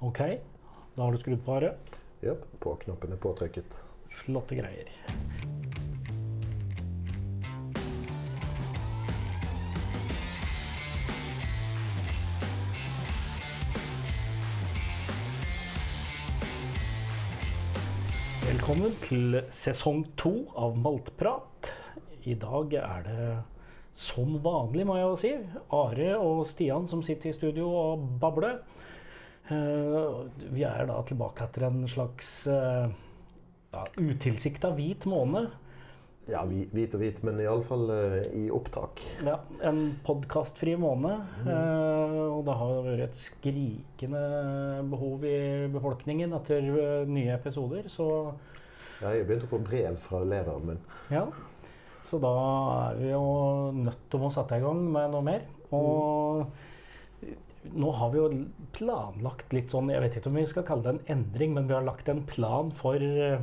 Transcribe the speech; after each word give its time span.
Ok, 0.00 0.18
da 0.94 1.02
har 1.02 1.12
du 1.12 1.18
skrudd 1.18 1.40
på 1.40 1.54
Are. 1.56 1.70
Jepp, 2.20 2.42
på-knappen 2.60 3.14
er 3.14 3.16
påtrykket. 3.16 3.78
Flotte 4.12 4.58
greier. 4.58 4.90
Velkommen 18.44 19.00
til 19.08 19.40
sesong 19.48 20.04
to 20.20 20.34
av 20.52 20.76
Maltprat. 20.76 21.72
I 22.28 22.36
dag 22.36 22.76
er 22.84 23.08
det 23.08 23.34
som 23.96 24.36
vanlig, 24.44 24.84
må 24.84 25.00
jeg 25.00 25.08
jo 25.08 25.20
si, 25.24 25.34
Are 25.72 26.14
og 26.20 26.44
Stian 26.52 26.84
som 26.92 27.00
sitter 27.00 27.32
i 27.32 27.38
studio 27.40 27.72
og 27.72 28.10
babler. 28.20 28.60
Eh, 29.46 30.24
vi 30.50 30.64
er 30.66 30.88
da 30.88 30.96
tilbake 31.06 31.44
etter 31.46 31.68
en 31.68 31.84
slags 31.90 32.30
uh, 32.50 32.88
ja, 33.70 33.84
utilsikta 34.00 34.72
hvit 34.74 35.06
måned. 35.06 35.52
Ja, 36.26 36.40
hvit 36.50 36.94
og 36.96 37.02
hvit, 37.04 37.20
men 37.22 37.38
iallfall 37.38 37.84
uh, 37.86 38.16
i 38.34 38.48
opptak. 38.50 39.04
Ja, 39.22 39.36
en 39.62 39.92
podkastfri 40.06 40.74
måned. 40.82 41.22
eh, 41.46 42.16
og 42.26 42.42
det 42.48 42.56
har 42.58 42.72
vært 42.88 43.04
et 43.06 43.20
skrikende 43.20 44.22
behov 44.90 45.22
i 45.30 45.36
befolkningen 45.70 46.34
etter 46.40 46.66
uh, 46.74 47.06
nye 47.06 47.36
episoder. 47.38 47.86
Så 47.92 48.08
Ja, 48.98 49.12
jeg 49.12 49.28
begynte 49.28 49.46
å 49.46 49.54
få 49.54 49.62
brev 49.62 50.00
fra 50.00 50.24
eleveren 50.26 50.72
min. 50.72 50.82
ja. 51.12 51.28
Så 52.06 52.20
da 52.22 52.30
er 52.86 52.98
vi 53.00 53.08
jo 53.10 53.22
nødt 53.74 54.04
til 54.12 54.22
å 54.22 54.28
sette 54.30 54.60
i 54.60 54.62
gang 54.62 54.78
med 54.94 55.10
noe 55.10 55.24
mer. 55.26 55.40
Og 55.74 56.44
nå 57.74 57.90
har 57.98 58.10
vi 58.12 58.18
jo 58.18 58.28
planlagt 58.76 59.52
litt 59.52 59.72
sånn 59.72 59.90
Jeg 59.90 60.02
vet 60.04 60.16
ikke 60.18 60.30
om 60.30 60.38
vi 60.40 60.46
skal 60.46 60.66
kalle 60.68 60.82
det 60.86 60.94
en 60.94 61.18
endring, 61.18 61.54
men 61.54 61.68
vi 61.68 61.74
har 61.74 61.84
lagt 61.86 62.08
en 62.08 62.22
plan 62.28 62.70
for 62.70 62.96
eh, 63.02 63.38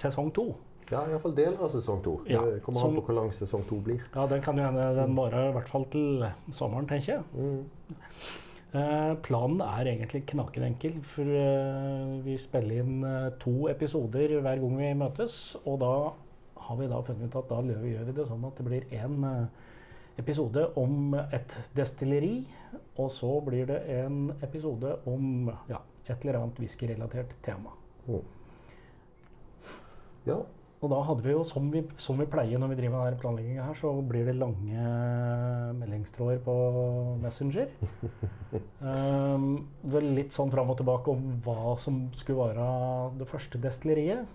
sesong 0.00 0.32
to. 0.34 0.52
Ja, 0.92 1.06
iallfall 1.08 1.34
deler 1.36 1.60
av 1.64 1.70
sesong 1.72 2.02
to. 2.04 2.18
Ja, 2.28 2.42
det 2.44 2.62
kommer 2.62 2.80
som- 2.80 2.90
an 2.90 3.00
på 3.00 3.06
hvor 3.06 3.14
lang 3.16 3.30
sesong 3.32 3.66
to 3.68 3.80
blir. 3.80 4.00
Ja, 4.14 4.26
den 4.26 4.42
kan 4.42 4.56
jo 4.56 4.64
hende 4.64 4.94
den 4.94 5.14
varer 5.16 5.48
i 5.50 5.52
hvert 5.52 5.68
fall 5.68 5.84
til 5.90 6.26
sommeren, 6.50 6.88
tenker 6.88 7.14
jeg. 7.14 7.22
Mm. 7.34 7.64
Eh, 8.74 9.14
planen 9.22 9.60
er 9.60 9.84
egentlig 9.84 10.24
knakende 10.26 10.66
enkel, 10.66 11.02
for 11.04 11.22
eh, 11.22 12.20
vi 12.24 12.36
spiller 12.38 12.80
inn 12.80 13.04
eh, 13.04 13.30
to 13.38 13.68
episoder 13.68 14.40
hver 14.40 14.60
gang 14.60 14.78
vi 14.78 14.92
møtes. 14.94 15.56
Og 15.66 15.78
da 15.80 16.12
har 16.56 16.76
vi 16.76 16.86
da 16.88 17.00
funnet 17.02 17.28
ut 17.28 17.36
at 17.36 17.48
da 17.48 17.60
gjør 17.62 18.06
vi 18.06 18.12
det 18.12 18.28
sånn 18.28 18.46
at 18.48 18.56
det 18.56 18.64
blir 18.64 18.86
én 18.96 19.48
episode 20.20 20.66
om 20.80 21.14
et 21.22 21.56
destilleri. 21.76 22.34
Og 23.00 23.12
så 23.12 23.30
blir 23.44 23.68
det 23.70 23.78
en 23.96 24.32
episode 24.42 24.96
om 25.08 25.50
ja, 25.70 25.80
et 26.06 26.16
eller 26.24 26.42
annet 26.42 26.58
whiskyrelatert 26.60 27.36
tema. 27.44 27.72
Ja, 30.26 30.42
Og 30.82 30.90
da 30.90 30.98
hadde 31.06 31.22
vi 31.22 31.30
jo, 31.30 31.44
som 31.46 31.68
vi, 31.70 31.84
som 32.02 32.18
vi 32.18 32.24
pleier 32.26 32.58
når 32.58 32.72
vi 32.72 32.76
driver 32.80 32.96
med 32.96 33.12
denne 33.12 33.22
planlegginga 33.22 33.66
her, 33.68 33.76
så 33.78 33.92
blir 34.02 34.26
det 34.26 34.34
lange 34.34 34.86
meldingstråder 35.78 36.40
på 36.42 36.54
Messenger. 37.22 37.70
um, 38.82 39.44
vel 39.94 40.08
litt 40.16 40.34
sånn 40.34 40.50
fram 40.50 40.72
og 40.74 40.80
tilbake 40.80 41.14
om 41.14 41.36
hva 41.44 41.76
som 41.82 42.08
skulle 42.18 42.48
være 42.48 42.66
det 43.20 43.28
første 43.30 43.62
destilleriet. 43.62 44.26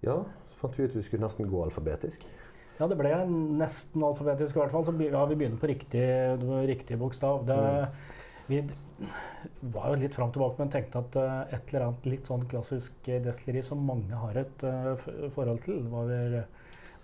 ja, 0.00 0.16
så 0.48 0.62
fant 0.62 0.78
vi 0.78 0.88
ut 0.88 0.96
vi 0.96 1.04
skulle 1.04 1.26
nesten 1.26 1.50
gå 1.50 1.60
alfabetisk. 1.66 2.24
Ja, 2.80 2.86
det 2.88 2.96
ble 2.96 3.12
nesten 3.60 4.00
alfabetisk 4.06 4.56
i 4.56 4.62
hvert 4.62 4.72
fall. 4.72 4.86
Så 4.88 4.94
ja, 5.04 5.24
vi 5.28 5.36
begynner 5.36 5.60
på 5.60 5.68
riktig, 5.68 6.04
riktig 6.70 6.96
bokstav. 7.00 7.42
Det, 7.44 7.58
vi 8.48 8.62
var 9.60 9.90
jo 9.90 9.98
litt 10.00 10.16
fram 10.16 10.30
og 10.30 10.36
tilbake, 10.36 10.56
men 10.62 10.72
tenkte 10.72 11.02
at 11.02 11.18
uh, 11.20 11.42
et 11.52 11.68
eller 11.70 11.86
annet 11.90 12.08
litt 12.08 12.28
sånn 12.28 12.46
klassisk 12.48 13.08
eh, 13.08 13.20
destilleri 13.24 13.62
som 13.64 13.84
mange 13.84 14.16
har 14.16 14.40
et 14.40 14.64
uh, 14.64 14.94
forhold 15.36 15.60
til, 15.66 15.82
var 15.92 16.08
vel, 16.08 16.38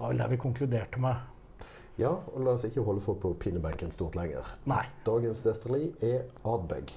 var 0.00 0.14
vel 0.14 0.22
det 0.24 0.30
vi 0.32 0.40
konkluderte 0.46 1.02
med. 1.04 1.68
Ja, 2.00 2.12
og 2.12 2.42
la 2.44 2.56
oss 2.56 2.64
ikke 2.68 2.84
holde 2.84 3.04
folk 3.04 3.20
på 3.22 3.34
pinebenken 3.44 3.92
stort 3.92 4.16
lenger. 4.16 4.48
Nei. 4.68 4.82
Dagens 5.04 5.44
destilleri 5.44 5.92
er 6.04 6.24
Ardbeg. 6.48 6.92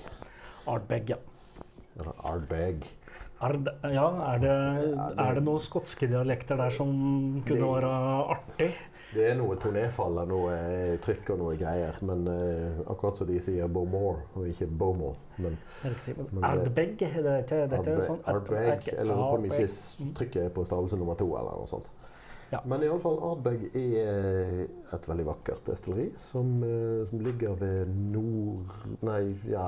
Ardbeg, 0.72 1.16
ja. 1.16 1.19
Eller 2.00 2.16
Ardbeg. 3.39 3.73
det, 3.81 3.94
ja, 3.95 4.05
er 4.33 4.39
det, 4.44 4.53
er 5.25 5.38
det 5.38 5.44
noen 5.45 5.63
skotske 5.63 6.07
dialekter 6.11 6.59
der 6.59 6.69
som 6.75 6.89
kunne 7.45 7.59
Det- 7.59 7.73
være 7.73 7.91
artig? 8.35 8.72
Det 9.09 9.23
er 9.25 9.38
noe 9.39 9.55
tonéfall 9.57 10.19
og 10.22 10.27
noe 10.29 10.53
eh, 10.53 10.97
trykk 11.01 11.31
og 11.33 11.39
noe 11.41 11.55
greier. 11.57 11.95
Men 12.05 12.27
uh, 12.29 12.81
akkurat 12.94 13.17
som 13.17 13.25
de 13.27 13.39
sier 13.41 13.66
Beaumore 13.73 14.22
og 14.38 14.45
ikke 14.51 14.67
Beaumont. 14.69 15.17
Men. 15.41 15.57
Men 16.29 16.44
Ardbeg, 16.45 16.94
det 17.00 17.09
er 17.16 17.23
dette 17.25 17.57
er 17.57 17.73
Ardbeg, 17.73 18.03
sånn 18.05 18.22
Ardbeg 18.29 18.91
eller 18.94 19.16
på 19.16 19.31
om 19.39 19.47
ikke 19.50 19.69
trykket 20.19 20.44
er 20.44 20.53
på 20.53 20.66
stavelse 20.67 21.00
nummer 21.00 21.17
to 21.17 21.31
eller 21.33 21.57
noe 21.57 21.71
sånt. 21.71 21.89
Ja. 22.51 22.59
Men 22.65 22.81
iallfall 22.81 23.19
Ardbeg 23.21 23.67
er 23.77 23.97
eh, 24.01 24.61
et 24.95 25.03
veldig 25.05 25.25
vakkert 25.27 25.67
destilleri 25.69 26.07
som, 26.23 26.55
eh, 26.65 27.03
som 27.09 27.21
ligger 27.21 27.53
ved 27.61 27.91
nord... 28.13 28.73
Nei, 29.05 29.35
ja, 29.51 29.67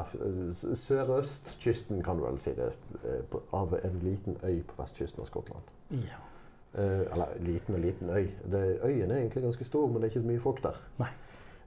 sørøstkysten, 0.81 2.01
kan 2.03 2.17
du 2.17 2.25
vel 2.25 2.39
si 2.41 2.55
det. 2.57 2.71
eh, 3.05 3.37
Av 3.53 3.75
en 3.77 3.99
liten 4.01 4.37
øy 4.43 4.63
på 4.65 4.79
vestkysten 4.81 5.21
av 5.21 5.29
Skottland. 5.29 5.69
Ja. 5.93 6.19
Eh, 6.73 7.03
eller 7.11 7.35
liten 7.45 7.75
og 7.77 7.83
liten 7.85 8.09
øy. 8.09 8.25
Det, 8.49 8.63
øyen 8.83 9.11
er 9.11 9.19
egentlig 9.21 9.43
ganske 9.45 9.67
stor, 9.69 9.87
men 9.87 10.01
det 10.01 10.07
er 10.09 10.13
ikke 10.15 10.25
så 10.25 10.31
mye 10.33 10.45
folk 10.49 10.63
der. 10.65 10.81
Nei. 11.01 11.11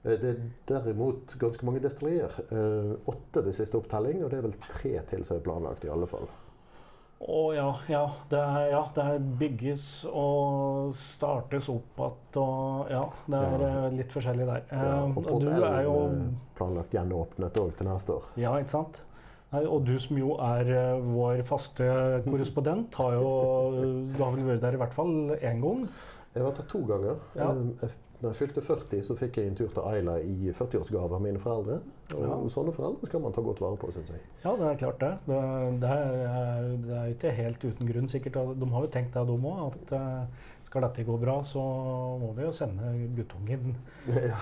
Det 0.05 0.29
er 0.29 0.41
derimot 0.69 1.31
ganske 1.41 1.65
mange 1.65 1.79
destillerier. 1.81 2.33
Eh, 2.53 2.91
Åtte 3.09 3.41
ved 3.45 3.55
siste 3.57 3.79
opptelling, 3.79 4.19
og 4.23 4.29
det 4.29 4.37
er 4.37 4.49
vel 4.49 4.57
tre 4.69 4.97
til 5.09 5.23
som 5.25 5.39
er 5.39 5.45
planlagt 5.47 5.87
i 5.87 5.89
alle 5.89 6.05
fall. 6.11 6.27
Å 7.25 7.39
ja, 7.55 7.69
ja. 7.89 8.03
Det, 8.29 8.37
er, 8.37 8.65
ja. 8.69 8.81
det 8.93 9.03
er 9.15 9.23
bygges 9.39 9.85
og 10.11 10.91
startes 10.99 11.69
opp 11.73 11.97
igjen 12.05 12.37
og 12.41 12.91
Ja, 12.91 13.01
det 13.25 13.39
er 13.39 13.63
Ja. 13.63 13.69
eh, 13.87 13.95
litt 13.97 14.11
forskjellig 14.13 14.45
der. 14.45 14.61
Ja, 14.69 14.83
Eh, 14.83 15.03
og 15.09 15.17
og 15.17 15.23
Port 15.25 15.47
er 15.71 15.81
jo 15.87 15.95
eh, 16.05 16.27
planlagt 16.59 16.93
gjenåpnet 16.93 17.57
òg 17.63 17.73
til 17.79 17.87
neste 17.89 18.13
år. 18.19 18.27
Ja, 18.37 18.53
ikke 18.61 18.69
sant? 18.75 19.01
Og 19.55 19.85
du 19.87 19.97
som 19.99 20.17
jo 20.19 20.33
er 20.43 20.99
vår 20.99 21.41
faste 21.47 21.85
korrespondent, 22.25 22.93
har 22.99 23.13
jo 23.13 23.29
Du 24.11 24.21
har 24.23 24.31
vel 24.35 24.43
vært 24.49 24.61
der 24.61 24.73
i 24.73 24.77
hvert 24.81 24.93
fall 24.93 25.13
én 25.39 25.61
gang? 25.63 25.87
Jeg 26.35 26.43
har 26.43 26.51
vært 26.51 26.57
der 26.61 26.67
to 26.67 26.79
ganger. 26.85 27.15
Ja. 27.35 27.49
Jeg- 27.81 27.91
Når 28.25 28.31
jeg 28.33 28.37
fylte 28.39 28.61
40, 28.65 29.01
så 29.05 29.15
fikk 29.19 29.35
jeg 29.37 29.47
en 29.51 29.55
tur 29.59 29.67
til 29.69 29.83
Ayla 29.85 30.15
i 30.25 30.49
40-årsgave 30.57 31.13
av 31.13 31.21
mine 31.21 31.37
foreldre. 31.37 31.75
Og 32.15 32.23
Ja. 32.25 32.37
sånne 32.49 32.71
foreldre 32.73 33.05
skal 33.05 33.21
man 33.21 33.35
ta 33.35 33.41
godt 33.45 33.61
vare 33.61 33.77
på, 33.77 33.91
syns 33.93 34.09
jeg. 34.09 34.23
Ja, 34.41 34.55
det 34.57 34.65
er 34.71 34.79
klart 34.81 34.99
det. 35.03 35.11
Det, 35.27 35.41
det, 35.83 35.91
er, 35.93 36.69
det 36.87 36.95
er 36.97 37.11
ikke 37.13 37.33
helt 37.37 37.63
uten 37.67 37.91
grunn, 37.91 38.09
sikkert. 38.09 38.39
De 38.59 38.69
har 38.73 38.81
jo 38.87 38.91
tenkt 38.95 39.13
det, 39.13 39.27
de 39.29 39.37
òg. 39.37 39.61
At 39.67 39.93
eh, 39.93 40.49
skal 40.65 40.87
dette 40.87 41.05
gå 41.05 41.19
bra, 41.21 41.37
så 41.45 41.61
må 42.23 42.31
vi 42.33 42.47
jo 42.47 42.51
sende 42.51 42.89
guttungen 43.15 43.75
ja, 44.31 44.41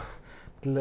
til, 0.63 0.79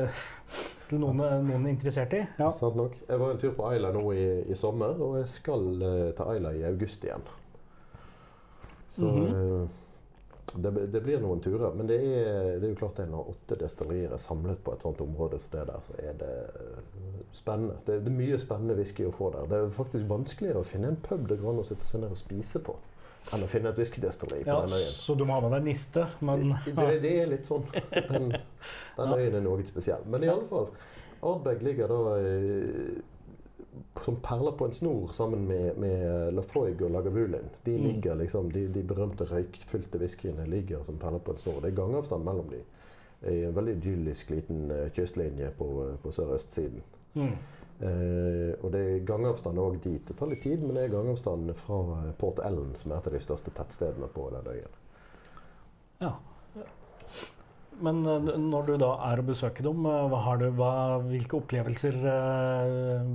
til 0.88 1.02
noen, 1.02 1.18
noen 1.48 1.66
er 1.66 1.74
interessert 1.74 2.14
i. 2.14 2.22
Ja. 2.38 2.50
sant 2.54 2.78
nok. 2.78 2.94
Jeg 3.08 3.18
var 3.18 3.34
en 3.34 3.42
tur 3.42 3.56
på 3.58 3.66
Ayla 3.66 3.90
nå 3.98 4.06
i, 4.14 4.28
i 4.46 4.54
sommer, 4.54 4.94
og 5.02 5.18
jeg 5.18 5.28
skal 5.40 5.66
eh, 5.82 6.10
til 6.14 6.30
Ayla 6.36 6.54
i 6.54 6.62
august 6.70 7.02
igjen. 7.10 7.26
Så 8.92 9.10
Mhm. 9.10 9.26
eh, 9.26 9.78
det, 10.54 10.70
det 10.92 11.00
blir 11.00 11.20
noen 11.22 11.40
turer. 11.40 11.72
Men 11.78 11.86
det 11.88 11.96
er, 12.04 12.58
det 12.60 12.66
er 12.66 12.72
jo 12.74 12.78
klart 12.82 12.96
det 12.98 13.06
er 13.06 13.12
når 13.14 13.30
åtte 13.32 13.56
destillerier 13.62 14.12
er 14.12 14.20
samlet 14.20 14.60
på 14.66 14.74
et 14.74 14.84
sånt 14.84 15.00
område 15.00 15.38
som 15.40 15.54
det 15.54 15.66
der, 15.70 15.84
så 15.86 15.96
er 16.02 16.16
det 16.20 16.30
eh, 16.60 17.20
spennende. 17.32 17.78
Det, 17.86 18.00
det 18.04 18.12
er 18.12 18.16
mye 18.18 18.40
spennende 18.42 18.76
whisky 18.78 19.06
å 19.08 19.12
få 19.16 19.30
der. 19.36 19.46
Det 19.48 19.60
er 19.62 19.76
faktisk 19.76 20.08
vanskeligere 20.10 20.60
å 20.64 20.68
finne 20.68 20.92
en 20.92 20.98
pub 21.04 21.28
det 21.30 21.38
går 21.40 21.54
an 21.54 21.62
å 21.62 21.68
sitte 21.70 21.88
seg 21.88 22.02
ned 22.04 22.12
og 22.12 22.20
spise 22.20 22.60
på, 22.66 22.74
enn 23.32 23.46
å 23.46 23.48
finne 23.48 23.70
et 23.72 23.78
whiskydestilleri 23.80 24.42
på 24.44 24.50
Ja, 24.50 24.60
den 24.66 24.76
øyen. 24.76 24.92
så 24.98 25.14
du 25.16 25.24
må 25.24 25.38
ha 25.38 25.44
med 25.46 25.54
deg 25.56 25.68
niste, 25.70 26.08
men 26.20 26.52
Det, 26.66 26.88
det 27.06 27.14
er 27.22 27.30
litt 27.32 27.48
sånn. 27.48 27.64
Den, 28.12 28.32
den 28.98 29.14
øyen 29.16 29.38
er 29.38 29.46
noe 29.46 29.64
spesiell. 29.66 30.04
Men 30.10 30.26
i 30.26 30.30
alle 30.32 30.44
fall, 30.50 30.68
Ardbeg 31.22 31.62
ligger 31.64 31.88
da 31.88 32.00
eh, 32.18 33.00
som 34.04 34.16
perler 34.16 34.52
på 34.58 34.64
en 34.68 34.74
snor 34.74 35.12
sammen 35.16 35.46
med, 35.48 35.76
med 35.78 36.32
Lafroig 36.34 36.82
og 36.82 36.90
Lagavulin. 36.90 37.50
De 37.64 37.76
Mm. 37.78 37.84
ligger 37.86 38.14
liksom, 38.14 38.50
de, 38.52 38.66
de 38.68 38.82
berømte 38.82 39.24
røykfylte 39.24 39.98
whiskyene 39.98 40.46
ligger 40.46 40.84
som 40.84 40.98
perler 40.98 41.18
på 41.18 41.32
en 41.32 41.38
snor. 41.38 41.60
Det 41.60 41.70
er 41.72 41.76
gangavstand 41.76 42.24
mellom 42.24 42.48
dem. 42.50 42.64
I 43.32 43.44
en 43.44 43.54
veldig 43.56 43.72
idyllisk 43.76 44.30
liten 44.30 44.70
eh, 44.70 44.90
kystlinje 44.90 45.50
på, 45.58 45.96
på 46.02 46.10
sørøstsiden. 46.10 46.82
mm. 47.14 47.32
Eh, 47.82 48.54
og 48.62 48.72
det 48.72 48.80
er 48.80 49.04
gangavstand 49.06 49.58
òg 49.58 49.80
dit. 49.82 50.02
Det 50.08 50.14
tar 50.16 50.28
litt 50.30 50.42
tid, 50.44 50.60
men 50.62 50.76
det 50.76 50.84
er 50.84 50.92
gangavstand 50.92 51.50
fra 51.58 51.78
eh, 51.96 52.12
Port 52.18 52.38
Ellen, 52.46 52.74
som 52.78 52.92
er 52.92 53.00
et 53.00 53.06
av 53.06 53.12
de 53.16 53.20
største 53.20 53.50
tettstedene 53.56 54.06
på 54.14 54.28
den 54.30 54.46
øyen. 54.52 54.76
Ja. 56.00 56.12
Men 57.80 58.02
eh, 58.06 58.32
når 58.38 58.66
du 58.66 58.74
da 58.82 58.90
er 59.08 59.22
og 59.22 59.30
besøker 59.30 59.66
dem, 59.66 59.86
eh, 59.88 60.02
hva 60.10 60.20
har 60.26 60.42
du, 60.42 60.48
hva, 60.58 60.72
hvilke 61.06 61.38
opplevelser 61.40 61.96
eh, 62.12 63.08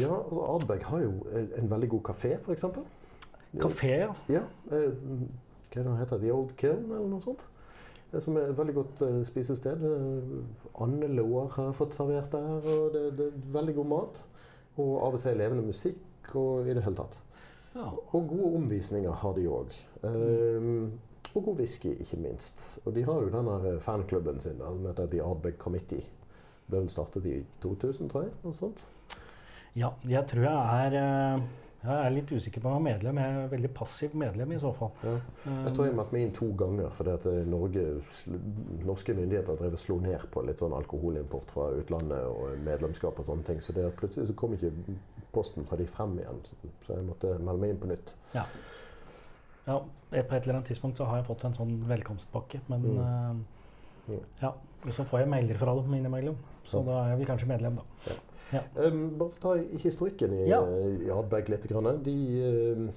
Ja, 0.00 0.10
altså 0.10 0.44
Ardbeg 0.56 0.84
har 0.90 1.02
jo 1.04 1.16
en, 1.30 1.70
veldig 1.70 1.90
god 1.96 2.04
kafé, 2.10 2.34
f.eks. 2.40 2.68
Kafé, 3.62 3.96
ja. 4.04 4.12
Ja, 4.28 4.44
eh, 4.74 4.92
hva 5.72 5.82
er 5.82 5.88
det 5.88 5.98
heter 6.02 6.22
The 6.22 6.32
Old 6.34 6.54
Kiln, 6.60 6.86
eller 6.90 7.10
noe 7.10 7.24
sånt? 7.24 7.46
Som 8.22 8.36
er 8.38 8.52
et 8.52 8.58
veldig 8.58 8.74
godt 8.76 9.00
spisested. 9.26 9.80
Andelår 10.84 11.48
har 11.56 11.64
jeg 11.66 11.74
fått 11.80 11.96
servert 11.96 12.30
der, 12.30 12.68
og 12.70 12.92
det, 12.94 13.00
det 13.18 13.26
er 13.26 13.48
veldig 13.56 13.74
god 13.80 13.88
mat. 13.90 14.20
Og 14.78 14.92
av 15.02 15.16
og 15.16 15.24
til 15.24 15.34
levende 15.40 15.64
musikk 15.66 16.30
og 16.38 16.68
i 16.68 16.76
det 16.76 16.84
hele 16.84 17.00
tatt. 17.00 17.16
Ja. 17.74 17.88
Og 17.90 18.28
gode 18.30 18.52
omvisninger 18.60 19.18
har 19.18 19.34
de 19.34 19.48
òg. 19.50 19.74
Og 21.36 21.48
god 21.48 21.58
whisky, 21.62 21.94
ikke 22.00 22.20
minst. 22.22 22.62
Og 22.84 22.94
de 22.94 23.04
har 23.04 23.22
jo 23.22 23.32
den 23.32 23.48
her 23.50 23.80
fanklubben 23.82 24.40
sin 24.40 24.60
da, 24.60 24.70
som 24.70 24.86
heter 24.86 25.10
The 25.10 25.22
Ardbeg 25.24 25.58
Committee. 25.58 26.06
Ble 26.70 26.80
vel 26.84 26.88
startet 26.92 27.26
i 27.28 27.40
2000, 27.62 28.08
tror 28.10 28.28
jeg? 28.28 28.32
Noe 28.44 28.56
sånt. 28.56 28.86
ja, 29.74 29.90
jeg 30.08 30.24
tror 30.30 30.46
jeg 30.46 30.86
er 30.86 30.96
eh, 31.00 31.42
Jeg 31.84 32.06
er 32.06 32.12
litt 32.14 32.30
usikker 32.32 32.62
på 32.64 32.70
om 32.70 32.86
jeg 32.86 32.94
er 32.94 32.96
medlem. 32.96 33.18
Jeg 33.20 33.40
er 33.40 33.50
veldig 33.50 33.70
passiv 33.76 34.14
medlem 34.16 34.52
i 34.56 34.60
så 34.62 34.70
fall. 34.72 34.94
Ja. 35.04 35.16
Jeg 35.66 35.74
tror 35.76 35.84
jeg 35.84 35.96
meldte 35.98 36.16
meg 36.16 36.22
inn 36.24 36.32
to 36.38 36.46
ganger 36.56 36.94
fordi 36.96 37.12
at 37.12 37.26
eh, 37.28 37.42
Norge, 37.44 37.82
norske 38.86 39.16
myndigheter 39.18 39.58
drev 39.58 39.76
og 39.76 39.82
slo 39.82 39.98
ned 40.00 40.24
på 40.32 40.46
litt 40.46 40.62
sånn 40.64 40.72
alkoholimport 40.78 41.52
fra 41.52 41.66
utlandet 41.76 42.24
og 42.30 42.56
medlemskap 42.64 43.20
og 43.20 43.28
sånne 43.28 43.44
ting. 43.50 43.60
Så 43.60 43.76
det 43.76 43.90
plutselig 43.98 44.30
så 44.30 44.38
kom 44.38 44.56
ikke 44.56 44.72
posten 45.34 45.68
fra 45.68 45.76
de 45.76 45.84
frem 45.90 46.16
igjen. 46.22 46.40
Så 46.86 46.96
jeg 46.96 47.04
måtte 47.10 47.34
melde 47.36 47.60
meg 47.60 47.74
inn 47.74 47.82
på 47.84 47.92
nytt. 47.92 48.16
Ja. 48.32 48.46
Ja. 49.66 49.78
På 50.14 50.18
et 50.36 50.42
eller 50.44 50.54
annet 50.60 50.68
tidspunkt 50.70 50.96
så 51.00 51.04
har 51.08 51.16
jeg 51.18 51.26
fått 51.26 51.44
en 51.44 51.54
sånn 51.56 51.72
velkomstpakke, 51.88 52.60
men 52.68 52.82
Mm. 52.82 53.40
uh, 54.10 54.18
ja. 54.42 54.52
Og 54.84 54.92
så 54.92 55.04
får 55.08 55.20
jeg 55.24 55.28
mailer 55.32 55.56
fra 55.58 55.74
dem 55.74 55.94
innimellom. 55.96 56.36
Så 56.64 56.82
da 56.84 56.98
er 57.04 57.08
jeg 57.10 57.18
vel 57.18 57.26
kanskje 57.26 57.48
medlem, 57.48 57.76
da. 57.80 57.82
Um, 58.76 59.18
bare 59.18 59.30
for 59.32 59.38
å 59.38 59.40
ta 59.40 59.78
historikken 59.80 60.32
i, 60.32 60.48
Ja. 60.48 60.60
i 60.66 61.08
Ardbeg 61.10 61.48
litt. 61.48 61.62
De, 61.68 62.14
um, 62.76 62.90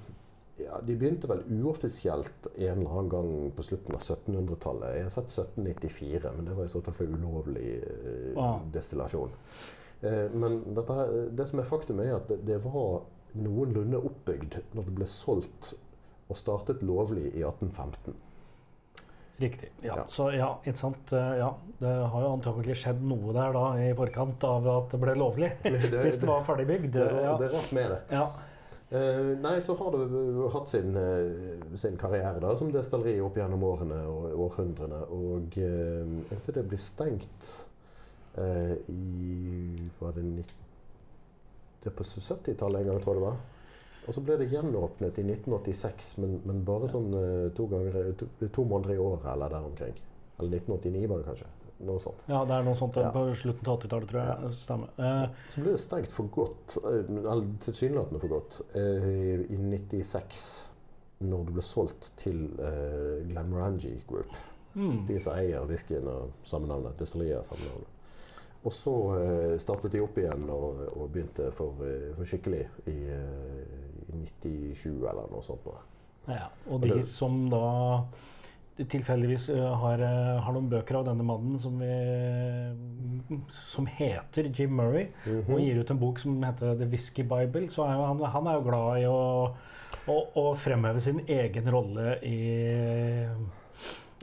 ja, 0.60 0.80
de 0.82 0.96
begynte 0.96 1.28
vel 1.28 1.44
uoffisielt 1.64 2.48
en 2.58 2.80
eller 2.82 2.90
annen 2.90 3.10
gang 3.10 3.52
på 3.56 3.64
slutten 3.64 3.96
av 3.96 4.02
1700-tallet. 4.02 4.96
Jeg 4.96 5.04
har 5.04 5.10
sett 5.16 5.32
1794, 5.32 6.32
men 6.36 6.46
det 6.46 6.56
var 6.58 6.66
i 6.66 6.68
så 6.76 6.82
fall 6.84 6.94
for 6.94 7.06
ulovlig 7.06 7.84
eh, 7.84 8.38
Ah. 8.38 8.60
destillasjon. 8.74 9.32
Eh, 10.04 10.28
men 10.34 10.60
dette, 10.76 11.30
det 11.36 11.48
som 11.48 11.60
er 11.60 11.64
faktum, 11.64 12.00
er 12.02 12.16
at 12.18 12.28
det, 12.28 12.44
det 12.46 12.60
var 12.64 13.04
noenlunde 13.36 13.98
oppbygd 14.04 14.60
når 14.74 14.84
det 14.86 14.96
ble 14.96 15.06
solgt 15.08 15.74
og 16.30 16.36
startet 16.38 16.82
lovlig 16.84 17.30
i 17.34 17.44
1815. 17.44 18.16
Riktig. 19.40 19.70
Ja. 19.86 19.96
Ja. 20.00 20.04
Så 20.10 20.32
ja, 20.34 20.48
ikke 20.66 20.80
sant. 20.80 21.12
Eh, 21.14 21.36
Ja, 21.38 21.52
det 21.80 21.92
har 22.12 22.22
jo 22.26 22.32
antagelig 22.34 22.76
skjedd 22.82 23.04
noe 23.06 23.34
der 23.36 23.54
da 23.54 23.66
i 23.78 23.92
forkant 23.94 24.44
av 24.44 24.66
at 24.72 24.90
det 24.96 25.00
ble 25.04 25.14
lovlig. 25.16 25.52
Det- 25.64 25.92
Hvis 26.08 26.18
det 26.20 26.28
var 26.28 26.42
ferdigbygd. 26.48 26.92
Det, 26.96 27.06
det, 27.12 27.24
Ja. 27.24 27.36
det 27.38 27.50
er 27.52 27.54
rart 27.60 27.72
med 27.78 27.90
det. 27.96 28.02
ja. 28.12 28.28
Uh, 28.88 29.34
nei, 29.44 29.58
så 29.60 29.74
har 29.76 29.92
det 29.92 30.06
hatt 30.54 30.70
sin, 30.72 30.94
uh, 30.96 31.76
sin 31.76 31.98
karriere 32.00 32.40
da, 32.40 32.54
som 32.56 32.70
destilleri 32.72 33.18
opp 33.20 33.36
gjennom 33.36 33.60
årene 33.68 33.98
og 34.08 34.32
århundrene. 34.46 35.02
Og 35.12 35.58
uh, 35.60 36.14
inntil 36.32 36.56
det 36.56 36.64
blir 36.70 36.80
stengt 36.80 37.50
i 38.38 39.90
Var 40.00 40.12
det 40.16 40.24
90, 40.24 40.56
det 41.84 41.92
er 41.92 41.96
på 41.98 42.04
70-tallet 42.08 42.80
en 42.84 42.88
gang, 42.94 43.02
tror 43.04 43.14
jeg 43.16 43.22
det 43.22 43.26
var. 43.28 43.38
Og 44.08 44.16
så 44.16 44.22
ble 44.24 44.38
det 44.40 44.48
gjenåpnet 44.54 45.18
i 45.20 45.24
1986, 45.28 46.14
men, 46.24 46.38
men 46.48 46.62
bare 46.68 46.88
sånn 46.92 47.10
eh, 47.20 47.48
to, 47.58 47.66
ganger, 47.72 48.14
to, 48.20 48.28
to 48.56 48.64
måneder 48.64 48.96
i 48.96 49.02
året 49.04 49.26
eller 49.34 49.52
der 49.52 49.66
omkring. 49.68 49.98
Eller 50.40 50.62
1989 50.62 51.08
var 51.12 51.18
det 51.24 51.28
kanskje. 51.32 51.50
Noe 51.88 52.02
sånt. 52.02 52.24
ja, 52.26 52.40
det 52.50 52.56
er 52.56 52.64
noe 52.66 52.78
sånt 52.80 52.96
Ja. 52.98 53.12
på 53.14 53.22
slutten 53.38 53.68
av 53.70 53.76
80-tallet, 53.84 54.10
tror 54.10 54.22
jeg. 54.24 54.54
Stemmer. 54.58 54.94
Eh, 54.98 55.28
Så 55.54 55.62
ble 55.62 55.74
det 55.76 55.82
stengt 55.84 56.16
for 56.16 56.32
godt, 56.34 56.78
eh, 56.90 57.04
eller 57.20 57.52
tilsynelatende 57.62 58.22
for 58.24 58.34
godt, 58.34 58.62
eh, 58.80 59.44
i 59.54 59.58
96. 59.62 60.46
Når 61.20 61.46
det 61.50 61.54
ble 61.58 61.66
solgt 61.66 62.12
til 62.22 62.42
eh, 62.62 63.20
Glenmorangie 63.30 64.02
Group. 64.10 64.34
mm. 64.78 65.06
De 65.08 65.20
som 65.22 65.34
eier 65.38 65.66
whiskyen 65.70 66.08
og 66.10 66.32
samme 66.46 66.68
navnet. 66.70 66.98
Destilleriet 67.00 67.46
samme 67.46 67.66
navnet. 67.66 67.94
Og 68.66 68.74
så 68.74 68.94
eh, 69.22 69.58
startet 69.62 69.94
de 69.94 70.02
opp 70.02 70.18
igjen 70.18 70.50
og, 70.50 70.82
og 70.98 71.12
begynte 71.14 71.52
for, 71.56 71.78
eh, 71.86 72.10
for 72.18 72.26
skikkelig 72.30 72.64
eh, 72.90 72.94
i 72.94 72.98
97 74.14 75.04
eller 75.10 75.28
noe 75.32 75.44
sånt. 75.44 75.68
Ja, 76.28 76.48
og 76.70 76.82
de 76.82 76.90
det- 76.98 77.06
som 77.08 77.50
da 77.50 78.04
tilfeldigvis 78.78 79.50
eh, 79.50 79.76
har, 79.82 80.00
eh, 80.06 80.40
har 80.44 80.54
noen 80.54 80.68
bøker 80.70 81.00
av 81.00 81.06
denne 81.08 81.24
mannen 81.26 81.58
som, 81.60 81.80
vi, 81.80 83.38
som 83.72 83.88
heter 83.90 84.52
Jim 84.54 84.76
Murray, 84.78 85.08
Mhm. 85.26 85.50
og 85.54 85.60
gir 85.60 85.80
ut 85.82 85.90
en 85.92 85.98
bok 86.00 86.20
som 86.20 86.36
heter 86.44 86.76
The 86.78 86.86
Whisky 86.86 87.24
Bible, 87.24 87.68
så 87.74 87.88
er 87.88 87.96
jo 87.96 88.06
han, 88.06 88.20
han 88.32 88.48
er 88.48 88.54
jo 88.60 88.62
glad 88.70 89.00
i 89.02 89.06
å, 89.10 89.56
å, 90.08 90.18
å 90.36 90.56
fremheve 90.62 91.02
sin 91.02 91.20
egen 91.28 91.66
rolle 91.74 92.20
i, 92.22 93.26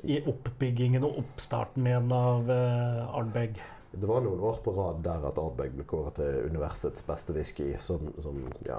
i 0.04 0.20
oppbyggingen 0.28 1.04
og 1.06 1.18
oppstarten 1.24 1.86
igjen 1.88 2.12
av 2.12 2.48
uh, 2.50 3.16
Ardbeg. 3.18 3.58
Det 3.94 4.08
var 4.08 4.20
noen 4.24 4.40
år 4.42 4.58
på 4.64 4.72
rad 4.76 5.02
der 5.04 5.26
at 5.28 5.38
Ardbeg 5.38 5.74
ble 5.76 5.84
kåret 5.84 6.14
til 6.18 6.48
universets 6.50 7.02
beste 7.06 7.32
whisky. 7.36 7.72
Som, 7.78 8.08
som, 8.22 8.40
ja. 8.66 8.78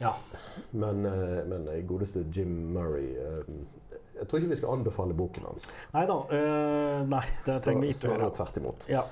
Ja. 0.00 0.12
Men, 0.70 1.04
eh, 1.06 1.44
men 1.50 1.64
godeste 1.86 2.24
Jim 2.30 2.52
Murray 2.74 3.16
eh, 3.18 3.98
Jeg 4.20 4.28
tror 4.28 4.38
ikke 4.40 4.50
vi 4.52 4.58
skal 4.60 4.74
anbefale 4.76 5.14
boken 5.14 5.44
hans. 5.46 5.66
Nei 5.94 6.04
da. 6.06 6.14
Uh, 6.30 7.02
nei, 7.06 7.24
det 7.46 7.56
trenger 7.62 7.84
vi 7.86 7.90
ikke 7.94 8.08
gjøre. 8.12 8.30
tvert 8.34 8.56
imot. 8.58 8.86
Ja. 8.90 9.02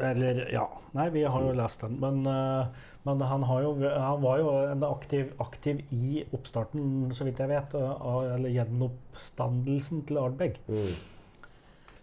Eller 0.00 0.40
ja. 0.52 0.64
Nei, 0.96 1.08
vi 1.14 1.22
har 1.28 1.42
jo 1.44 1.52
lest 1.52 1.80
den. 1.84 1.98
Men, 2.00 2.22
uh, 2.26 2.66
men 3.04 3.20
han, 3.20 3.42
har 3.44 3.60
jo, 3.62 3.74
han 3.84 4.22
var 4.24 4.38
jo 4.40 4.54
en 4.72 4.82
aktiv, 4.88 5.34
aktiv 5.44 5.82
i 5.92 6.22
oppstarten, 6.32 7.12
så 7.14 7.26
vidt 7.28 7.38
jeg 7.44 7.48
vet. 7.52 7.74
eh, 7.76 7.90
av- 8.00 8.30
Eller 8.38 8.54
gjenoppstandelsen 8.56 10.06
til 10.08 10.18
Ardbeg. 10.22 10.56
Mm. 10.68 10.94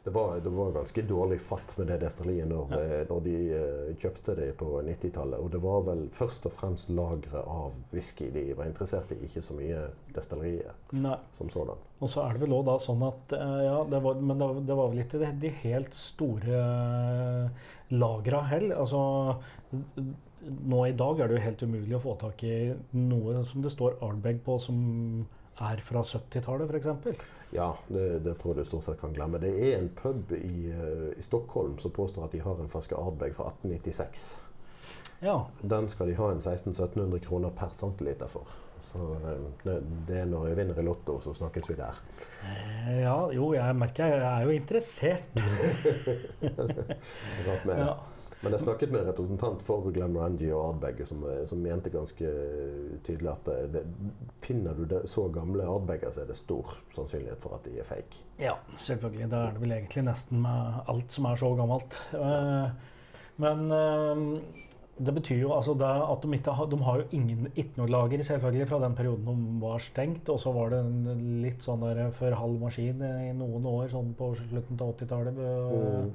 Det 0.04 0.10
var, 0.10 0.40
det 0.42 0.50
var 0.50 0.72
ganske 0.74 1.02
dårlig 1.06 1.38
fatt 1.46 1.76
med 1.78 1.92
det 1.92 2.00
destilleriet 2.02 2.48
når, 2.50 2.72
ja. 2.74 3.02
når 3.06 3.20
de 3.28 3.34
uh, 3.54 3.90
kjøpte 4.02 4.34
det 4.40 4.48
på 4.58 4.70
90-tallet. 4.88 5.38
Og 5.38 5.52
det 5.54 5.62
var 5.62 5.84
vel 5.86 6.08
først 6.16 6.48
og 6.50 6.56
fremst 6.58 6.90
lageret 6.90 7.46
av 7.46 7.76
whisky 7.94 8.32
de 8.34 8.48
var 8.58 8.72
interessert 8.72 9.14
i, 9.14 9.20
ikke 9.28 9.44
så 9.46 9.54
mye 9.60 9.84
destilleriet 10.16 10.96
Nei. 10.98 11.20
som 11.38 11.52
sådan. 11.54 11.84
Og 12.02 12.10
så 12.10 12.24
er 12.26 12.34
det 12.34 12.42
vel 12.48 12.56
også 12.58 12.70
da 12.72 12.78
sånn 12.88 13.06
at 13.12 13.36
uh, 13.38 13.60
ja, 13.68 13.78
det 13.94 14.02
var, 14.08 14.24
Men 14.26 14.42
det, 14.42 14.48
var- 14.50 14.66
det 14.72 14.80
var 14.82 14.90
vel 14.96 15.04
ikke 15.06 15.22
de, 15.22 15.32
de 15.46 15.54
helt 15.62 16.00
store 16.02 16.64
lagra 17.94 18.42
heller. 18.50 18.82
Altså 18.82 19.04
nå 20.42 20.86
i 20.88 20.96
dag 20.98 21.20
er 21.22 21.30
det 21.30 21.38
jo 21.38 21.44
helt 21.46 21.62
umulig 21.68 21.96
å 22.00 22.02
få 22.04 22.16
tak 22.22 22.42
i 22.48 22.56
noe 22.98 23.44
som 23.46 23.62
det 23.62 23.72
står 23.74 24.00
Arnbeg 24.02 24.42
på, 24.46 24.58
som 24.64 24.82
er 25.70 25.82
fra 25.86 26.04
70-tallet, 26.04 26.72
f.eks. 26.72 27.22
Ja, 27.52 27.76
det, 27.88 28.24
det 28.26 28.38
tror 28.40 28.56
jeg 28.56 28.66
du 28.66 28.70
stort 28.70 28.88
sett 28.88 29.00
kan 29.02 29.14
glemme. 29.16 29.40
Det 29.42 29.52
er 29.52 29.80
en 29.80 29.90
pub 29.96 30.32
i, 30.38 30.72
eh, 30.72 31.10
i 31.18 31.26
Stockholm 31.26 31.78
som 31.84 31.94
påstår 31.96 32.28
at 32.28 32.36
de 32.36 32.44
har 32.44 32.60
en 32.60 32.72
flaske 32.72 32.98
Ardbeg 32.98 33.36
fra 33.38 33.52
1896. 33.52 34.32
Ja. 35.22 35.38
Den 35.62 35.90
skal 35.92 36.10
de 36.10 36.18
ha 36.18 36.32
en 36.32 36.42
1600-1700 36.42 37.20
kroner 37.28 37.54
per 37.56 37.74
centiliter 37.78 38.32
for. 38.32 38.48
Så 38.92 39.12
eh, 39.16 39.76
det, 40.08 40.22
er 40.22 40.30
når 40.30 40.52
jeg 40.52 40.62
vinner 40.62 40.82
i 40.82 40.86
Lotto, 40.86 41.20
så 41.24 41.36
snakkes 41.38 41.70
vi 41.70 41.78
der. 41.80 42.00
Eh, 42.42 42.96
ja, 43.04 43.18
jo, 43.36 43.52
jeg 43.56 43.78
merker 43.78 44.16
jeg 44.16 44.26
er 44.32 44.48
jo 44.48 44.56
interessert. 44.56 45.36
Rart 47.48 47.70
med. 47.70 47.86
Ja. 47.86 47.94
Men 48.42 48.56
jeg 48.56 48.64
snakket 48.64 48.94
med 48.94 49.04
en 49.04 49.10
representant 49.12 49.62
for 49.66 49.86
Glenmorangie 49.94 50.54
og 50.56 50.72
Ardbeg 50.72 51.04
som, 51.10 51.22
eh, 51.30 51.44
som 51.50 51.62
mente 51.62 51.92
ganske 51.94 52.32
tydelig 53.06 53.30
at 53.30 53.50
det, 53.50 53.58
det, 53.76 53.84
finner 54.42 54.78
du 54.78 54.88
det 54.90 55.04
så 55.10 55.28
gamle 55.34 55.68
Ardbeger, 55.70 56.10
så 56.14 56.24
er 56.24 56.32
det 56.32 56.40
stor 56.40 56.74
sannsynlighet 56.96 57.42
for 57.44 57.58
at 57.58 57.68
de 57.70 57.78
er 57.80 57.88
fake. 57.88 58.24
ja, 58.42 58.56
selvfølgelig. 58.82 59.30
Da 59.30 59.46
er 59.46 59.54
det 59.54 59.62
vel 59.62 59.76
egentlig 59.78 60.08
nesten 60.10 60.42
med 60.42 60.82
alt 60.90 61.14
som 61.14 61.30
er 61.30 61.38
så 61.44 61.54
gammelt. 61.60 62.02
Eh, 62.18 62.90
men 63.46 63.64
eh, 63.78 64.26
det 65.02 65.16
betyr 65.16 65.40
jo 65.44 65.54
altså 65.56 65.74
det 65.78 65.88
at 65.88 66.26
de 66.26 66.36
ikke 66.38 66.54
har 66.54 66.68
De 66.70 66.78
har 66.86 67.00
jo 67.00 67.06
ingen, 67.18 67.48
ikke 67.56 67.80
noe 67.80 67.90
lager 67.90 68.24
selvfølgelig 68.24 68.68
fra 68.70 68.82
den 68.84 68.98
perioden 68.98 69.30
de 69.30 69.62
var 69.62 69.82
stengt. 69.86 70.30
Og 70.30 70.42
så 70.42 70.54
var 70.58 70.74
det 70.74 70.82
en 70.82 71.42
litt 71.46 71.62
sånn 71.66 71.86
der 71.86 72.10
for 72.18 72.42
halv 72.42 72.60
maskin 72.62 73.02
i 73.06 73.32
noen 73.38 73.66
år, 73.70 73.90
sånn 73.94 74.14
på 74.18 74.34
slutten 74.42 74.82
av 74.82 74.96
80-tallet. 74.98 75.42
Mm. 75.42 76.14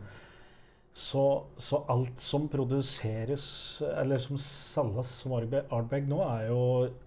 Så, 0.96 1.44
så 1.56 1.82
alt 1.92 2.20
som 2.20 2.46
produseres, 2.48 3.82
eller 4.00 4.18
som 4.18 4.38
selges 4.40 5.10
som 5.20 5.34
Ardbeg 5.36 6.06
nå, 6.08 6.22
er 6.24 6.46
jo 6.48 6.60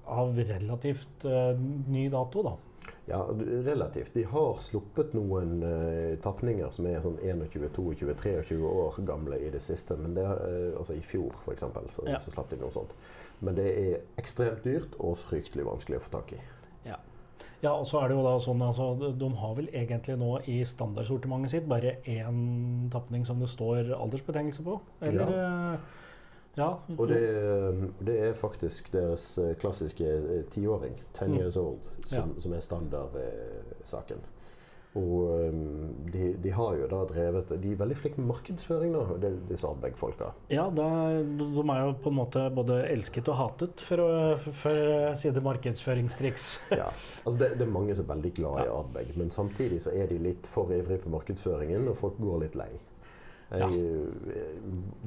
av 0.05 0.37
relativt 0.37 1.25
uh, 1.25 1.57
ny 1.89 2.03
dato, 2.13 2.43
da. 2.45 2.53
Ja, 3.09 3.23
relativt. 3.65 4.13
De 4.13 4.27
har 4.29 4.61
sluppet 4.61 5.15
noen 5.17 5.55
uh, 5.65 6.13
tapninger 6.21 6.69
som 6.75 6.85
er 6.85 7.01
sånn 7.01 7.17
21, 7.17 7.73
22, 7.73 7.87
23 8.03 8.59
år 8.69 9.01
gamle 9.09 9.41
i 9.41 9.49
det 9.57 9.63
siste. 9.65 9.97
Men 9.97 10.13
det, 10.13 10.27
uh, 10.37 10.77
altså 10.77 10.93
I 10.93 11.01
fjor, 11.01 11.41
f.eks., 11.41 11.65
så, 11.97 12.05
Ja. 12.11 12.21
så 12.21 12.37
slapp 12.37 12.53
de 12.53 12.61
noe 12.61 12.69
sånt. 12.77 12.93
Men 13.41 13.57
det 13.57 13.67
er 13.73 13.99
ekstremt 14.21 14.61
dyrt 14.69 15.01
og 15.01 15.17
fryktelig 15.17 15.65
vanskelig 15.65 15.97
å 15.97 16.05
få 16.05 16.13
tak 16.19 16.37
i. 16.37 16.43
Ja. 17.61 17.71
og 17.75 17.85
så 17.87 17.99
er 17.99 18.07
det 18.07 18.15
jo 18.15 18.23
da 18.23 18.37
sånn 18.39 18.61
altså, 18.63 19.11
De 19.19 19.29
har 19.35 19.55
vel 19.57 19.67
egentlig 19.75 20.15
nå 20.17 20.39
i 20.47 20.61
standardsortimentet 20.65 21.51
sitt 21.51 21.67
bare 21.67 21.97
én 22.07 22.89
tapning 22.91 23.25
som 23.27 23.39
det 23.39 23.49
står 23.49 23.91
aldersbetegnelse 23.97 24.63
på? 24.63 24.79
Eller? 25.01 25.33
ja. 25.37 25.77
Ja. 26.57 26.69
Og 26.97 27.07
det, 27.07 27.19
det 28.03 28.15
er 28.29 28.33
faktisk 28.33 28.89
deres 28.91 29.37
eh, 29.37 29.53
klassiske 29.61 30.03
eh, 30.03 30.41
tiåring, 30.51 30.95
10 31.13 31.27
Mm. 31.27 31.37
years 31.37 31.55
old, 31.57 31.79
som, 32.05 32.33
Ja. 32.35 32.41
som 32.41 32.53
er 32.53 32.59
standardsaken. 32.59 34.17
Og 34.97 35.51
um, 35.53 35.89
de, 36.09 36.31
de 36.41 36.49
har 36.49 36.77
jo 36.79 36.87
da 36.89 37.03
drevet 37.11 37.51
De 37.61 37.73
er 37.75 37.77
veldig 37.77 37.97
flinke 37.99 38.21
med 38.23 38.31
markedsføring, 38.31 38.95
da, 38.95 39.29
disse 39.45 39.67
Ardbeg-folka. 39.69 40.31
Ja, 40.49 40.65
da, 40.73 40.87
de 41.21 41.45
er 41.45 41.81
jo 41.83 41.91
på 42.01 42.09
en 42.09 42.17
måte 42.17 42.47
både 42.55 42.79
elsket 42.89 43.29
og 43.29 43.37
hatet, 43.37 43.83
for 43.85 44.01
å, 44.01 44.09
for 44.63 44.73
å 44.73 45.13
si 45.21 45.29
det 45.35 45.45
markedsføringstriks. 45.45 46.51
Ja. 46.73 46.89
Altså 47.29 47.37
det, 47.37 47.49
det 47.59 47.65
er 47.67 47.73
mange 47.73 47.93
som 47.93 48.07
er 48.07 48.15
veldig 48.15 48.31
glad 48.39 48.63
i 48.63 48.71
Ardbeg, 48.73 49.11
men 49.19 49.29
samtidig 49.33 49.83
så 49.83 49.93
er 49.93 50.09
de 50.09 50.17
litt 50.23 50.47
for 50.49 50.71
ivrige 50.73 51.03
på 51.03 51.11
markedsføringen, 51.13 51.85
og 51.91 51.99
folk 51.99 52.17
går 52.21 52.45
litt 52.47 52.57
lei. 52.57 52.71
Jeg 53.49 53.61
ja. 53.61 54.45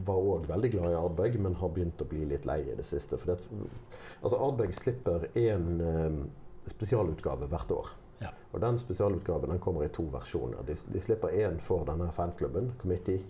var 0.06 0.28
òg 0.34 0.46
veldig 0.50 0.70
glad 0.76 0.92
i 0.92 0.98
Ardbeg, 0.98 1.38
men 1.42 1.58
har 1.58 1.70
begynt 1.74 2.02
å 2.02 2.06
bli 2.10 2.24
litt 2.30 2.46
lei 2.46 2.60
i 2.66 2.76
det 2.78 2.86
siste. 2.86 3.18
For 3.18 3.34
det, 3.34 3.66
altså 4.20 4.38
Ardbeg 4.42 4.74
slipper 4.78 5.28
en 5.38 5.68
um, 5.82 6.22
spesialutgave 6.70 7.50
hvert 7.50 7.74
år. 7.74 7.92
Ja. 8.22 8.30
Og 8.52 8.60
den 8.60 8.78
spesialutgaven 8.78 9.50
den 9.50 9.58
kommer 9.58 9.84
i 9.84 9.88
to 9.92 10.04
versjoner. 10.12 10.62
De, 10.66 10.74
de 10.92 11.00
slipper 11.00 11.28
én 11.34 11.58
for 11.60 11.84
denne 11.88 12.10
fanklubben, 12.12 12.72
Committee, 12.80 13.22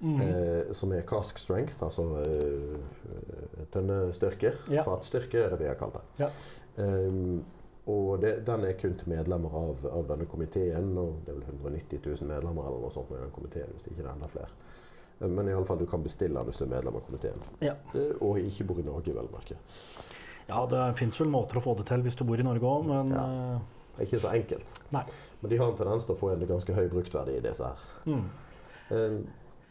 Mm. 0.00 0.18
eh, 0.20 0.72
som 0.76 0.90
er 0.92 1.06
cask 1.08 1.38
strength, 1.40 1.78
altså 1.82 2.02
eh, 2.20 3.64
tønnestyrke. 3.72 4.50
Ja. 4.70 4.82
Fatstyrke 4.84 5.38
er 5.46 5.54
det 5.54 5.58
vi 5.62 5.68
har 5.70 5.78
kalt 5.80 5.94
det. 5.96 6.02
Ja. 6.20 6.28
Um, 6.76 7.44
og 7.88 8.18
det, 8.20 8.32
den 8.46 8.64
er 8.66 8.74
kun 8.76 8.96
til 8.98 9.08
medlemmer 9.08 9.52
av, 9.56 9.84
av 9.88 10.08
denne 10.10 10.26
komiteen. 10.28 10.90
og 10.98 11.20
Det 11.24 11.32
er 11.32 11.38
vel 11.38 11.46
190 11.48 12.00
000 12.20 12.28
medlemmer 12.28 12.66
eller 12.68 12.82
noe 12.82 12.92
sånt 12.92 13.10
med 13.14 13.22
den 13.22 13.30
komiteen, 13.36 13.70
hvis 13.72 13.86
det 13.86 13.92
ikke 13.94 14.04
er 14.04 14.10
enda 14.12 14.28
flere. 14.28 14.48
Eh, 15.20 15.28
Men 15.30 15.48
i 15.48 15.54
alle 15.56 15.66
fall, 15.68 15.78
du 15.80 15.86
kan 15.88 16.02
bestille 16.04 16.36
den 16.36 16.50
hvis 16.50 16.58
du 16.60 16.64
er 16.66 16.72
medlem 16.74 16.98
av 17.00 17.06
komiteen. 17.06 17.40
Ja. 17.64 17.76
Eh, 17.94 18.12
Og 18.20 18.36
ikke 18.42 18.66
bor 18.68 18.82
i 18.82 18.86
Norge, 18.86 19.14
vel 19.14 19.30
å 19.30 19.32
merke. 19.32 19.56
ja, 20.48 20.66
det 20.66 20.82
fins 20.98 21.20
vel 21.20 21.28
måter 21.32 21.56
å 21.56 21.62
få 21.64 21.76
det 21.80 21.86
til 21.88 22.02
hvis 22.04 22.16
du 22.20 22.24
bor 22.28 22.38
i 22.38 22.42
Norge 22.46 22.62
òg, 22.68 22.84
men 22.86 23.16
Ja. 23.16 23.60
Eh, 23.96 24.02
Det 24.02 24.04
er 24.04 24.10
ikke 24.10 24.22
så 24.26 24.34
enkelt. 24.36 24.76
Nei. 24.94 25.02
Men 25.40 25.50
de 25.50 25.58
har 25.58 25.72
en 25.72 25.80
tendens 25.80 26.06
til 26.06 26.14
å 26.16 26.20
få 26.20 26.30
en 26.34 26.46
ganske 26.46 26.76
høy 26.76 26.86
bruktverdi 26.92 27.36
i 27.38 27.42
disse 27.44 27.64
her. 27.66 27.84
Mm. 28.06 28.24
Uh, 28.86 29.18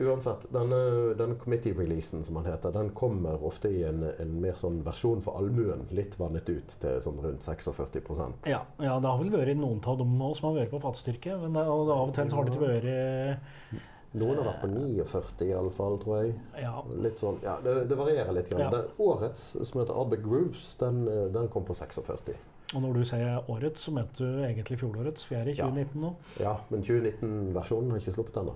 uansett, 0.04 0.44
denne, 0.52 0.80
denne 1.16 1.38
committee-releasen 1.40 2.26
som 2.28 2.36
han 2.36 2.50
heter, 2.50 2.74
den 2.76 2.90
kommer 2.98 3.40
ofte 3.48 3.70
i 3.72 3.84
en, 3.88 4.04
en 4.20 4.34
mer 4.44 4.58
sånn 4.60 4.82
versjon 4.84 5.22
for 5.24 5.40
allmuen. 5.40 5.86
Litt 5.96 6.18
vannet 6.20 6.50
ut 6.52 6.76
til 6.82 7.02
sånn 7.06 7.22
rundt 7.24 7.48
46% 7.48 8.50
Ja, 8.52 8.60
ja, 8.84 8.98
det 9.00 9.08
har 9.08 9.22
vel 9.22 9.32
vært 9.32 9.56
noen 9.62 9.80
av 9.86 10.00
dem 10.02 10.18
også 10.20 10.42
som 10.42 10.50
har 10.50 10.60
vært 10.64 10.74
på 10.76 10.84
fatstyrke. 10.84 11.38
Men 11.46 11.56
det, 11.56 11.64
og 11.64 11.92
av 11.96 12.10
og 12.10 12.16
til 12.18 12.32
så 12.32 12.42
har 12.42 12.50
det 12.50 12.58
ikke 12.58 12.72
vært 12.74 13.92
Noen 14.16 14.38
har 14.40 14.46
vært 14.48 14.62
på 14.64 14.70
49 14.72 15.48
i 15.50 15.54
alle 15.56 15.72
fall, 15.76 15.98
tror 16.00 16.20
jeg. 16.22 16.36
Ja, 16.64 16.76
Litt 17.04 17.20
sånn, 17.20 17.40
ja, 17.44 17.58
det, 17.64 17.74
det 17.90 17.98
varierer 18.00 18.32
litt. 18.38 18.48
grann. 18.48 18.62
Ja. 18.64 18.70
Den, 18.72 18.86
årets, 19.04 19.50
som 19.60 19.82
heter 19.82 19.98
Arbe 20.00 20.20
Grooves, 20.24 20.70
den, 20.80 21.02
eh, 21.12 21.26
den 21.36 21.50
kom 21.52 21.66
på 21.68 21.76
46. 21.76 22.38
og 22.74 22.82
når 22.82 22.94
du 22.94 23.04
sier 23.06 23.50
årets, 23.50 23.82
så 23.86 23.92
mente 23.92 24.18
du 24.24 24.44
egentlig 24.44 24.80
fjorårets, 24.80 25.26
for 25.26 25.36
jeg 25.36 25.42
er 25.48 25.52
i 25.52 25.56
Ja. 25.58 25.66
2019 25.70 26.02
nå. 26.02 26.14
Ja, 26.40 26.56
men 26.70 26.82
2019-versjonen 26.84 27.92
har 27.92 28.00
ikke 28.00 28.14
sluppet 28.18 28.38
ennå. 28.42 28.56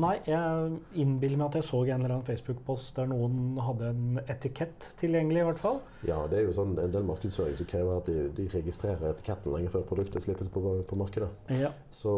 Nei, 0.00 0.14
jeg 0.24 0.76
innbiller 1.02 1.36
meg 1.36 1.50
at 1.50 1.58
jeg 1.58 1.66
så 1.68 1.82
en 1.82 2.00
eller 2.00 2.14
annen 2.14 2.24
Facebook-post 2.24 2.96
der 2.96 3.10
noen 3.10 3.58
hadde 3.60 3.90
en 3.92 4.20
etikett 4.24 4.86
tilgjengelig, 5.02 5.42
i 5.42 5.48
hvert 5.50 5.60
fall. 5.60 5.80
Ja, 6.08 6.22
det 6.30 6.38
er 6.38 6.46
jo 6.46 6.54
sånn 6.56 6.72
en 6.80 6.94
del 6.94 7.04
markedsføring 7.04 7.58
som 7.58 7.68
krever 7.68 8.00
at 8.00 8.08
de, 8.08 8.30
de 8.32 8.46
registrerer 8.54 9.10
etiketten 9.10 9.52
lenge 9.52 9.72
før 9.74 9.84
produktet 9.90 10.24
slippes 10.24 10.48
på, 10.52 10.62
på 10.88 10.98
markedet. 11.00 11.28
Ja, 11.52 11.74
Så 11.92 12.14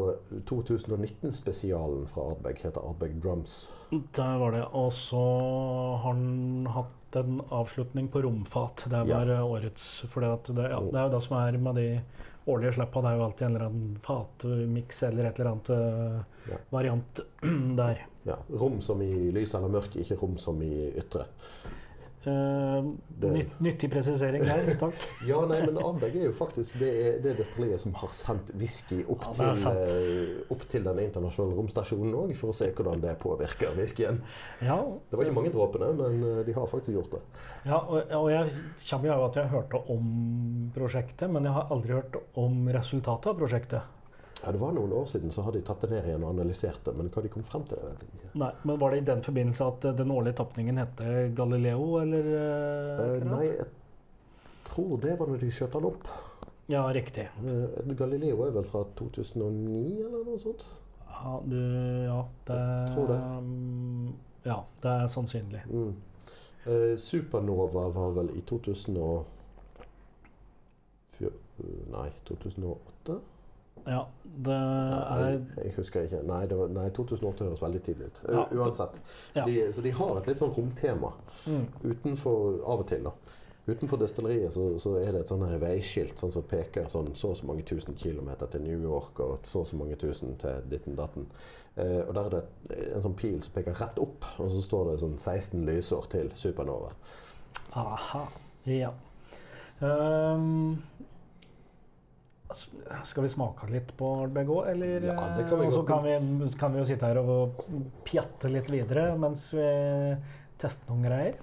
2019-spesialen 0.47 2.07
fra 2.13 2.29
Ardbeg 2.35 2.63
heter 2.63 2.85
Ardbeg 2.85 3.19
Drums. 3.25 3.65
der 3.91 4.39
var 4.39 4.55
det. 4.55 4.67
Og 4.71 4.93
så 4.95 5.25
har 6.05 6.15
han 6.15 6.69
hatt 6.77 7.19
en 7.19 7.41
avslutning 7.55 8.07
på 8.11 8.23
romfat. 8.23 8.87
Det 8.91 9.03
er 9.03 9.11
var 9.11 9.35
ja. 9.35 9.43
årets. 9.43 10.05
For 10.11 10.23
det, 10.23 10.31
at 10.31 10.55
det, 10.55 10.71
ja, 10.71 10.79
det 10.79 11.01
er 11.01 11.09
jo 11.09 11.17
det 11.17 11.23
som 11.27 11.37
er 11.43 11.59
med 11.59 11.83
de 11.83 11.89
årlige 12.47 12.75
slappa. 12.77 13.01
Det 13.05 13.11
er 13.13 13.17
jo 13.19 13.25
alltid 13.25 13.47
en 13.47 13.55
eller 13.57 13.67
annen 13.71 13.99
fatmiks 14.05 15.03
eller 15.09 15.25
et 15.31 15.39
eller 15.41 15.51
annet 15.51 15.71
eh, 15.71 16.19
Ja. 16.51 16.59
variant 16.71 17.21
der. 17.81 18.03
Ja, 18.29 18.37
Rom 18.61 18.81
som 18.85 19.01
i 19.03 19.31
lys 19.33 19.55
eller 19.55 19.69
mørk, 19.73 19.97
ikke 20.01 20.17
rom 20.21 20.37
som 20.41 20.61
i 20.65 20.91
ytre. 21.01 21.25
Eh, 22.27 22.85
nytt, 23.35 23.61
nyttig 23.61 23.91
presisering 23.93 24.45
der, 24.47 24.71
takk. 24.83 25.07
Ja, 25.29 25.41
nei, 25.49 25.61
men 25.67 25.79
Ardbeg 25.81 26.17
er 26.17 26.27
jo 26.29 26.35
faktisk 26.37 26.79
det, 26.81 26.91
er, 26.91 27.19
det 27.25 27.35
destilleriet 27.41 27.83
som 27.83 27.95
har 28.01 28.13
sendt 28.17 28.53
whisky 28.61 29.03
opp, 29.05 29.27
Ja, 29.39 29.53
til, 29.55 29.71
eh, 29.73 30.53
opp 30.55 30.65
til 30.73 30.87
den 30.87 31.03
internasjonale 31.05 31.59
romstasjonen 31.59 32.17
òg, 32.25 32.35
for 32.39 32.53
å 32.53 32.57
se 32.57 32.71
hvordan 32.73 33.03
det 33.05 33.17
påvirker 33.23 33.77
whiskyen. 33.79 34.23
Ja, 34.65 34.79
Det 35.11 35.19
var 35.19 35.27
ikke 35.27 35.39
mange 35.41 35.55
dråpene, 35.55 35.91
men 36.01 36.23
eh, 36.31 36.43
de 36.47 36.57
har 36.57 36.71
faktisk 36.71 36.97
gjort 36.97 37.19
det. 37.19 37.23
Ja, 37.69 37.81
og, 37.83 38.01
og 38.21 38.31
jeg 38.33 38.55
kommer 38.89 39.11
jo 39.11 39.19
av 39.19 39.27
at 39.31 39.41
jeg 39.43 39.53
hørte 39.55 39.83
om 39.95 40.09
prosjektet, 40.75 41.29
men 41.31 41.49
jeg 41.49 41.57
har 41.57 41.75
aldri 41.75 41.99
hørt 41.99 42.21
om 42.41 42.65
resultatet 42.75 43.33
av 43.35 43.39
prosjektet. 43.43 43.94
Ja, 44.45 44.53
Det 44.53 44.61
var 44.61 44.73
noen 44.77 44.93
år 44.93 45.07
siden 45.09 45.31
så 45.33 45.43
hadde 45.47 45.59
de 45.61 45.65
tatt 45.65 45.81
det 45.81 45.91
ned 45.91 46.05
igjen 46.05 46.25
og 46.25 46.35
analysert 46.35 46.83
det, 46.85 46.93
men 46.99 47.09
hva 47.09 47.23
de 47.25 47.31
kom 47.33 47.43
frem 47.49 47.63
til, 47.69 47.79
det 47.81 47.87
vet 47.95 48.03
jeg 48.05 48.11
ikke. 48.19 48.31
Nei, 48.43 48.51
men 48.65 48.79
Var 48.83 48.91
det 48.91 48.99
i 49.01 49.07
den 49.09 49.23
forbindelse 49.25 49.65
at 49.71 49.85
eh, 49.89 49.95
den 50.03 50.11
årlige 50.13 50.37
tapningen 50.43 50.77
hette 50.83 51.15
Galileo, 51.39 51.87
eller? 52.03 52.29
eh, 52.35 53.03
Eh, 53.05 53.25
nei, 53.31 53.45
jeg 53.47 53.67
tror 54.69 54.97
det 55.01 55.19
var 55.21 55.27
når 55.33 55.41
de 55.41 55.51
skjøt 55.51 55.73
den 55.79 55.89
opp. 55.89 56.09
Ja, 56.69 56.83
riktig. 56.93 57.27
Eh, 57.45 57.95
Galileo 57.97 58.45
er 58.47 58.53
vel 58.59 58.65
fra 58.69 58.85
2009 58.97 60.05
eller 60.07 60.25
noe 60.29 60.39
sånt? 60.41 60.65
Ja, 61.09 61.39
du, 61.45 61.59
ja 62.05 62.21
det, 62.49 62.57
Jeg 62.61 62.95
tror 62.97 63.07
det. 63.13 63.19
mm, 63.45 64.15
Ja, 64.45 64.59
det 64.83 64.91
er 64.91 65.07
sannsynlig. 65.09 65.63
Mm. 65.71 65.95
Eh, 66.67 66.97
Supernova 67.01 67.89
var 67.95 68.11
vel 68.17 68.31
i 68.37 68.43
2000 68.49 68.97
og... 69.01 69.25
Nei, 71.95 72.09
2008? 72.27 72.94
Ja, 73.87 74.05
det 74.25 74.55
er 74.55 75.39
jeg, 75.61 75.73
husker 75.77 76.07
ikke. 76.09 76.23
Nei, 76.27 76.43
det 76.51 76.57
var, 76.59 76.69
nei 76.73 76.89
2008 76.97 77.45
høres 77.45 77.63
veldig 77.63 77.83
tidlig 77.87 78.07
ut. 78.11 78.21
Ja. 78.33 78.45
Uansett. 78.57 78.97
Ja. 79.37 79.45
De, 79.47 79.59
så 79.77 79.83
de 79.85 79.93
har 79.95 80.17
et 80.21 80.27
litt 80.31 80.41
sånn 80.43 80.55
romtema. 80.57 81.13
mm, 81.47 81.67
Utenfor, 81.85 82.61
av 82.65 82.81
og 82.85 82.89
til, 82.89 83.05
da. 83.05 83.13
Utenfor 83.67 83.97
destilleriet 83.97 84.53
så, 84.53 84.65
så 84.79 84.91
er 85.01 85.13
det 85.15 85.21
et 85.23 85.31
sånn 85.33 85.45
veiskilt 85.63 86.19
sånn 86.21 86.33
som 86.35 86.43
peker 86.49 86.85
sånn 86.93 87.15
så 87.17 87.31
og 87.33 87.39
så 87.39 87.47
mange 87.49 87.63
tusen 87.65 87.95
kilometer 87.97 88.51
til 88.53 88.61
New 88.67 88.83
York 88.85 89.21
og 89.25 89.47
så 89.49 89.63
og 89.63 89.67
så 89.71 89.79
mange 89.81 89.97
tusen 89.97 90.35
til 90.43 90.67
ditten 90.69 90.99
datten. 90.99 91.25
Eh, 91.77 92.03
og 92.05 92.13
der 92.15 92.27
er 92.29 92.35
det 92.35 92.43
en 92.95 93.03
sånn 93.07 93.17
pil 93.17 93.39
som 93.43 93.55
peker 93.55 93.73
rett 93.81 93.97
opp, 94.05 94.25
og 94.39 94.51
så 94.53 94.61
står 94.67 94.91
det 94.91 94.99
sånn 95.01 95.17
16 95.17 95.65
lysår 95.65 96.11
til 96.13 96.29
supernova. 96.37 96.93
Aha. 97.73 98.27
Ja. 98.69 98.93
S- 99.81 101.14
skal 102.53 103.25
vi 103.25 103.31
smake 103.33 103.67
litt 103.73 103.91
på 103.97 104.11
òg, 104.27 104.37
eller? 104.71 105.09
Ja, 105.09 105.17
det 105.37 105.47
kan 105.49 105.61
vi 105.61 105.67
godt. 105.67 105.75
så 105.75 105.83
kan 105.89 106.05
vi, 106.05 106.51
kan 106.61 106.75
vi 106.75 106.83
jo 106.83 106.87
sitte 106.89 107.09
her 107.09 107.21
og 107.23 107.65
pjatte 108.07 108.51
litt 108.53 108.71
videre 108.71 109.15
mens 109.19 109.49
vi 109.57 109.69
tester 110.61 110.93
noen 110.93 111.09
greier. 111.09 111.39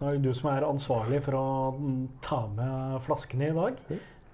Nå 0.00 0.08
er 0.08 0.18
det 0.18 0.26
du 0.26 0.34
som 0.34 0.50
er 0.50 0.66
ansvarlig 0.66 1.20
for 1.22 1.38
å 1.38 1.46
mm, 1.76 1.98
ta 2.24 2.40
med 2.50 2.96
flaskene 3.06 3.52
i 3.52 3.54
dag. 3.54 3.82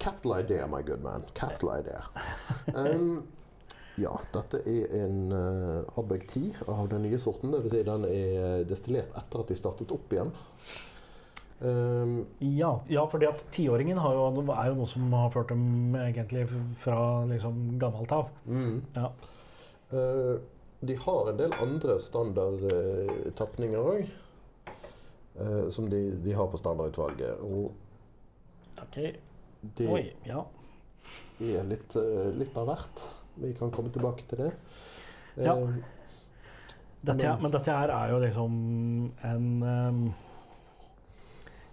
Capital 0.01 0.39
idea, 0.41 0.67
my 0.71 0.81
good 0.87 1.03
man. 1.05 1.27
Capital 1.37 1.75
idea. 1.83 2.01
Um, 2.73 3.27
ja, 3.99 4.15
dette 4.33 4.63
er 4.71 4.95
en 5.03 5.33
uh, 5.35 5.99
Ardbeg 5.99 6.25
10 6.31 6.69
av 6.71 6.89
den 6.93 7.05
nye 7.05 7.19
sorten. 7.21 7.53
Dvs. 7.53 7.75
Si 7.75 7.83
den 7.85 8.07
er 8.09 8.65
destillert 8.69 9.13
etter 9.19 9.43
at 9.45 9.53
de 9.53 9.59
startet 9.59 9.93
opp 9.93 10.15
igjen. 10.15 10.33
Um, 11.61 12.27
Ja, 12.39 12.81
ja 12.89 13.03
fordi 13.11 13.27
at 13.27 13.41
tiåringen 13.51 13.99
er 13.99 14.15
jo 14.15 14.29
noe 14.79 14.87
som 14.87 15.13
har 15.13 15.31
ført 15.35 15.49
dem 15.51 15.95
egentlig 15.99 16.45
fra 16.79 17.25
liksom 17.27 17.79
gammelt 17.81 18.13
av. 18.13 18.29
mm. 18.47 18.83
Ja. 18.95 19.11
Uh, 19.93 20.39
de 20.81 20.95
har 20.95 21.31
en 21.33 21.37
del 21.41 21.53
andre 21.59 21.97
standardtapninger 21.99 23.79
òg. 23.83 24.09
Uh, 25.39 25.69
som 25.71 25.89
de, 25.91 26.17
de 26.23 26.33
har 26.35 26.47
på 26.51 26.59
standardutvalget. 26.59 27.41
Og 27.43 27.73
Ok. 28.83 28.97
de 29.79 29.87
Oi. 29.91 30.13
Ja. 30.27 30.45
er 31.41 31.65
litt, 31.67 31.97
uh, 31.97 32.31
litt 32.39 32.57
av 32.57 32.67
hvert. 32.71 33.05
Vi 33.39 33.53
kan 33.59 33.71
komme 33.71 33.91
tilbake 33.95 34.23
til 34.29 34.39
det. 34.47 34.53
Ja. 35.37 35.55
Uh, 35.59 35.75
Dette, 37.01 37.23
Men- 37.23 37.43
men 37.43 37.51
dette 37.53 37.71
her 37.71 37.89
er 37.95 38.09
jo 38.11 38.19
liksom 38.19 39.13
en 39.23 39.63
ehm, 39.63 40.15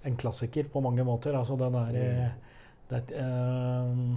En 0.06 0.18
klassiker 0.18 0.70
på 0.72 0.82
mange 0.86 1.04
måter. 1.04 1.38
Altså 1.38 1.58
den 1.60 1.76
er 1.76 2.00
eh, 2.00 2.32
det, 2.90 3.02
ehm, 3.18 4.16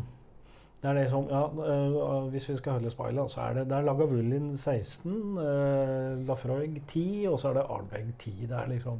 det 0.83 0.91
er 0.91 0.99
liksom 1.01 1.29
Ja, 1.31 1.43
eh, 1.47 2.29
hvis 2.31 2.49
vi 2.49 2.57
skal 2.57 2.73
holde 2.79 2.91
speilet, 2.91 3.31
så 3.31 3.41
er 3.41 3.55
det 3.55 3.67
Det 3.71 3.77
er 3.77 3.87
Lagavulin 3.87 4.57
16, 4.57 5.39
uh, 5.39 6.27
Lafroig 6.29 6.83
10, 6.89 7.27
og 7.33 7.41
så 7.41 7.49
er 7.49 7.53
det 7.53 7.67
Arnbeg 7.71 8.15
10. 8.19 8.47
Det 8.49 8.57
er 8.57 8.67
liksom 8.69 8.99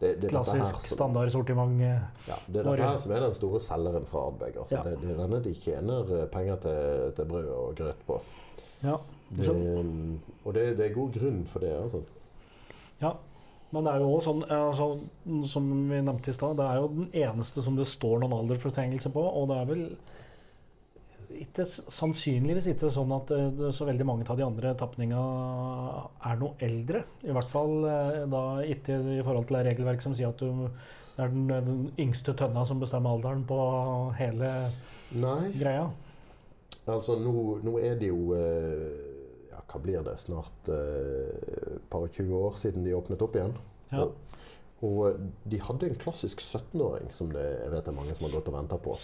det, 0.00 0.20
det 0.20 0.24
er 0.24 0.28
klassisk 0.28 0.94
standardsortiment. 0.94 1.80
eh. 1.80 2.00
Ja, 2.28 2.36
det 2.46 2.60
er 2.60 2.66
dette 2.70 2.88
her 2.90 2.98
som 2.98 3.12
er 3.12 3.24
den 3.24 3.32
store 3.32 3.60
selgeren 3.60 4.06
fra 4.06 4.26
Ardbeg. 4.26 4.58
Altså. 4.60 4.76
Ja. 4.76 4.82
Det, 4.84 4.98
det 5.02 5.14
er 5.14 5.22
denne 5.22 5.40
de 5.44 5.54
tjener 5.54 6.12
eh, 6.18 6.26
penger 6.32 6.60
til, 6.64 7.12
til 7.16 7.30
brød 7.30 7.48
og 7.54 7.74
grøt 7.76 8.04
på. 8.06 8.20
Ja. 8.82 8.96
Det, 9.28 9.48
og 10.44 10.54
det, 10.54 10.78
det 10.78 10.86
er 10.86 10.94
god 10.94 11.12
grunn 11.12 11.42
for 11.46 11.64
det. 11.64 11.72
Altså. 11.82 12.02
ja. 13.00 13.12
Men 13.74 13.84
det 13.84 13.92
er 13.92 14.00
jo 14.00 14.12
også 14.16 14.30
sånn, 14.30 14.44
altså, 14.48 14.86
som 15.52 15.66
vi 15.90 15.98
nevnte 16.00 16.32
i 16.32 16.36
stad, 16.36 16.56
det 16.56 16.64
er 16.64 16.78
jo 16.80 16.92
den 16.94 17.10
eneste 17.20 17.64
som 17.64 17.76
det 17.76 17.84
står 17.90 18.22
noen 18.22 18.38
aldersfortrengelse 18.38 19.12
på, 19.12 19.24
og 19.28 19.50
det 19.50 19.58
er 19.58 19.68
vel 19.68 19.82
ikke, 21.42 21.66
sannsynligvis 21.68 22.70
ikke 22.72 22.90
sånn 22.94 23.12
at 23.16 23.32
eh, 23.34 23.50
det, 23.58 23.72
så 23.76 23.86
veldig 23.88 24.06
mange 24.08 24.24
av 24.28 24.38
de 24.38 24.46
andre 24.46 24.72
tapninga 24.78 25.20
er 26.30 26.40
noe 26.40 26.56
eldre. 26.64 27.02
I 27.28 27.34
hvert 27.36 27.52
fall 27.52 27.74
eh, 27.84 28.22
da 28.32 28.44
ikke 28.64 28.96
i 29.18 29.20
forhold 29.26 29.48
til 29.50 29.58
det 29.58 29.66
regelverk 29.68 30.04
som 30.04 30.16
sier 30.16 30.32
at 30.32 30.40
du, 30.40 30.68
det 31.18 31.26
er 31.26 31.34
den, 31.34 31.48
den 31.68 31.84
yngste 32.00 32.34
tønna 32.38 32.64
som 32.68 32.80
bestemmer 32.80 33.16
alderen 33.16 33.44
på 33.48 33.58
hele 34.18 34.52
Nei, 35.18 35.52
greia. 35.56 35.88
altså 36.88 37.18
nå, 37.20 37.32
nå 37.64 37.76
er 37.84 38.00
det 38.00 38.10
jo 38.10 38.32
eh, 38.36 39.07
hva 39.68 39.80
blir 39.82 40.04
det? 40.06 40.16
Snart 40.22 40.70
eh, 40.72 41.76
par 41.90 42.06
og 42.06 42.16
20 42.16 42.34
år 42.38 42.58
siden 42.60 42.86
de 42.86 42.96
åpnet 42.96 43.22
opp 43.24 43.36
igjen. 43.36 43.54
Ja. 43.92 44.06
Og, 44.06 44.16
og 44.84 45.28
de 45.48 45.60
hadde 45.60 45.88
en 45.90 46.00
klassisk 46.00 46.42
17-åring 46.44 47.12
som 47.16 47.32
det, 47.34 47.44
jeg 47.64 47.72
vet 47.72 47.84
det 47.84 47.92
er 47.92 47.98
mange 47.98 48.16
som 48.16 48.28
har 48.28 48.36
gått 48.38 48.50
og 48.52 48.58
venta 48.58 48.78
på. 48.80 48.96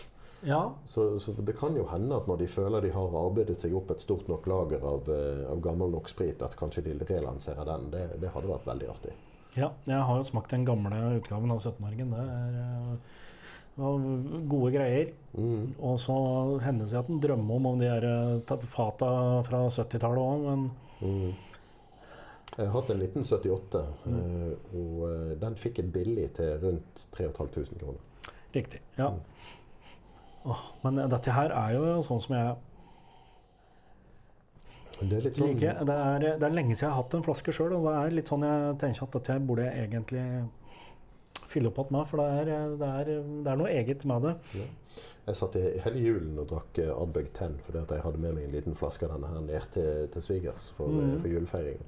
ja. 0.49 0.62
Så, 0.88 1.18
så 1.21 1.35
det 1.37 1.56
kan 1.59 1.76
jo 1.76 1.87
hende 1.90 2.16
at 2.16 2.28
når 2.30 2.40
de 2.44 2.49
føler 2.49 2.85
de 2.85 2.94
har 2.94 3.18
arbeidet 3.21 3.59
seg 3.61 3.76
opp 3.76 3.92
et 3.92 4.04
stort 4.04 4.28
nok 4.30 4.49
lager 4.50 4.85
av, 4.88 5.11
eh, 5.12 5.44
av 5.50 5.61
gammel 5.64 5.92
nok 5.97 6.09
sprit, 6.12 6.42
at 6.42 6.56
kanskje 6.61 6.87
de 6.88 6.99
relanserer 7.12 7.68
den. 7.68 7.90
Det, 7.92 8.09
det 8.23 8.33
hadde 8.33 8.52
vært 8.52 8.68
veldig 8.73 8.90
artig. 8.97 9.14
Ja, 9.54 9.68
jeg 9.87 10.00
har 10.02 10.18
jo 10.18 10.26
smakt 10.26 10.50
den 10.50 10.64
gamle 10.66 10.97
utgaven 11.21 11.52
av 11.54 11.61
17-åringen. 11.62 12.11
Det 12.11 12.25
er 12.25 12.56
eh, 12.64 13.21
gode 13.76 14.71
greier. 14.75 15.12
Mm. 15.35 15.75
Og 15.83 15.99
så 16.02 16.14
hender 16.62 16.85
det 16.85 16.93
seg 16.93 17.02
at 17.02 17.11
en 17.11 17.21
drømmer 17.23 17.59
om 17.59 17.66
om 17.73 17.81
de 17.81 17.90
her 17.90 18.07
eh, 18.07 18.64
fata 18.71 19.11
fra 19.49 19.66
70-tallet 19.66 20.23
òg, 20.23 20.49
men 20.49 20.71
Mm. 21.04 21.35
Jeg 22.54 22.69
har 22.69 22.75
hatt 22.81 22.90
en 22.95 23.00
1978, 23.02 23.81
mm. 24.07 24.52
og 24.78 25.00
eh, 25.09 25.33
den 25.40 25.57
fikk 25.59 25.81
jeg 25.81 25.90
billig 25.93 26.28
til 26.37 26.52
rundt 26.62 27.07
3500 27.16 27.81
kroner. 27.81 28.31
riktig. 28.54 28.81
Ja. 28.99 29.09
Mm. 29.11 29.21
Åh, 30.45 30.62
men 30.85 31.00
dette 31.11 31.35
her 31.35 31.50
er 31.50 31.75
jo 31.75 32.02
sånn 32.07 32.21
som 32.21 32.35
jeg 32.37 32.54
Det 35.00 35.16
er 35.19 35.35
sånn. 35.35 35.57
Det 35.59 35.95
er, 35.95 36.26
det 36.38 36.47
er 36.47 36.54
lenge 36.54 36.76
siden 36.76 36.87
jeg 36.87 36.93
har 36.93 37.00
hatt 37.02 37.14
en 37.19 37.25
flaske 37.26 37.52
sjøl, 37.52 37.73
og 37.75 37.88
det 37.88 37.95
er 37.99 38.14
litt 38.21 38.31
sånn 38.31 38.47
jeg 38.47 38.76
tenker 38.78 39.09
at 39.09 39.16
dette 39.19 39.38
burde 39.49 39.66
jeg 39.66 39.88
egentlig 39.88 40.26
fylle 41.54 41.70
opp 41.70 41.78
igjen 41.80 41.92
med, 41.96 42.06
for 42.11 42.20
det 42.20 42.26
er, 42.40 42.44
det, 42.80 42.88
er, 43.00 43.11
det 43.46 43.52
er 43.52 43.56
noe 43.62 43.73
eget 43.73 44.04
med 44.11 44.23
det. 44.28 44.34
Jeg 45.25 45.37
satt 45.40 45.54
i 45.56 45.64
hele 45.87 46.00
julen 46.04 46.38
og 46.42 46.49
drakk 46.50 46.78
Adbug 46.84 47.00
Ardbeg 47.00 47.28
10 47.32 47.54
fordi 47.64 47.78
at 47.80 47.94
jeg 47.96 48.02
hadde 48.04 48.18
med 48.20 48.34
meg 48.37 48.44
en 48.44 48.52
liten 48.58 48.75
flaske 48.76 49.06
av 49.08 49.14
denne 49.14 49.30
her 49.32 49.40
ned 49.46 49.68
til, 49.73 50.08
til 50.12 50.23
svigers 50.26 50.66
for, 50.76 50.90
eh, 50.92 51.00
Mhm. 51.06 51.20
for 51.23 51.28
julefeiringen. 51.32 51.87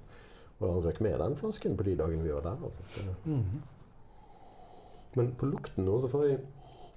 Og 0.61 0.71
han 0.73 0.85
røk 0.87 1.01
med 1.05 1.19
den 1.21 1.37
flasken 1.37 1.77
på 1.77 1.85
de 1.85 1.97
dagene 2.01 2.23
vi 2.25 2.33
var 2.33 2.41
der. 2.47 2.57
Altså. 2.65 3.11
Mhm. 3.27 3.63
men 5.17 5.31
på 5.41 5.47
lukten 5.49 5.85
nå 5.85 6.01
så 6.03 6.09
får 6.13 6.25
jeg 6.29 6.39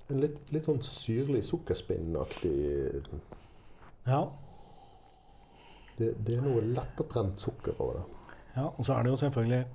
en 0.09 0.19
litt, 0.19 0.39
litt 0.51 0.65
sånn 0.65 0.81
syrlig 0.83 1.43
sukkerspinnaktig 1.47 3.03
Ja. 4.07 4.23
det, 5.99 6.13
det 6.25 6.38
er 6.38 6.41
noe 6.41 6.61
lettebrent 6.73 7.39
sukker 7.39 7.75
over 7.79 7.93
det. 7.99 8.03
ja. 8.57 8.65
Og 8.77 8.85
så 8.85 8.93
er 8.97 9.03
det 9.03 9.11
jo 9.13 9.17
selvfølgelig 9.17 9.65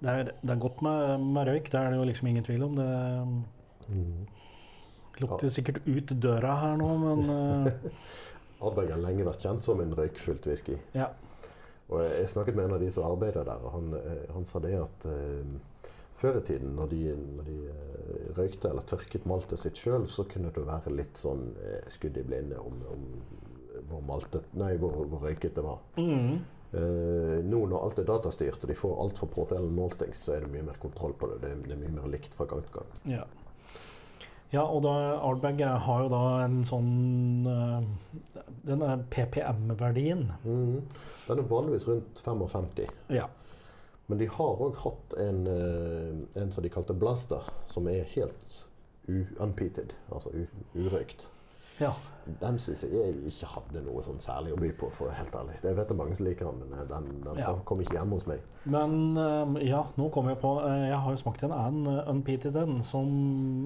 Det 0.00 0.08
er, 0.08 0.30
det 0.40 0.52
er 0.54 0.60
godt 0.62 0.82
med, 0.82 1.24
med 1.36 1.48
røyk, 1.50 1.66
det 1.72 1.80
er 1.80 1.90
det 1.92 1.98
jo 2.00 2.04
liksom 2.08 2.28
ingen 2.30 2.44
tvil 2.46 2.62
om. 2.68 2.76
Det 2.80 2.90
Mm. 3.90 4.26
lukter 5.18 5.48
sikkert 5.50 5.80
ut 5.88 6.12
døra 6.22 6.52
her 6.60 6.76
nå, 6.78 6.90
men 7.02 7.30
uh... 7.34 7.66
Ardbeg 8.62 8.92
har 8.92 9.00
lenge 9.02 9.24
vært 9.26 9.42
kjent 9.42 9.64
som 9.66 9.80
en 9.82 9.94
røykfylt 9.98 10.46
whisky. 10.46 10.76
ja. 10.94 11.08
Og 11.90 12.04
jeg, 12.04 12.12
jeg 12.20 12.28
snakket 12.30 12.54
med 12.54 12.68
en 12.68 12.76
av 12.76 12.82
de 12.84 12.88
som 12.94 13.02
arbeider 13.08 13.42
der, 13.48 13.64
og 13.66 13.72
han, 13.74 13.88
eh, 13.98 14.28
han 14.30 14.44
sa 14.46 14.60
det 14.62 14.76
at 14.78 15.06
uh, 15.10 15.88
før 16.14 16.36
i 16.38 16.42
tiden, 16.46 16.76
når 16.78 16.86
de, 16.92 17.00
når 17.34 17.48
de 17.48 17.56
uh, 17.66 18.28
røykte 18.36 18.70
eller 18.70 18.86
tørket 18.86 19.26
maltet 19.26 19.58
sitt 19.58 19.80
sjøl, 19.80 20.06
så 20.06 20.22
kunne 20.30 20.52
det 20.54 20.62
være 20.68 20.92
litt 20.94 21.18
sånn 21.18 21.48
uh, 21.58 21.80
skudd 21.90 22.20
i 22.20 22.22
blinde 22.28 22.60
om, 22.62 22.78
om 22.94 23.08
hvor, 23.88 24.04
maltet, 24.06 24.46
nei, 24.54 24.76
hvor, 24.78 25.02
hvor 25.10 25.26
røyket 25.26 25.58
det 25.58 25.66
var. 25.66 25.82
Mhm. 25.98 26.38
Eh, 26.72 27.40
nå 27.42 27.64
når 27.66 27.82
alt 27.82 27.98
er 27.98 28.04
datastyrt 28.06 28.62
og 28.62 28.68
de 28.70 28.76
får 28.78 28.98
alt 29.02 29.18
fra 29.18 29.26
påtellen 29.26 29.72
måltings, 29.74 30.20
så 30.26 30.36
er 30.36 30.44
det 30.44 30.52
mye 30.52 30.62
mer 30.68 30.78
kontroll 30.78 31.12
på 31.18 31.26
det. 31.32 31.40
Det, 31.42 31.50
er- 31.50 31.62
det 31.66 31.72
er 31.74 31.80
mye 31.82 31.96
mer 31.96 32.10
likt 32.12 32.34
fra 32.38 32.46
gang 32.46 32.62
til 32.62 32.76
gang. 32.78 32.92
Ja. 33.10 33.24
ja, 34.52 34.62
og 34.62 34.82
da 34.86 34.92
Ardbag 35.18 35.64
har 35.86 36.04
jo 36.04 36.12
da 36.12 36.22
en 36.44 36.60
sånn 36.68 36.92
eh, 37.50 37.90
Den 38.70 38.82
er 38.86 39.02
PPM-verdien. 39.10 40.26
Mm. 40.44 40.80
Den 41.26 41.38
er 41.42 41.50
vanligvis 41.50 41.88
rundt 41.88 42.22
55. 42.24 42.86
Ja. 43.18 43.26
Men 44.10 44.18
de 44.18 44.26
har 44.26 44.62
òg 44.66 44.78
hatt 44.82 45.14
en, 45.22 45.44
eh, 45.46 46.40
en 46.42 46.50
som 46.52 46.62
de 46.66 46.70
kalte 46.70 46.94
Blaster, 46.98 47.46
som 47.70 47.86
er 47.90 48.06
helt 48.14 48.64
unpeated, 49.42 49.92
altså 50.12 50.30
urøykt. 50.76 51.28
Ja. 51.80 51.92
Den 52.40 52.58
syns 52.60 52.82
jeg 52.84 53.14
ikke 53.26 53.46
hadde 53.48 53.80
noe 53.82 54.02
sånn 54.04 54.18
særlig 54.22 54.52
å 54.52 54.56
by 54.60 54.68
på, 54.78 54.90
for 54.94 55.08
helt 55.10 55.34
ærlig. 55.34 55.54
Jeg 55.64 55.74
vet 55.74 55.88
det 55.88 55.94
er 55.94 55.98
mange 55.98 56.16
som 56.18 56.26
liker 56.26 56.46
den, 56.50 56.58
men 56.60 56.74
eh, 56.78 56.84
den, 56.86 57.06
den 57.24 57.38
Ja. 57.40 57.54
kom 57.66 57.80
ikke 57.82 57.96
hjem 57.96 58.12
hos 58.12 58.26
meg. 58.28 58.42
Men 58.70 58.92
eh, 59.18 59.64
ja, 59.70 59.80
nå 59.96 60.10
kommer 60.14 60.34
jeg 60.34 60.40
på 60.42 60.50
eh, 60.62 60.84
Jeg 60.92 60.98
har 61.00 61.16
jo 61.16 61.20
smakt 61.22 61.42
en 61.48 61.54
annen 61.56 62.02
unpeated 62.12 62.58
en, 62.60 62.76
som 62.86 63.08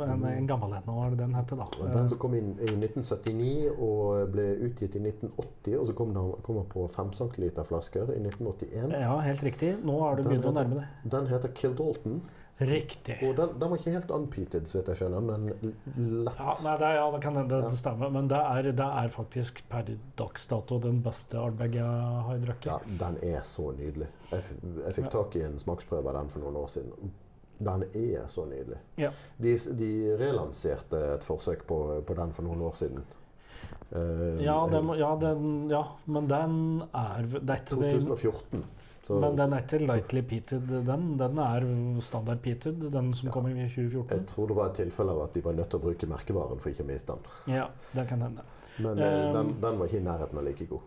en, 0.07 0.25
en 0.31 0.47
gammel 0.49 0.73
en. 0.79 0.87
Hva 0.87 1.09
er 1.09 1.11
det 1.17 1.19
den 1.25 1.35
heter, 1.37 1.61
da? 1.61 1.67
Den 1.99 2.09
som 2.09 2.21
kom 2.23 2.39
inn 2.39 2.55
i 2.63 2.71
1979 2.79 3.75
og 3.75 4.31
ble 4.33 4.47
utgitt 4.71 4.97
i 4.97 5.03
1980, 5.03 5.77
og 5.83 5.91
så 5.91 5.97
kom 5.99 6.15
den, 6.15 6.31
kom 6.47 6.63
den 6.63 6.71
på 6.73 6.87
5 6.95 7.13
cm 7.19 7.51
flasker 7.69 8.15
i 8.15 8.21
1981. 8.23 8.95
Eh, 8.95 9.05
Ja, 9.05 9.19
helt 9.27 9.43
riktig. 9.45 9.75
Nå 9.85 9.99
har 10.07 10.17
du 10.17 10.25
begynt 10.31 10.47
å 10.49 10.55
nærme 10.57 10.79
deg. 10.81 11.11
Den 11.19 11.27
heter 11.29 11.53
Kildalton, 11.59 12.23
Riktig. 12.59 13.17
og 13.27 13.33
den, 13.37 13.57
den 13.59 13.71
var 13.71 13.81
ikke 13.81 13.91
helt 13.97 14.11
unpeated, 14.15 14.69
så 14.71 14.77
vidt 14.79 14.91
jeg 14.93 14.99
skjønner, 15.01 15.25
men 15.27 15.49
lett. 16.25 16.39
Ja, 16.39 16.53
nei, 16.63 16.75
det, 16.79 16.91
ja, 16.95 17.07
det 17.11 17.21
kan 17.25 17.39
Ja. 17.41 17.43
det 17.51 17.79
stemmer, 17.81 18.13
men 18.15 18.29
det 18.31 18.39
er, 18.39 18.69
det 18.79 18.87
er 19.03 19.09
faktisk 19.11 19.59
per 19.69 19.89
dags 20.19 20.47
dato 20.47 20.79
den 20.79 21.01
beste 21.03 21.35
Ardbeg 21.41 21.75
jeg 21.81 22.05
har 22.29 22.39
drukket. 22.45 22.69
Ja, 22.71 22.79
den 23.01 23.19
er 23.27 23.43
så 23.43 23.73
nydelig. 23.75 24.07
Jeg, 24.31 24.47
jeg 24.85 24.95
fikk 25.01 25.11
tak 25.11 25.35
i 25.37 25.43
en 25.49 25.59
smaksprøve 25.59 26.09
av 26.15 26.21
den 26.21 26.31
for 26.31 26.45
noen 26.47 26.61
år 26.63 26.71
siden. 26.77 27.11
Den 27.59 27.85
er 27.91 28.31
så 28.31 28.47
nydelig. 28.47 28.79
Ja. 28.99 29.11
De, 29.43 29.57
de 29.83 29.91
relanserte 30.23 31.03
et 31.15 31.27
forsøk 31.27 31.67
på, 31.67 31.81
på 32.07 32.17
den 32.19 32.33
for 32.33 32.47
noen 32.47 32.63
år 32.71 32.79
siden. 32.79 33.03
Uh, 33.95 34.39
Ja, 34.43 34.57
den, 34.71 34.89
ja, 34.99 35.11
den, 35.21 35.45
ja, 35.71 35.83
men 36.07 36.27
den 36.31 36.57
er 36.95 37.27
Det 37.35 37.51
er 37.51 37.61
ikke 37.63 37.79
det 37.83 37.93
2014. 38.03 38.65
Så, 39.07 39.19
Men 39.21 39.37
den 39.37 39.53
er 39.53 39.61
ikke 39.67 39.79
lightly 39.85 40.23
peated, 40.23 40.69
den. 40.87 41.19
Den 41.21 41.39
er 41.39 42.01
standard 42.01 42.39
peated, 42.41 42.91
den 42.91 43.13
som 43.13 43.27
Ja. 43.29 43.33
kom 43.33 43.47
i 43.51 43.53
2014. 43.69 44.09
jeg 44.17 44.27
tror 44.27 44.47
det 44.49 44.57
var 44.57 44.67
et 44.71 44.75
tilfelle 44.81 45.13
av 45.13 45.23
at 45.27 45.35
de 45.35 45.43
var 45.45 45.53
nødt 45.53 45.69
til 45.71 45.79
å 45.79 45.83
bruke 45.83 46.07
merkevaren 46.09 46.61
for 46.61 46.71
ikke 46.71 46.83
å 46.87 46.87
miste 46.89 47.13
den. 47.13 47.55
Ja, 47.55 47.67
det 47.93 48.07
kan 48.09 48.23
hende. 48.23 48.41
Men 48.79 48.99
eh, 48.99 49.29
Um, 49.29 49.35
den, 49.37 49.61
den 49.61 49.79
var 49.79 49.87
ikke 49.87 50.01
i 50.01 50.05
nærheten 50.09 50.39
av 50.39 50.45
like 50.45 50.67
god. 50.67 50.81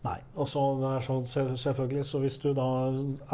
Nei. 0.00 0.16
Og 0.40 0.46
så 0.48 0.60
det 0.80 0.90
er 0.96 1.02
sånn, 1.04 1.26
selvfølgelig, 1.60 2.06
så 2.08 2.22
hvis 2.22 2.38
du 2.40 2.54
da 2.56 2.66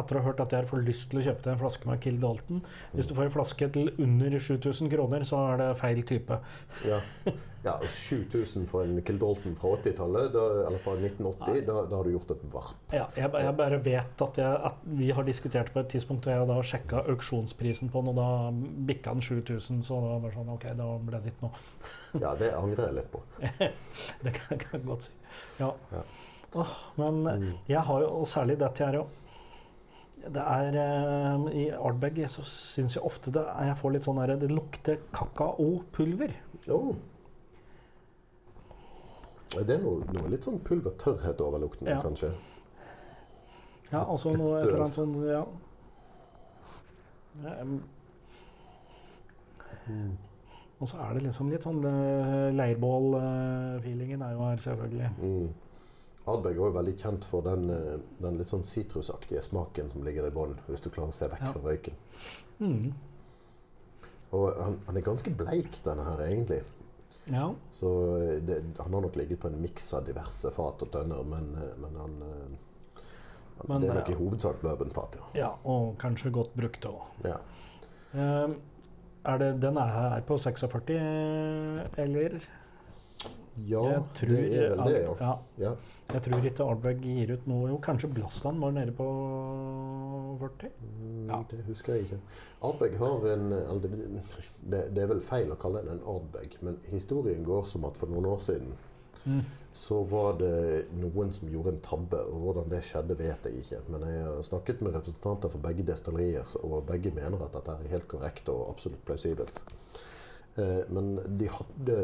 etter 0.00 0.18
å 0.18 0.22
ha 0.22 0.26
hørt 0.26 0.40
dette 0.40 0.58
her 0.58 0.66
får 0.66 0.80
lyst 0.82 1.12
til 1.12 1.20
å 1.20 1.26
kjøpe 1.28 1.44
deg 1.44 1.52
en 1.52 1.60
flaske 1.60 1.86
med 1.86 2.00
Kill 2.02 2.16
Dalton 2.18 2.64
Hvis 2.90 3.06
du 3.06 3.12
får 3.14 3.28
en 3.28 3.34
flaske 3.36 3.68
til 3.76 3.92
under 4.02 4.34
7000 4.34 4.90
kroner, 4.90 5.26
så 5.30 5.44
er 5.52 5.60
det 5.60 5.68
feil 5.78 6.00
type. 6.08 6.40
Ja, 6.82 6.98
ja 7.68 7.76
7000 7.86 8.66
for 8.66 8.82
en 8.82 8.98
Kildalton 9.06 9.54
fra 9.60 9.76
80-tallet, 9.76 10.34
eller 10.66 10.82
fra 10.82 10.96
1980, 10.98 11.62
da, 11.68 11.78
da 11.86 12.00
har 12.00 12.10
du 12.10 12.16
gjort 12.16 12.34
et 12.34 12.44
varp. 12.50 12.82
Ja, 12.90 13.06
jeg, 13.14 13.30
jeg 13.46 13.56
bare 13.62 13.80
vet 13.86 14.26
at, 14.26 14.42
jeg, 14.42 14.60
at 14.70 14.84
vi 14.98 15.14
har 15.14 15.30
diskutert 15.30 15.70
på 15.74 15.84
et 15.84 15.94
tidspunkt, 15.94 16.26
og 16.26 16.34
jeg 16.34 16.50
da 16.50 16.60
sjekka 16.66 17.06
auksjonsprisen 17.14 17.94
på 17.94 18.02
den, 18.02 18.10
og 18.10 18.18
da 18.18 18.86
bikka 18.90 19.14
den 19.14 19.22
7000, 19.22 19.84
så 19.86 20.02
da 20.02 20.16
var 20.18 20.32
det 20.32 20.38
sånn 20.40 20.54
OK, 20.56 20.66
da 20.82 20.90
ble 21.10 21.22
det 21.22 21.34
ikke 21.36 21.46
noe. 21.46 21.66
Ja, 22.16 22.34
det 22.38 22.50
angrer 22.58 22.88
jeg 22.90 23.02
litt 23.02 23.12
på. 23.14 23.22
Det 24.24 24.32
kan 24.34 24.58
kan 24.58 24.80
jeg 24.80 24.86
godt 24.86 25.06
si. 25.06 25.14
Ja. 25.60 25.70
Ja. 25.92 26.02
Åh, 26.56 26.70
men 26.96 27.22
Mm. 27.24 27.52
jeg 27.68 27.80
har 27.80 28.00
jo, 28.00 28.08
og 28.22 28.26
særlig 28.28 28.58
dette 28.58 28.84
her 28.86 28.98
òg 29.02 29.06
Det 30.26 30.42
er 30.42 30.76
eh, 30.80 31.44
I 31.54 31.64
Ardbeg 31.76 32.16
så 32.32 32.42
syns 32.42 32.94
jeg 32.96 33.02
ofte 33.04 33.30
det 33.30 33.42
er, 33.46 33.66
jeg 33.68 33.76
får 33.78 33.92
litt 33.92 34.02
sånn 34.08 34.16
der, 34.26 34.36
Det 34.36 34.50
lukter 34.50 34.96
kakaopulver. 35.12 36.32
Jo. 36.66 36.96
Det 39.56 39.70
er 39.70 39.82
noe, 39.84 40.02
noe 40.12 40.28
litt 40.32 40.42
sånn 40.44 40.58
pulvertørrhet 40.60 41.40
over 41.40 41.58
lukten, 41.62 41.86
Ja. 41.88 42.00
kanskje. 42.02 42.32
Ja, 43.92 44.02
altså 44.04 44.32
noe 44.36 44.58
et 44.62 44.66
eller 44.68 44.82
annet 44.84 44.94
sånn 44.98 45.14
Ja. 45.28 45.44
Mm. 49.88 50.16
Og 50.80 50.88
så 50.90 50.98
er 51.00 51.14
det 51.14 51.22
liksom 51.22 51.48
litt 51.52 51.62
sånn 51.64 51.78
uh, 51.84 52.50
leirbål-feelingen 52.52 54.22
er 54.26 54.32
jo 54.34 54.42
her, 54.44 54.56
selvfølgelig. 54.56 55.10
Mm. 55.22 55.48
Ardbeg 56.26 56.58
er 56.58 56.72
veldig 56.74 56.94
kjent 56.98 57.24
for 57.30 57.42
den, 57.46 57.68
eh, 57.70 57.98
den 58.22 58.38
litt 58.40 58.50
sånn 58.50 58.64
sitrusaktige 58.66 59.42
smaken 59.42 59.92
som 59.92 60.02
ligger 60.06 60.26
i 60.26 60.30
bånn, 60.34 60.56
hvis 60.66 60.82
du 60.82 60.88
klarer 60.90 61.12
å 61.12 61.14
se 61.14 61.28
vekk 61.30 61.44
Ja. 61.46 61.52
fra 61.52 61.60
røyken. 61.60 61.94
Mm. 62.60 62.94
Og 64.32 64.56
han, 64.58 64.80
han 64.86 64.96
er 64.96 65.04
ganske 65.06 65.30
bleik, 65.38 65.78
denne 65.84 66.02
her, 66.04 66.18
egentlig. 66.26 66.62
Ja. 67.30 67.52
Så 67.70 67.88
eh, 68.20 68.40
det, 68.42 68.58
han 68.80 68.92
har 68.92 69.00
nok 69.06 69.16
ligget 69.16 69.38
på 69.42 69.48
en 69.52 69.60
miks 69.62 69.92
av 69.94 70.04
diverse 70.06 70.50
fat 70.54 70.82
og 70.82 70.90
tønner, 70.94 71.22
men, 71.24 71.52
eh, 71.62 71.76
men 71.82 71.96
han 72.02 72.18
Men 73.66 73.80
Det 73.80 73.88
er 73.88 73.94
nok 73.94 74.10
i 74.10 74.14
hovedsak 74.18 74.58
bourbonfat, 74.60 75.14
ja. 75.16 75.28
ja. 75.40 75.50
Og 75.64 75.94
kanskje 75.98 76.30
godt 76.30 76.52
brukt 76.58 76.84
òg. 76.84 76.98
ja. 77.24 77.38
er 78.14 79.38
det, 79.38 79.60
den 79.62 79.76
er 79.80 79.86
her 79.94 80.20
på 80.28 80.36
46, 80.38 80.98
eller? 81.96 82.36
Ja, 83.64 83.82
jeg 83.90 84.02
tror, 84.18 84.28
det 84.28 84.58
er 84.58 84.74
vel 84.74 84.92
det, 84.92 85.02
ja. 85.02 85.14
ja. 85.20 85.36
ja. 85.58 85.74
Jeg 86.12 86.22
tror 86.22 86.44
ikke 86.46 86.64
Ardbeg 86.70 87.00
gir 87.02 87.32
ut 87.34 87.46
noe 87.50 87.68
Jo, 87.70 87.78
kanskje 87.82 88.10
Blastan 88.14 88.60
var 88.62 88.70
nede 88.76 88.92
på 88.94 89.06
40? 90.40 90.70
Mm, 90.80 91.30
Ja. 91.30 91.40
Det 91.50 91.64
husker 91.66 91.94
jeg 91.96 92.02
ikke. 92.06 92.18
Ardbeg 92.62 92.98
har 93.00 93.24
en 93.32 93.48
det 94.66 95.02
er 95.02 95.06
vel 95.10 95.20
feil 95.20 95.50
å 95.50 95.56
kalle 95.58 95.82
den 95.82 95.96
en 95.98 96.04
Ardbeg, 96.06 96.58
men 96.62 96.78
historien 96.90 97.42
går 97.46 97.66
som 97.70 97.84
at 97.88 97.96
for 97.98 98.06
noen 98.12 98.26
år 98.26 98.44
siden 98.44 98.76
Mm. 99.26 99.40
så 99.74 100.04
var 100.06 100.36
det 100.38 100.86
noen 100.94 101.32
som 101.34 101.48
gjorde 101.50 101.72
en 101.72 101.80
tabbe. 101.82 102.20
og 102.30 102.40
Hvordan 102.44 102.68
det 102.70 102.78
skjedde, 102.86 103.16
vet 103.18 103.42
jeg 103.44 103.64
ikke. 103.64 103.80
Men 103.90 104.04
jeg 104.06 104.22
har 104.22 104.42
snakket 104.46 104.82
med 104.82 104.94
representanter 104.94 105.48
for 105.50 105.58
begge 105.58 105.82
destillerier, 105.82 106.46
og 106.62 106.86
begge 106.86 107.10
mener 107.10 107.42
at 107.42 107.52
dette 107.52 107.74
er 107.74 107.88
helt 107.90 108.06
korrekt 108.08 108.48
og 108.48 108.68
absolutt 108.70 109.02
plausibelt. 109.04 109.50
Eh, 110.56 110.82
Men 110.88 111.14
de 111.38 111.48
hadde 111.52 111.96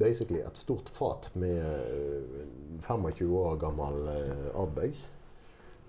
basically 0.00 0.40
et 0.40 0.56
stort 0.56 0.88
fat 0.96 1.30
med 1.34 1.60
eh, 1.60 2.44
25 2.80 3.32
år 3.36 3.56
gammel 3.60 4.08
eh, 4.14 4.46
Ardbeg. 4.56 4.98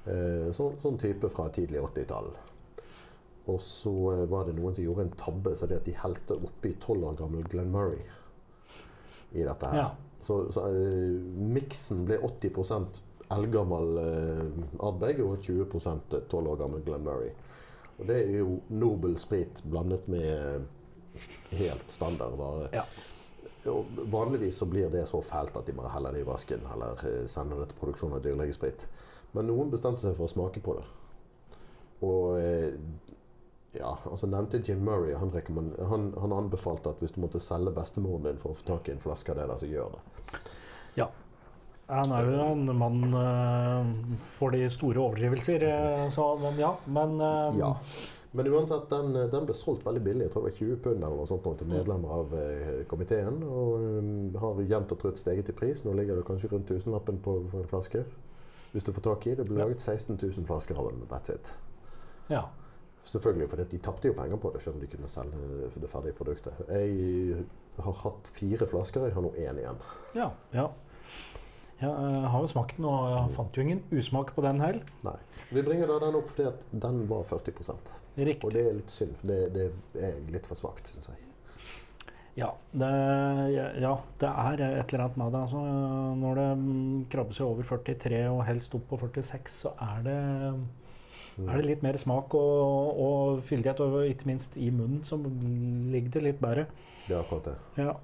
Eh, 0.06 0.48
så, 0.56 0.72
sånn 0.82 1.00
type 1.02 1.30
fra 1.32 1.48
tidlig 1.54 1.82
80-tall. 1.86 2.32
Og 3.52 3.62
så 3.64 3.94
eh, 4.14 4.26
var 4.32 4.48
det 4.48 4.58
noen 4.58 4.76
som 4.76 4.86
gjorde 4.86 5.08
en 5.08 5.16
tabbe, 5.18 5.56
så 5.56 5.70
det 5.70 5.82
at 5.82 5.88
de 5.88 5.96
helte 5.98 6.38
oppi 6.38 6.74
12 6.76 7.08
år 7.12 7.20
gammel 7.22 7.48
Glenn 7.52 7.72
Murray 7.74 8.04
i 9.32 9.46
dette 9.48 9.72
her. 9.72 9.78
Ja. 9.86 9.90
Så, 10.22 10.44
så 10.54 10.68
eh, 10.70 11.16
miksen 11.56 12.04
ble 12.10 12.20
80 12.28 13.00
eldgammel 13.32 13.98
eh, 14.02 14.44
Ardbeg 14.84 15.24
og 15.24 15.40
20% 15.48 16.20
12 16.28 16.52
år 16.52 16.60
gammel 16.60 16.84
Glenn 16.86 17.08
Murray. 17.08 17.32
Og 17.98 18.08
det 18.10 18.20
er 18.26 18.38
jo 18.42 18.60
nobel 18.74 19.18
sprit 19.22 19.62
blandet 19.70 20.08
med 20.12 20.28
eh, 20.28 20.62
helt 21.52 21.92
standard 21.92 22.38
vare. 22.38 22.70
Ja. 22.74 22.86
Vanligvis 24.12 24.58
så 24.58 24.66
blir 24.66 24.90
det 24.90 25.06
så 25.06 25.22
fælt 25.22 25.58
at 25.58 25.66
de 25.66 25.76
bare 25.78 25.92
heller 25.94 26.16
det 26.16 26.24
i 26.24 26.26
vasken 26.26 26.64
eller 26.74 26.98
eh, 27.06 27.26
sender 27.30 27.62
det 27.62 27.70
til 27.72 27.80
produksjon 27.82 28.16
av 28.18 28.24
dyrlegesprit. 28.26 28.88
Men 29.36 29.48
noen 29.52 29.70
bestemte 29.72 30.02
seg 30.02 30.16
for 30.18 30.26
å 30.26 30.32
smake 30.32 30.64
på 30.66 30.76
det. 30.80 30.86
Og 32.02 32.40
eh, 32.42 32.72
ja, 33.78 33.94
altså 34.10 34.28
nevnte 34.28 34.60
Jim 34.66 34.82
Murray 34.84 35.14
han, 35.16 35.32
han, 35.92 36.08
han 36.20 36.34
anbefalte 36.36 36.92
at 36.92 37.04
hvis 37.04 37.14
du 37.16 37.22
måtte 37.24 37.40
selge 37.40 37.72
bestemoren 37.76 38.26
din 38.28 38.42
for 38.42 38.52
å 38.52 38.58
få 38.58 38.66
tak 38.74 38.90
i 38.90 38.96
en 38.96 39.04
flaske 39.04 39.32
av 39.32 39.40
det, 39.40 39.46
der, 39.52 39.62
så 39.62 39.70
gjør 39.70 39.94
det. 39.94 40.42
Ja. 40.98 41.12
Han 41.92 42.12
er 42.16 42.28
jo 42.32 42.48
en 42.48 42.74
mann 42.80 43.02
eh, 43.20 43.94
for 44.40 44.56
de 44.56 44.66
store 44.74 45.06
overdrivelser, 45.06 45.68
så 46.16 46.32
men 46.42 46.60
ja. 46.60 46.74
Men 46.88 47.16
Ja. 47.60 47.76
Men 48.34 48.48
uansett, 48.48 48.86
den, 48.90 49.12
den 49.32 49.46
ble 49.46 49.54
solgt 49.58 49.84
veldig 49.86 50.02
billig. 50.06 50.24
Jeg 50.24 50.32
tror 50.32 50.46
det 50.46 50.52
var 50.54 50.58
20 50.60 50.78
pund 50.86 51.02
eller 51.04 51.18
noe 51.20 51.28
sånt 51.28 51.44
nå 51.46 51.52
til 51.60 51.68
medlemmer 51.68 52.14
av 52.16 52.36
eh, 52.40 52.70
komiteen. 52.88 53.42
Og 53.44 53.82
eh, 53.84 54.40
har 54.40 54.62
jevnt 54.70 54.94
og 54.96 55.02
trutt 55.02 55.20
steget 55.20 55.50
i 55.52 55.56
pris. 55.58 55.82
Nå 55.84 55.92
ligger 55.98 56.16
det 56.22 56.24
kanskje 56.30 56.48
rundt 56.54 56.70
tusenlappen 56.72 57.20
på 57.26 57.34
for 57.52 57.60
en 57.66 57.68
flaske. 57.68 58.06
Hvis 58.72 58.86
du 58.88 58.94
får 58.96 59.04
tak 59.10 59.28
i. 59.28 59.36
Det 59.36 59.46
ble 59.50 59.60
Ja. 59.60 59.66
laget 59.66 59.84
16 59.84 60.16
000 60.22 60.48
flasker 60.48 60.80
av 60.80 60.92
den. 60.94 61.04
That's 61.12 61.34
it. 61.36 61.54
ja. 62.32 62.46
Selvfølgelig, 63.04 63.48
for 63.50 63.58
de 63.58 63.78
tapte 63.82 64.08
jo 64.08 64.14
penger 64.14 64.38
på 64.38 64.52
det, 64.54 64.60
selv 64.62 64.76
om 64.78 64.82
de 64.84 64.88
kunne 64.88 65.08
selge 65.10 65.70
det 65.82 65.90
ferdige 65.90 66.14
produktet. 66.14 66.54
Jeg 66.70 67.40
har 67.82 67.96
hatt 68.04 68.30
fire 68.36 68.68
flasker, 68.70 69.08
jeg 69.08 69.16
har 69.16 69.26
nå 69.26 69.32
én 69.42 69.58
igjen. 69.58 69.80
Ja. 70.16 70.28
ja. 70.54 70.68
Jeg 71.82 71.90
eh, 71.90 72.28
har 72.30 72.44
jo 72.44 72.50
smakt 72.52 72.78
den, 72.78 72.86
og 72.86 73.10
jeg 73.10 73.34
fant 73.38 73.58
jo 73.58 73.66
ingen 73.66 73.82
usmak 73.98 74.36
på 74.36 74.44
den 74.46 74.62
heller. 74.62 74.86
Nei. 75.08 75.18
Vi 75.50 75.64
bringer 75.66 75.90
da 75.90 75.98
den 76.04 76.18
opp 76.20 76.30
fordi 76.30 76.48
at 76.52 76.68
den 76.86 77.04
var 77.10 77.26
40 77.26 77.58
Riktig. 78.22 78.46
Og 78.46 78.54
det 78.54 78.66
er 78.68 78.78
litt 78.78 78.94
synd, 78.94 79.16
for 79.18 79.32
det, 79.32 79.40
det 79.56 79.68
er 79.98 80.20
litt 80.30 80.46
for 80.50 80.60
svakt, 80.60 80.92
syns 80.94 81.10
jeg. 81.10 81.28
Ja 82.40 82.48
det, 82.72 82.90
ja, 83.84 83.92
det 84.22 84.28
er 84.30 84.62
et 84.64 84.94
eller 84.94 85.04
annet 85.04 85.18
med 85.20 85.34
det. 85.34 85.42
Altså, 85.42 85.64
når 86.22 86.38
det 86.40 86.46
mm, 86.62 87.00
krabber 87.12 87.36
seg 87.36 87.50
over 87.50 87.68
43 87.68 88.22
og 88.30 88.46
helst 88.48 88.78
opp 88.78 88.86
på 88.92 89.02
46, 89.02 89.52
så 89.66 89.74
er 89.84 90.06
det, 90.06 90.20
er 91.42 91.52
det 91.58 91.66
litt 91.66 91.84
mer 91.84 92.00
smak 92.00 92.38
og, 92.38 93.02
og 93.08 93.42
fyldighet, 93.50 93.84
og 93.84 94.06
ikke 94.06 94.30
minst 94.30 94.56
i 94.56 94.70
munnen, 94.70 95.02
så 95.08 95.18
ligger 95.18 96.16
det 96.16 96.24
litt 96.30 96.40
bedre. 96.44 96.70
Det 97.08 97.18
er 97.18 97.20
akkurat 97.26 97.52
det. 97.52 97.58
Ja. 97.82 97.98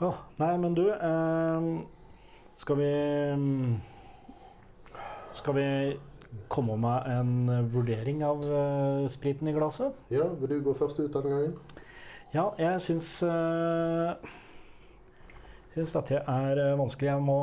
Åh, 0.00 0.20
nei, 0.40 0.52
men 0.60 0.76
du 0.76 0.86
eh, 0.90 1.72
Skal 2.60 2.76
vi 2.76 2.90
mm, 3.40 3.74
Skal 5.32 5.56
vi 5.56 5.66
komme 6.52 6.76
med 6.76 7.08
en 7.08 7.32
vurdering 7.72 8.20
av 8.24 8.44
eh, 8.44 9.08
spriten 9.10 9.48
i 9.48 9.54
glasset? 9.56 9.96
Ja, 10.12 10.28
vil 10.40 10.52
du 10.52 10.64
gå 10.68 10.74
først 10.76 11.00
ut 11.00 11.14
denne 11.14 11.30
gangen? 11.30 11.54
Ja, 12.34 12.50
jeg 12.58 12.82
syns 12.84 13.08
uh, 13.26 14.12
Syns 15.74 15.94
dette 15.96 16.20
er 16.20 16.60
eh, 16.60 16.78
vanskelig. 16.78 17.08
Jeg 17.10 17.22
må 17.26 17.40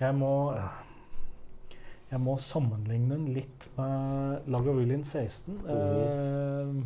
Jeg 0.00 0.14
må 0.18 0.34
jeg 2.14 2.20
må 2.22 2.36
sammenligne 2.38 3.16
den 3.16 3.30
litt 3.34 3.64
med 3.74 4.44
Lagavulin 4.46 5.00
16. 5.02 5.56
Eh, 5.66 6.76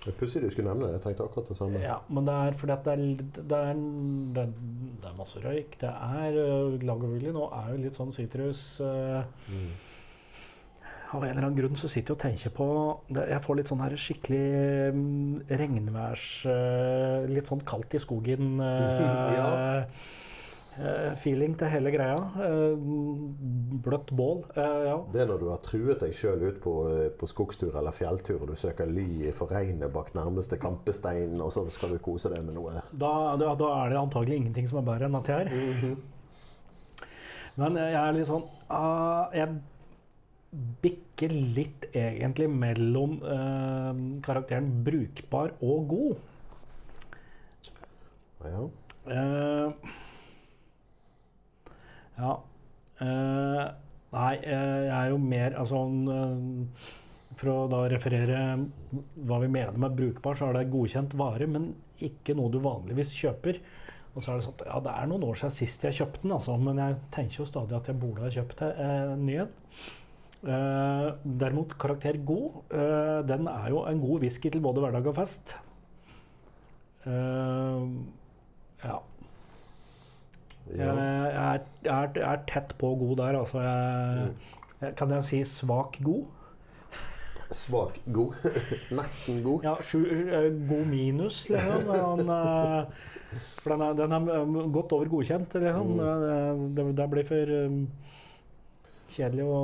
Det 0.00 0.14
er 0.14 0.16
pussig 0.16 0.40
du 0.40 0.48
skulle 0.48 0.70
nevne 0.70 0.86
det. 0.88 0.94
Jeg 0.96 1.02
tenkte 1.04 1.26
akkurat 1.28 1.50
det 1.50 1.56
samme. 1.58 1.80
Ja, 1.82 1.98
men 2.08 2.24
det 2.24 2.34
er 2.34 2.54
fordi 2.56 2.76
det 2.84 2.92
er, 2.92 3.02
det 3.36 3.58
er, 3.58 3.82
det 4.36 4.46
det 5.02 5.10
er 5.10 5.18
masse 5.18 5.42
røyk. 5.44 5.76
Det 5.80 5.90
er 5.90 6.38
uh, 6.40 6.80
Lagavulin 6.80 7.36
nå 7.36 7.46
er 7.56 7.70
jo 7.74 7.84
litt 7.84 8.00
sånn 8.00 8.12
sitrus 8.16 8.64
uh, 8.84 9.22
Mm. 9.50 9.70
Av 11.10 11.24
en 11.24 11.32
eller 11.32 11.42
annen 11.42 11.56
grunn 11.58 11.76
så 11.76 11.88
sitter 11.90 12.12
jeg 12.12 12.16
og 12.16 12.22
tenker 12.22 12.52
på 12.54 12.66
Jeg 13.18 13.42
får 13.42 13.56
litt 13.58 13.70
sånn 13.72 13.80
her 13.82 13.96
skikkelig 13.98 14.42
mm, 14.94 15.40
regnværs 15.58 16.26
uh, 16.46 17.26
Litt 17.26 17.50
sånn 17.50 17.64
kaldt 17.66 17.96
i 17.98 18.02
skogen 18.02 18.60
Ja. 19.40 19.48
Uh, 20.78 21.14
feeling 21.22 21.56
til 21.58 21.70
hele 21.72 21.92
greia. 21.94 22.18
Uh, 22.36 22.78
bløtt 23.84 24.12
bål. 24.16 24.44
Uh, 24.56 24.82
ja. 24.86 24.96
Det 25.14 25.22
er 25.22 25.30
når 25.30 25.42
du 25.42 25.48
har 25.50 25.62
truet 25.64 26.02
deg 26.04 26.14
sjøl 26.16 26.44
ut 26.46 26.60
på, 26.62 26.74
eh, 26.90 27.08
på 27.16 27.28
skogstur 27.30 27.74
eller 27.78 27.94
fjelltur, 27.96 28.40
og 28.42 28.52
du 28.52 28.58
søker 28.58 28.90
ly 28.90 29.06
i 29.28 29.34
forregnet 29.34 29.92
bak 29.94 30.12
nærmeste 30.16 30.60
kampestein, 30.60 31.34
og 31.40 31.52
så 31.54 31.64
skal 31.74 31.94
du 31.94 32.02
kose 32.02 32.32
deg 32.32 32.44
med 32.46 32.58
noe. 32.58 32.84
Da, 32.92 33.12
da, 33.40 33.54
da 33.58 33.72
er 33.80 33.92
det 33.94 34.00
antagelig 34.00 34.40
ingenting 34.40 34.70
som 34.70 34.82
er 34.82 34.88
bedre 34.92 35.10
enn 35.10 35.18
dette 35.18 35.40
her. 35.40 35.52
Men 37.60 37.76
jeg 37.76 37.98
er 37.98 38.14
litt 38.14 38.28
sånn 38.30 38.44
uh, 38.70 39.26
Jeg 39.34 39.58
bikker 40.80 41.32
litt 41.58 41.88
egentlig 41.92 42.46
mellom 42.50 43.18
uh, 43.22 43.92
karakteren 44.24 44.70
brukbar 44.86 45.52
og 45.60 45.90
god. 45.90 46.26
Ja. 48.40 48.62
Eh, 49.10 49.72
ja 52.20 52.32
eh, 53.04 53.62
Nei, 54.10 54.32
eh, 54.42 54.80
jeg 54.88 54.96
er 54.96 55.12
jo 55.12 55.20
mer 55.22 55.54
Altså 55.60 55.82
eh, 56.14 56.88
For 57.38 57.52
å 57.52 57.58
da 57.70 57.84
referere 57.92 58.40
hva 58.90 59.38
vi 59.42 59.50
mener 59.52 59.78
med 59.78 59.94
brukbar, 59.96 60.36
så 60.36 60.50
er 60.50 60.58
det 60.58 60.72
godkjent 60.72 61.14
vare, 61.18 61.46
men 61.48 61.70
ikke 62.02 62.34
noe 62.36 62.50
du 62.52 62.58
vanligvis 62.64 63.14
kjøper. 63.16 63.60
Og 64.10 64.24
så 64.24 64.32
er 64.32 64.40
det 64.40 64.46
sånn 64.48 64.56
at 64.58 64.66
ja, 64.66 64.80
det 64.84 64.92
er 64.96 65.08
noen 65.08 65.24
år 65.28 65.38
siden 65.38 65.54
sist 65.54 65.86
jeg 65.86 65.96
kjøpte 66.00 66.24
den, 66.24 66.34
altså, 66.34 66.56
men 66.60 66.80
jeg 66.82 66.98
tenker 67.14 67.40
jo 67.40 67.46
stadig 67.48 67.76
at 67.78 67.88
jeg 67.88 68.00
burde 68.02 68.24
ha 68.26 68.32
kjøpt 68.34 68.62
eh, 68.66 68.82
en 69.14 69.24
ny 69.28 69.36
en. 69.44 69.54
Eh, 70.40 71.06
derimot 71.42 71.76
karakter 71.80 72.18
god. 72.26 72.62
eh, 72.74 73.20
den 73.28 73.48
er 73.52 73.68
jo 73.70 73.84
en 73.86 74.00
god 74.02 74.24
whisky 74.24 74.50
til 74.50 74.64
både 74.64 74.82
hverdag 74.82 75.06
og 75.12 75.16
fest. 75.20 75.54
Eh, 77.06 77.88
ja. 78.84 78.98
Jeg, 80.68 80.78
ja. 80.78 80.94
jeg, 80.94 81.60
er, 81.84 81.92
er, 81.92 82.20
er 82.32 82.42
tett 82.46 82.74
på 82.78 82.92
god 83.00 83.16
der, 83.16 83.38
altså. 83.40 83.62
Jeg, 83.64 84.28
jeg, 84.80 84.94
kan 84.96 85.10
jeg 85.16 85.24
si 85.24 85.40
svak 85.44 85.98
god? 86.04 86.24
Svak 87.50 87.98
god. 88.14 88.34
Nesten 88.98 89.42
god. 89.42 89.64
Ja, 89.66 89.74
sju, 89.82 90.04
eh, 90.06 90.50
god 90.68 90.86
minus, 90.86 91.42
liksom. 91.50 91.90
Han, 92.04 92.30
eh, 92.36 93.08
for 93.62 93.74
den 93.74 93.86
er, 93.86 93.98
den 93.98 94.12
er 94.12 94.30
eh, 94.36 94.72
godt 94.72 94.92
over 94.92 95.10
godkjent. 95.10 95.54
Liksom. 95.54 96.00
Eh, 96.00 96.66
Det, 96.76 96.86
det 96.96 97.10
blir 97.10 97.26
for 97.26 97.54
eh, 97.58 97.78
kjedelig 99.10 99.46
å 99.46 99.62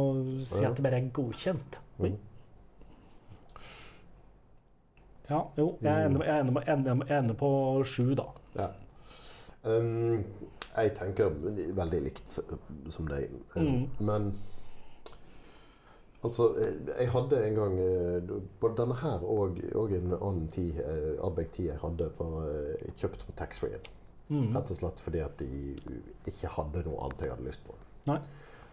si 0.49 0.65
at 0.67 0.75
det 0.75 0.87
bare 0.87 1.03
er 1.03 1.13
godkjent. 1.15 1.79
Mm. 2.03 2.17
Ja, 5.27 5.41
jo, 5.59 5.73
jeg 5.83 6.07
ender, 6.07 6.23
jeg 6.23 6.41
ender, 6.41 6.63
jeg 6.67 6.77
ender, 6.79 7.07
jeg 7.09 7.19
ender 7.19 7.39
på 7.39 7.49
sju, 7.87 8.13
da. 8.19 8.27
Ja. 8.55 8.69
Um, 9.67 10.23
jeg 10.77 10.93
tenker 10.99 11.33
veldig 11.77 12.03
likt 12.05 12.39
som 12.93 13.09
deg. 13.11 13.33
Mm. 13.57 13.87
Men 14.05 14.31
altså 16.27 16.49
eh, 16.61 16.79
Jeg 16.91 17.11
hadde 17.13 17.43
en 17.47 17.59
gang 17.59 17.77
eh, 17.83 18.33
Både 18.61 18.81
denne 18.81 18.97
her 19.01 19.25
og, 19.25 19.61
og 19.79 19.93
en 19.97 20.17
annen 20.17 20.49
tid, 20.53 20.81
eh, 20.83 21.43
10 21.45 21.69
jeg 21.69 21.79
hadde, 21.83 22.11
var 22.19 22.49
eh, 22.51 22.89
kjøpt 23.01 23.27
på 23.27 23.37
taxfree-en. 23.39 23.93
Mm. 24.29 24.51
Rett 24.57 24.73
og 24.75 24.81
slett 24.81 25.05
fordi 25.05 25.23
at 25.23 25.39
de 25.39 25.77
ikke 26.27 26.51
hadde 26.57 26.83
noe 26.89 26.99
annet 27.05 27.23
jeg 27.27 27.35
hadde 27.35 27.47
lyst 27.47 27.65
på. 27.67 27.79
Nei. 28.11 28.21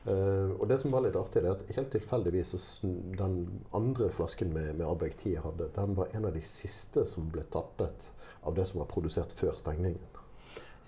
Uh, 0.04 0.52
og 0.60 0.66
det 0.68 0.82
som 0.82 0.92
var 0.92 1.06
litt 1.06 1.16
artig, 1.16 1.40
er 1.40 1.54
at 1.54 1.70
helt 1.78 1.94
tilfeldigvis 1.94 2.50
så 2.52 2.90
den 3.16 3.38
andre 3.78 4.10
flasken 4.12 4.50
med, 4.52 4.74
med 4.76 4.84
Ardbeg 4.84 5.14
10 5.16 5.30
jeg 5.38 5.44
hadde, 5.46 5.70
den 5.78 5.94
var 5.96 6.12
en 6.12 6.28
av 6.28 6.36
de 6.36 6.42
siste 6.44 7.06
som 7.08 7.30
ble 7.32 7.46
tappet 7.54 8.10
av 8.44 8.58
det 8.58 8.66
som 8.68 8.82
var 8.82 8.90
produsert 8.92 9.32
før 9.38 9.56
stengningen. 9.56 10.04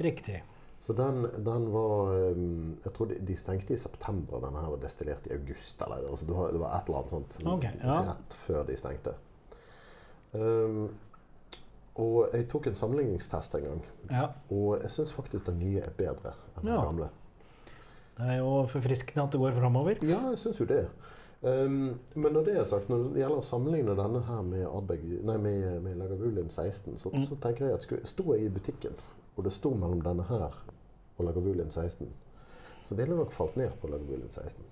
Riktig. 0.03 0.41
Så 0.79 0.93
den, 0.93 1.23
den 1.45 1.63
var 1.73 2.11
um, 2.35 2.77
Jeg 2.83 2.93
tror 2.93 3.05
de, 3.09 3.15
de 3.27 3.35
stengte 3.37 3.73
i 3.73 3.77
september. 3.77 4.39
Denne 4.43 4.59
her 4.61 4.69
var 4.69 4.77
destillert 4.83 5.25
i 5.27 5.33
august. 5.33 5.81
Eller, 5.81 6.03
altså 6.09 6.25
det, 6.27 6.35
var, 6.35 6.51
det 6.51 6.59
var 6.61 6.75
et 6.77 6.89
eller 6.89 6.99
annet 6.99 7.15
sånt 7.15 7.37
okay, 7.55 7.71
ja. 7.81 7.95
rett 8.11 8.33
før 8.45 8.63
de 8.67 8.77
stengte. 8.77 9.13
Um, 10.35 10.89
og 11.95 12.29
jeg 12.35 12.47
tok 12.51 12.67
en 12.67 12.75
sammenligningstest 12.75 13.53
en 13.55 13.63
gang, 13.63 13.83
Ja. 14.11 14.25
og 14.51 14.81
jeg 14.81 14.91
syns 14.91 15.13
faktisk 15.15 15.45
den 15.47 15.59
nye 15.61 15.79
er 15.79 15.93
bedre 15.95 16.33
enn 16.57 16.65
den 16.65 16.73
Ja. 16.73 16.81
gamle. 16.83 17.07
Det 18.17 18.25
er 18.33 18.37
jo 18.41 18.65
forfriskende 18.67 19.23
at 19.23 19.31
det 19.31 19.39
går 19.39 19.51
framover. 19.55 19.95
Ja, 20.03 20.19
jeg 20.29 20.37
syns 20.37 20.59
jo 20.59 20.65
det. 20.65 20.89
Um, 21.41 21.99
men 22.15 22.33
når 22.33 22.43
det 22.45 22.57
er 22.57 22.63
sagt, 22.67 22.89
når 22.89 22.97
det 23.13 23.21
gjelder 23.23 23.37
å 23.39 23.43
sammenligne 23.43 23.95
denne 23.95 24.21
her 24.27 24.41
med, 24.41 24.65
Ardbeg, 24.67 25.03
nei, 25.23 25.37
med, 25.37 25.81
med 25.83 25.95
Lagavulin 25.99 26.49
16, 26.49 26.97
så, 26.97 27.09
Mm. 27.13 27.25
så 27.25 27.35
tenker 27.39 27.65
jeg 27.65 27.73
at 27.75 27.83
skulle, 27.83 28.05
sto 28.05 28.33
jeg 28.33 28.45
i 28.45 28.49
butikken, 28.49 28.93
og 29.35 29.43
det 29.43 29.53
sto 29.53 29.73
mellom 29.75 30.01
denne 30.03 30.25
her 30.29 30.55
og 31.17 31.25
Lagavulin 31.25 31.71
16, 31.71 32.09
så 32.85 32.95
ville 32.95 33.11
det 33.11 33.19
nok 33.19 33.31
falt 33.31 33.55
ned 33.55 33.71
på 33.81 33.87
Lagavulin 33.87 34.31
16. 34.31 34.63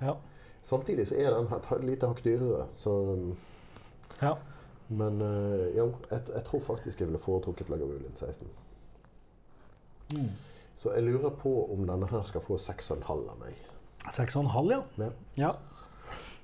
Ja. 0.00 0.14
Samtidig 0.62 1.08
så 1.08 1.14
er 1.14 1.34
den 1.34 1.48
et 1.54 1.84
lite 1.84 2.10
hakk 2.10 2.24
dyrere, 2.24 2.66
så 2.76 2.90
um, 3.12 3.36
ja. 4.22 4.34
Men 4.88 5.22
uh, 5.22 5.76
jo, 5.76 5.92
jeg, 6.10 6.22
jeg 6.34 6.44
tror 6.44 6.60
faktisk 6.60 7.00
jeg 7.00 7.08
ville 7.08 7.20
foretrukket 7.20 7.68
Lagavulin 7.68 8.16
16. 8.16 8.48
Mm. 10.12 10.28
Så 10.76 10.92
jeg 10.94 11.02
lurer 11.02 11.30
på 11.30 11.72
om 11.72 11.86
denne 11.86 12.06
her 12.06 12.22
skal 12.22 12.40
få 12.40 12.56
6,5 12.56 13.08
av 13.10 13.38
meg. 13.40 13.56
Seks 14.14 14.36
og 14.36 14.46
en 14.46 14.52
halv, 14.54 14.70
ja. 14.70 14.82
Ja. 14.98 15.10
ja. 15.36 15.52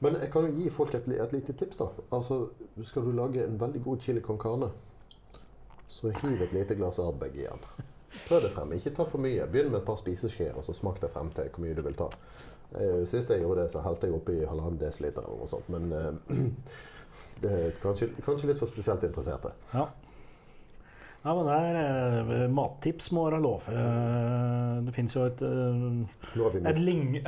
Men 0.04 0.18
jeg 0.20 0.30
kan 0.32 0.48
jo 0.48 0.56
gi 0.58 0.70
folk 0.74 0.94
et, 0.94 1.06
et 1.08 1.32
lite 1.32 1.52
tips. 1.52 1.76
da. 1.76 1.86
Altså, 2.12 2.48
Skal 2.82 3.06
du 3.06 3.12
lage 3.12 3.44
en 3.44 3.60
veldig 3.60 3.82
god 3.84 4.00
chili 4.00 4.20
con 4.20 4.38
carne, 4.38 4.70
så 5.88 6.12
hiv 6.22 6.42
et 6.42 6.54
lite 6.56 6.76
glass 6.78 6.98
Ardbeg 7.02 7.36
i 7.38 7.46
den. 7.46 7.66
Prøv 8.28 8.42
det 8.44 8.52
frem. 8.54 8.72
Ikke 8.76 8.94
ta 8.94 9.06
for 9.08 9.22
mye. 9.22 9.46
Begynn 9.50 9.72
med 9.72 9.82
et 9.82 9.86
par 9.86 9.98
spiseskjeer, 10.00 10.54
og 10.56 10.64
så 10.66 10.74
smak 10.76 11.00
deg 11.02 11.12
frem 11.14 11.30
til 11.34 11.50
hvor 11.50 11.64
mye 11.64 11.76
du 11.76 11.82
vil 11.86 11.98
ta. 11.98 12.08
Eh, 12.74 13.02
Sist 13.10 13.30
jeg 13.30 13.42
gjorde 13.42 13.64
det, 13.64 13.72
så 13.74 13.82
helte 13.84 14.08
jeg 14.08 14.16
oppi 14.16 14.38
halvannen 14.42 14.80
desiliter 14.80 15.26
eller 15.26 15.42
noe 15.42 15.50
sånt. 15.50 15.68
Men 15.72 15.92
uh, 15.92 16.48
det 17.42 17.52
er 17.52 17.76
kanskje, 17.82 18.10
kanskje 18.24 18.50
litt 18.50 18.62
for 18.62 18.70
spesielt 18.70 19.04
interesserte. 19.06 19.54
Ja. 19.74 19.88
Ja, 21.24 21.32
men 21.32 21.46
det 21.48 21.54
er 21.56 22.32
eh, 22.36 22.50
mattips 22.52 23.06
må 23.16 23.22
være 23.24 23.38
lov. 23.40 23.64
Eh, 23.72 24.72
det 24.84 24.92
fins 24.92 25.14
jo 25.16 25.22
et, 25.24 25.40
et 25.40 26.80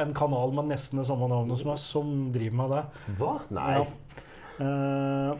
en 0.04 0.12
kanal 0.16 0.52
med 0.52 0.68
nesten 0.74 1.00
det 1.00 1.06
samme 1.08 1.30
navnet 1.32 1.62
som 1.62 1.72
oss, 1.72 1.86
som 1.94 2.10
driver 2.34 2.58
med 2.60 2.74
det. 2.74 2.82
Hva? 3.16 3.32
Nei! 3.56 3.70
Ja. 4.60 5.38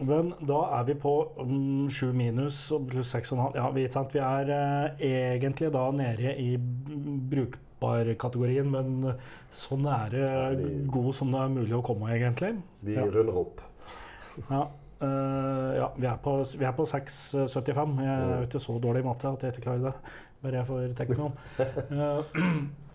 Eh, 0.00 0.06
men 0.06 0.32
da 0.48 0.60
er 0.80 0.84
vi 0.88 0.94
på 0.94 1.12
sju 1.92 2.08
um, 2.10 2.16
minus 2.16 2.70
og 2.72 2.88
pluss 2.90 3.10
seks 3.12 3.32
og 3.32 3.38
en 3.38 3.44
halv. 3.44 3.56
Ja, 3.60 3.70
vi, 3.70 3.86
vi 4.14 4.18
er 4.24 4.52
uh, 4.56 4.88
egentlig 5.00 5.72
da 5.72 5.90
nede 5.90 6.34
i 6.40 6.56
brukbar-kategorien, 7.30 8.70
men 8.70 9.12
så 9.52 9.76
nære 9.76 10.20
Ja, 10.24 10.50
vi- 10.56 10.86
god 10.90 11.12
som 11.14 11.32
det 11.32 11.40
er 11.40 11.48
mulig 11.48 11.74
å 11.76 11.82
komme, 11.84 12.10
egentlig. 12.14 12.54
Vi 12.82 12.94
Ja. 12.94 13.04
runder 13.04 13.36
opp. 13.46 13.60
Ja, 14.50 14.66
Uh, 15.02 15.72
ja 15.78 15.86
vi 15.96 16.04
er 16.06 16.16
på, 16.22 16.44
vi 16.58 16.64
er 16.68 16.72
på 16.76 16.84
6,75. 16.84 17.94
Jeg 18.04 18.20
er 18.20 18.42
ikke 18.44 18.60
så 18.60 18.74
dårlig 18.78 19.00
i 19.00 19.06
matte 19.06 19.28
at 19.32 19.40
jeg 19.42 19.54
ikke 19.54 19.62
klarer 19.62 19.86
det. 19.86 19.92
Bare 20.42 20.52
jeg 20.58 20.66
får 20.66 20.94
teknikk 20.98 21.18
om. 21.24 21.32
Eh, 21.90 22.22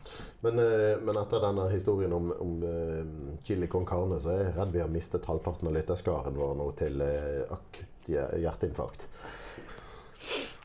Men, 0.46 0.60
eh, 0.60 0.98
men 1.02 1.18
etter 1.18 1.41
denne 1.44 1.65
historien 1.72 2.13
om, 2.13 2.30
om 2.41 2.54
eh, 2.63 3.39
chili 3.48 3.68
con 3.72 3.86
carne, 3.88 4.20
så 4.22 4.32
er 4.34 4.44
jeg 4.44 4.56
redd 4.58 4.74
vi 4.76 4.84
har 4.84 4.91
mistet 4.94 5.26
halvparten 5.30 5.70
av 5.70 5.76
lytterskaren 5.78 6.38
vår 6.38 6.54
nå 6.60 6.70
til 6.80 7.02
eh, 7.06 7.41
akutt 7.56 8.10
hjerteinfarkt. 8.12 9.08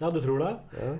ja, 0.00 0.11
du 0.11 0.20
tror 0.20 0.44
det? 0.44 0.53
Ja. 0.76 0.92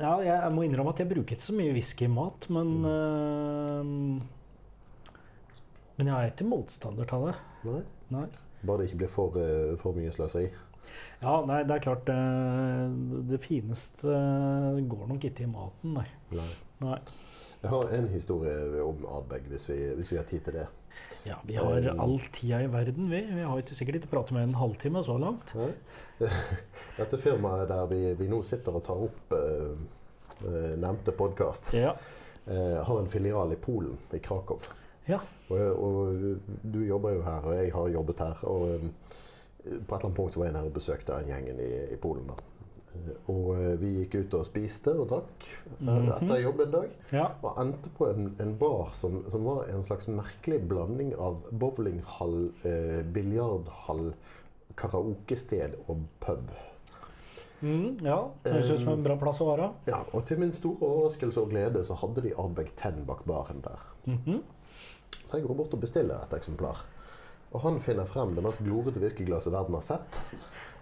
Ja, 0.00 0.12
jeg 0.24 0.52
må 0.54 0.62
innrømme 0.64 0.92
at 0.94 1.00
jeg 1.02 1.08
bruker 1.10 1.36
ikke 1.36 1.44
så 1.44 1.54
mye 1.56 1.72
whisky 1.74 2.06
i 2.06 2.12
mat, 2.12 2.46
men 2.52 2.68
eh, 2.88 3.82
Men 6.00 6.08
jeg 6.08 6.16
er 6.16 6.30
ikke 6.32 6.48
motstander 6.48 7.10
av 7.12 7.26
det. 7.28 7.36
Nei? 7.68 7.82
Nei. 8.14 8.26
Bare 8.64 8.80
det 8.80 8.90
ikke 8.90 9.02
blir 9.02 9.10
for, 9.12 9.36
for 9.80 9.96
mye 9.96 10.12
sløseri. 10.12 10.46
Ja, 11.20 11.34
nei, 11.44 11.60
det 11.68 11.74
er 11.74 11.82
klart 11.84 12.08
eh, 12.08 12.92
Det 13.28 13.40
fineste 13.44 14.14
går 14.88 15.08
nok 15.10 15.24
ikke 15.28 15.44
i 15.44 15.50
maten, 15.50 15.96
nei. 15.98 16.06
Nei. 16.32 16.48
Nei. 16.80 16.98
Jeg 17.60 17.70
har 17.70 17.90
en 17.92 18.08
historie 18.08 18.82
om 18.82 19.02
adbeg, 19.18 19.48
hvis 19.52 19.66
vi, 19.68 19.76
hvis 19.98 20.12
vi 20.12 20.16
har 20.16 20.24
tid 20.28 20.46
til 20.46 20.56
det. 20.62 20.66
Ja, 21.26 21.36
vi 21.44 21.54
har 21.54 21.96
all 22.00 22.20
tida 22.32 22.62
i 22.64 22.68
verden, 22.72 23.10
vi. 23.10 23.20
Vi 23.20 23.42
har 23.44 23.60
ikke 23.60 23.76
sikkert 23.76 23.98
ikke 24.00 24.12
pratet 24.14 24.32
med 24.32 24.48
en 24.48 24.56
halvtime 24.56 25.02
så 25.04 25.18
langt. 25.20 25.52
Nei? 25.58 25.68
Dette 27.00 27.20
firmaet 27.20 27.68
der 27.68 27.84
vi, 27.90 28.00
vi 28.16 28.28
nå 28.30 28.40
sitter 28.46 28.78
og 28.78 28.84
tar 28.86 29.02
opp 29.04 29.34
uh, 29.36 29.74
eh, 30.40 30.72
nevnte 30.80 31.12
podkast, 31.16 31.74
Ja. 31.76 31.92
uh, 32.48 32.80
har 32.86 33.00
en 33.02 33.12
filial 33.12 33.52
i 33.52 33.60
Polen, 33.60 33.98
i 34.16 34.22
Krakow. 34.24 34.60
ja. 35.08 35.20
Og, 35.50 35.60
og 35.84 36.40
du 36.62 36.80
jobber 36.86 37.18
jo 37.18 37.22
her, 37.26 37.44
og 37.44 37.54
jeg 37.58 37.72
har 37.74 37.88
jobbet 37.88 38.24
her. 38.24 38.44
Og 38.48 38.68
um, 38.70 38.92
på 39.60 39.68
et 39.68 39.76
eller 39.76 40.04
annet 40.06 40.16
punkt 40.16 40.32
så 40.32 40.40
var 40.40 40.48
jeg 40.48 40.56
nede 40.56 40.72
og 40.72 40.76
besøkte 40.80 41.12
den 41.12 41.28
gjengen 41.34 41.60
i, 41.60 41.70
i 41.92 42.00
Polen. 42.00 42.30
da. 42.32 42.40
Eh, 42.94 43.10
Og 43.30 43.52
eh, 43.56 43.76
vi 43.78 43.90
gikk 44.00 44.14
ut 44.24 44.34
og 44.40 44.44
spiste 44.48 44.94
og 44.98 45.08
drakk 45.12 45.44
eh, 45.46 45.84
Mhm. 45.86 46.08
etter 46.16 46.40
jobb 46.42 46.60
en 46.60 46.70
dag. 46.70 46.90
ja. 47.12 47.28
Og 47.42 47.58
endte 47.58 47.90
på 47.96 48.08
en, 48.10 48.34
en 48.40 48.56
bar 48.58 48.90
som, 48.94 49.24
som 49.30 49.44
var 49.44 49.68
en 49.70 49.82
slags 49.84 50.08
merkelig 50.08 50.60
blanding 50.68 51.14
av 51.18 51.42
bowlinghall, 51.52 52.50
eh, 52.64 53.02
biljardhall, 53.02 54.12
karaokested 54.76 55.74
og 55.88 56.02
pub. 56.20 56.50
Mm, 57.62 57.98
ja. 58.02 58.16
Det 58.42 58.52
høres 58.54 58.70
ut 58.70 58.78
som 58.84 58.94
en 58.94 59.02
bra 59.04 59.16
plass 59.20 59.40
å 59.44 59.50
være. 59.50 59.66
Ja, 59.90 59.98
Og 60.16 60.24
til 60.26 60.38
min 60.40 60.52
store 60.56 60.80
overraskelse 60.80 61.42
og 61.42 61.50
glede 61.52 61.82
så 61.84 61.94
hadde 62.00 62.22
de 62.24 62.32
Arbeg 62.40 62.70
10 62.76 63.04
bak 63.06 63.24
baren 63.28 63.60
der. 63.62 63.82
Mhm. 64.06 64.40
Så 65.26 65.36
jeg 65.38 65.46
går 65.46 65.54
bort 65.58 65.74
og 65.74 65.80
bestiller 65.80 66.22
et 66.24 66.32
eksemplar. 66.38 66.80
Og 67.52 67.60
han 67.60 67.80
finner 67.80 68.04
frem 68.06 68.34
det 68.34 68.42
mest 68.44 68.58
glorete 68.64 69.00
whiskyglasset 69.02 69.52
verden 69.52 69.74
har 69.74 69.82
sett, 69.82 70.22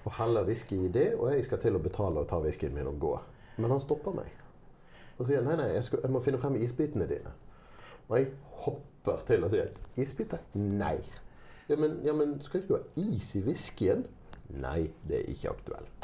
og 0.05 0.13
heller 0.19 0.47
whisky 0.47 0.77
i 0.87 0.93
det, 0.93 1.09
og 1.17 1.33
jeg 1.33 1.45
skal 1.47 1.61
til 1.63 1.77
å 1.77 1.83
betale 1.83 2.23
og 2.23 2.29
ta 2.31 2.37
whiskyen 2.43 2.75
min 2.77 2.91
og 2.91 2.99
gå. 3.03 3.15
Men 3.59 3.71
han 3.75 3.83
stopper 3.83 4.13
meg. 4.17 4.31
Og 5.19 5.27
sier 5.27 5.43
nei, 5.43 5.57
nei, 5.59 5.69
jeg, 5.75 5.85
skal, 5.89 6.01
jeg 6.05 6.13
må 6.15 6.21
finne 6.23 6.41
frem 6.43 6.57
isbitene 6.63 7.07
dine. 7.11 7.33
Og 8.09 8.15
jeg 8.17 8.27
hopper 8.65 9.17
til 9.29 9.41
og 9.45 9.51
sier 9.53 9.69
isbiter? 10.01 10.41
Nei. 10.55 10.99
Ja 11.69 11.77
men, 11.77 11.91
ja, 12.07 12.13
men 12.17 12.29
skal 12.45 12.61
ikke 12.63 12.71
du 12.71 12.79
ha 12.79 12.85
is 13.03 13.29
i 13.37 13.41
whiskyen? 13.45 14.03
Nei, 14.57 14.83
det 15.09 15.17
er 15.19 15.25
ikke 15.35 15.53
aktuelt. 15.53 16.01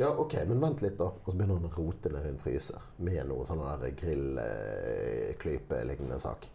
Ja, 0.00 0.08
ok, 0.18 0.34
men 0.48 0.60
vent 0.60 0.82
litt, 0.82 0.98
da. 0.98 1.04
Og 1.12 1.26
så 1.30 1.36
begynner 1.36 1.54
han 1.60 1.68
å 1.68 1.76
rote 1.76 2.08
ned 2.12 2.26
en 2.26 2.38
fryser 2.40 2.80
med 3.06 3.28
noe 3.28 3.46
sånn 3.48 3.62
grillklype-lignende 4.00 6.18
sak. 6.20 6.48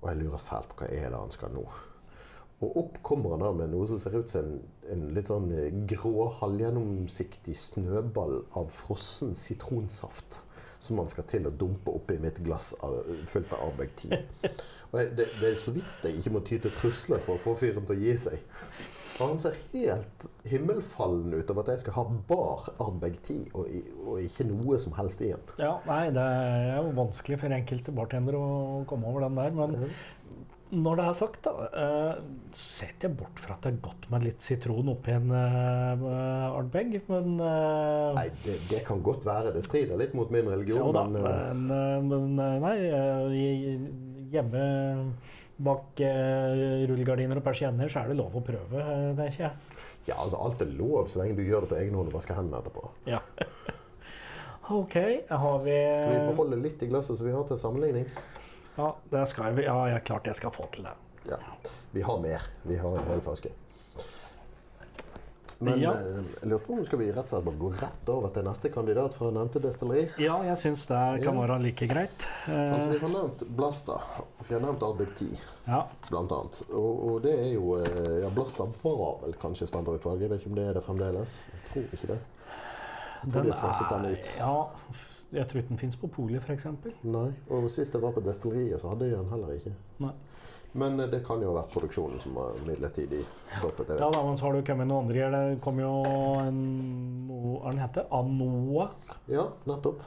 Og 0.00 0.08
jeg 0.10 0.18
lurer 0.22 0.40
fælt 0.42 0.68
på 0.70 0.76
hva 0.80 0.86
er 0.88 1.10
det 1.10 1.20
han 1.20 1.32
skal 1.34 1.50
nå. 1.54 1.64
Og 2.62 2.76
opp 2.80 3.00
kommer 3.02 3.34
han 3.34 3.42
da 3.42 3.50
med 3.56 3.72
noe 3.74 3.88
som 3.90 3.98
ser 4.00 4.14
ut 4.16 4.30
som 4.30 4.46
en, 4.46 4.60
en 4.94 5.04
litt 5.16 5.30
sånn 5.30 5.50
eh, 5.56 5.74
grå, 5.90 6.28
halvgjennomsiktig 6.38 7.56
snøball 7.58 8.42
av 8.58 8.70
frossen 8.72 9.34
sitronsaft. 9.38 10.40
Som 10.84 11.00
han 11.00 11.08
skal 11.08 11.26
til 11.30 11.48
å 11.48 11.54
dumpe 11.54 11.92
oppi 11.96 12.18
mitt 12.20 12.38
glass 12.44 12.72
av, 12.84 13.00
fullt 13.30 13.52
av 13.56 13.68
Ardbeg 13.70 13.94
10. 14.04 14.50
Og 14.94 15.00
jeg, 15.00 15.14
det, 15.18 15.24
det 15.40 15.48
er 15.48 15.56
så 15.58 15.72
vidt 15.74 16.04
jeg 16.06 16.20
ikke 16.20 16.30
må 16.36 16.42
ty 16.46 16.60
til 16.62 16.74
trusler 16.76 17.22
for 17.24 17.34
å 17.34 17.42
få 17.42 17.56
fyren 17.58 17.86
til 17.88 17.96
å 17.96 18.04
gi 18.04 18.12
seg. 18.28 18.44
Og 19.14 19.30
han 19.30 19.40
ser 19.42 19.56
helt 19.72 20.24
himmelfallen 20.50 21.34
ut 21.34 21.50
av 21.50 21.60
at 21.62 21.70
jeg 21.70 21.82
skal 21.84 21.96
ha 21.98 22.04
bar 22.28 22.68
Ardbeg 22.82 23.16
10, 23.20 23.52
og, 23.54 23.68
og 24.04 24.22
ikke 24.22 24.46
noe 24.48 24.78
som 24.82 24.94
helst 24.96 25.22
i 25.22 25.30
den. 25.30 25.44
Ja, 25.58 25.76
nei, 25.86 26.08
det 26.14 26.22
er 26.22 26.80
jo 26.80 26.94
vanskelig 26.96 27.38
for 27.42 27.54
enkelte 27.58 27.94
bartendere 27.94 28.40
å 28.42 28.80
komme 28.90 29.10
over 29.10 29.26
den 29.26 29.38
der. 29.38 29.54
Men 29.54 29.90
når 30.74 30.98
det 30.98 31.04
er 31.06 31.16
sagt, 31.18 31.46
da, 31.46 31.52
uh, 31.70 32.50
setter 32.56 33.08
jeg 33.08 33.16
bort 33.18 33.38
fra 33.42 33.54
at 33.56 33.66
det 33.66 33.72
er 33.74 33.80
godt 33.84 34.08
med 34.12 34.24
litt 34.26 34.42
sitron 34.44 34.90
oppi 34.92 35.14
en 35.14 35.30
uh, 35.30 36.56
Arnbeg, 36.58 36.96
Men 37.08 37.38
uh, 37.38 38.10
Nei, 38.16 38.26
det, 38.44 38.58
det 38.70 38.82
kan 38.86 39.02
godt 39.04 39.24
være. 39.26 39.52
Det 39.54 39.62
strider 39.66 40.00
litt 40.00 40.14
mot 40.18 40.30
min 40.34 40.48
religion, 40.50 40.90
da, 40.94 41.04
men 41.08 41.24
eh, 41.30 41.54
men, 41.54 41.70
eh, 41.70 42.02
men 42.10 42.42
eh, 42.42 42.58
nei, 42.64 42.74
eh, 42.90 43.86
hjemme 44.34 44.64
bak 45.64 46.00
eh, 46.02 46.84
rullegardiner 46.90 47.38
og 47.38 47.44
persienner 47.46 47.90
så 47.92 48.02
er 48.02 48.10
det 48.10 48.18
lov 48.18 48.34
å 48.34 48.42
prøve, 48.44 48.82
det 49.14 49.22
er 49.22 49.30
ikke 49.30 49.44
jeg. 49.44 49.80
Ja, 50.08 50.18
altså 50.20 50.40
Alt 50.44 50.60
er 50.60 50.72
lov 50.76 51.08
så 51.08 51.22
lenge 51.22 51.38
du 51.38 51.44
gjør 51.46 51.64
det 51.64 51.70
på 51.70 51.78
egen 51.80 51.94
hånd 51.96 52.10
og 52.10 52.16
vasker 52.18 52.36
hendene 52.36 52.60
etterpå. 52.60 52.88
Ja. 53.08 53.22
OK, 54.74 54.96
har 55.28 55.58
vi 55.64 55.76
Skal 55.92 56.10
vi 56.10 56.20
beholde 56.32 56.58
litt 56.60 56.82
i 56.82 56.88
glasset 56.90 57.20
som 57.20 57.28
vi 57.28 57.34
har 57.36 57.46
til 57.48 57.60
sammenligning? 57.60 58.08
Ja, 58.76 58.94
det 59.10 59.26
skal 59.30 59.52
jeg, 59.54 59.64
ja, 59.68 59.76
jeg 59.88 60.00
er 60.00 60.06
klart 60.08 60.26
jeg 60.26 60.34
skal 60.38 60.50
få 60.54 60.66
til 60.74 60.82
det. 60.88 60.94
Ja. 61.30 61.36
Vi 61.94 62.02
har 62.02 62.18
mer. 62.20 62.42
Vi 62.68 62.76
har 62.76 62.98
en 62.98 63.06
hel 63.08 63.20
flaske. 63.24 63.52
Men 65.58 65.78
Ja. 65.80 65.92
eh, 65.94 66.16
jeg 66.42 66.48
lurer 66.50 66.58
på 66.66 66.72
om 66.74 66.84
skal 66.84 66.98
vi 66.98 67.06
rett 67.12 67.30
og 67.32 67.44
slett 67.44 67.58
gå 67.60 67.68
rett 67.80 68.08
over 68.10 68.28
til 68.34 68.42
neste 68.44 68.68
kandidat 68.74 69.14
fra 69.14 69.30
nevnte 69.30 69.60
destilleri. 69.62 70.08
Ja, 70.20 70.40
jeg 70.42 70.56
syns 70.60 70.82
det 70.90 71.22
kan 71.24 71.38
være 71.38 71.60
like 71.62 71.86
greit. 71.88 72.26
Eh, 72.48 72.74
Altså, 72.74 72.88
Vi 72.90 72.98
har 72.98 73.08
nevnt 73.08 73.44
Blasta. 73.56 74.00
Vi 74.48 74.54
har 74.54 74.60
nevnt 74.60 74.82
Ardbeg 74.82 75.14
10, 75.16 75.38
ja. 75.68 75.84
blant 76.10 76.32
annet. 76.32 76.62
Og, 76.70 77.04
og 77.14 77.22
det 77.22 77.32
er 77.38 77.52
jo 77.54 77.76
eh, 77.78 78.20
Ja, 78.24 78.28
Blasta 78.34 78.64
var 78.82 79.20
vel 79.22 79.32
kanskje 79.40 79.66
standardutvalget? 79.70 80.20
Jeg 80.26 80.30
vet 80.30 80.40
ikke 80.42 80.50
om 80.50 80.56
det 80.56 80.68
er 80.68 80.74
det 80.74 80.84
fremdeles. 80.84 81.38
Jeg 81.54 81.64
tror 81.70 81.82
ikke 81.94 82.06
det. 82.12 82.20
Jeg 83.22 83.32
tror 83.32 83.42
de 83.42 83.52
har 83.52 83.60
faset 83.62 83.88
den 83.88 84.04
ut. 84.12 84.30
Ja, 84.36 84.66
jeg 85.34 85.48
tror 85.50 85.60
ikke 85.60 85.72
den 85.74 85.80
fins 85.80 85.98
på 85.98 86.10
polet, 86.14 86.42
f.eks. 86.44 86.68
Nei, 87.06 87.28
og 87.50 87.66
sist 87.72 87.94
jeg 87.94 88.02
var 88.04 88.14
på 88.14 88.22
destilleriet, 88.24 88.80
så 88.82 88.92
hadde 88.92 89.08
de 89.10 89.16
den 89.16 89.30
heller 89.32 89.56
ikke. 89.58 89.74
Nei. 90.04 90.14
Men 90.74 90.98
eh, 91.00 91.10
det 91.10 91.22
kan 91.26 91.42
jo 91.42 91.52
ha 91.52 91.60
vært 91.60 91.72
produksjonen 91.74 92.22
som 92.22 92.34
var 92.38 92.58
midlertidig 92.66 93.22
stoppet. 93.58 93.94
Ja, 94.00 94.10
da, 94.10 94.22
men 94.26 94.38
så 94.38 94.48
har 94.48 94.56
det 94.56 94.64
jo 94.64 94.68
kommet 94.72 94.90
noen 94.90 95.06
andre. 95.06 95.30
Det 95.34 95.62
kom 95.64 95.78
jo 95.82 95.94
en 96.42 96.60
Hva 97.30 97.70
den 97.70 97.82
heter? 97.84 98.10
Anoa. 98.14 98.90
Ja, 99.30 99.48
nettopp. 99.70 100.02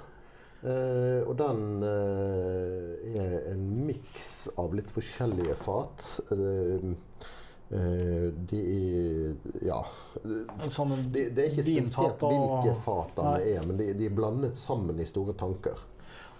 Eh, 0.68 1.22
og 1.24 1.36
den 1.38 1.84
eh, 1.86 3.20
er 3.22 3.36
en 3.54 3.66
miks 3.88 4.48
av 4.60 4.74
litt 4.76 4.92
forskjellige 4.96 5.56
fat. 5.62 6.08
Eh, 6.34 6.90
eh, 7.72 8.32
de 8.50 8.62
er 8.62 9.66
Ja. 9.68 9.82
Sånn 10.70 11.12
Det, 11.12 11.30
det 11.36 11.44
er 11.46 11.52
ikke 11.52 11.64
spesifisert 11.68 12.20
hvilke 12.20 12.76
fatene 12.82 13.38
det 13.40 13.56
er, 13.58 13.66
men 13.68 13.78
de, 13.78 13.94
de 13.94 14.06
er 14.06 14.16
blandet 14.16 14.58
sammen 14.58 15.00
i 15.00 15.06
store 15.06 15.34
tanker. 15.34 15.78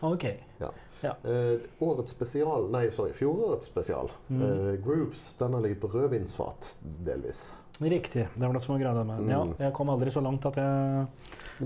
OK. 0.02 0.24
Ja. 0.62 0.72
Ja. 1.04 1.14
Eh, 1.30 1.60
årets 1.82 2.12
spesial, 2.14 2.70
nei, 2.74 2.88
sorry, 2.90 3.12
fjorårets 3.14 3.66
spesial, 3.70 4.10
Mm. 4.30 4.42
eh, 4.42 4.76
Grooves, 4.86 5.34
den 5.40 5.54
har 5.54 5.62
ligget 5.62 5.80
på 5.82 5.88
rødvinsfat, 5.94 6.76
delvis. 7.06 7.56
Riktig. 7.80 8.28
Det 8.34 8.42
var 8.48 8.54
det 8.54 8.62
som 8.64 8.74
var 8.74 8.82
greia 8.82 9.04
med. 9.04 9.30
Ja, 9.30 9.44
Mm. 9.44 9.54
jeg 9.60 9.74
kom 9.74 9.90
aldri 9.90 10.10
så 10.10 10.22
langt 10.24 10.46
at 10.46 10.56
jeg 10.56 11.08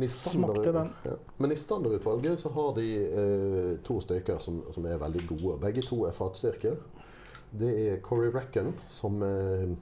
Smakte 0.10 0.72
den. 0.74 0.90
ja. 1.06 1.12
Men 1.38 1.52
i 1.52 1.56
standardutvalget 1.56 2.40
så 2.40 2.50
har 2.54 2.74
de 2.76 3.04
eh, 3.06 3.78
to 3.84 4.00
stykker 4.02 4.40
som, 4.42 4.62
som 4.74 4.86
er 4.86 4.98
veldig 4.98 5.28
gode. 5.28 5.60
Begge 5.62 5.82
to 5.82 6.06
er 6.06 6.12
fatstyrke. 6.12 6.78
Det 7.52 7.72
er 7.90 8.00
Corey 8.06 8.32
Reckon, 8.34 8.74
som 8.88 9.22
eh, 9.24 9.74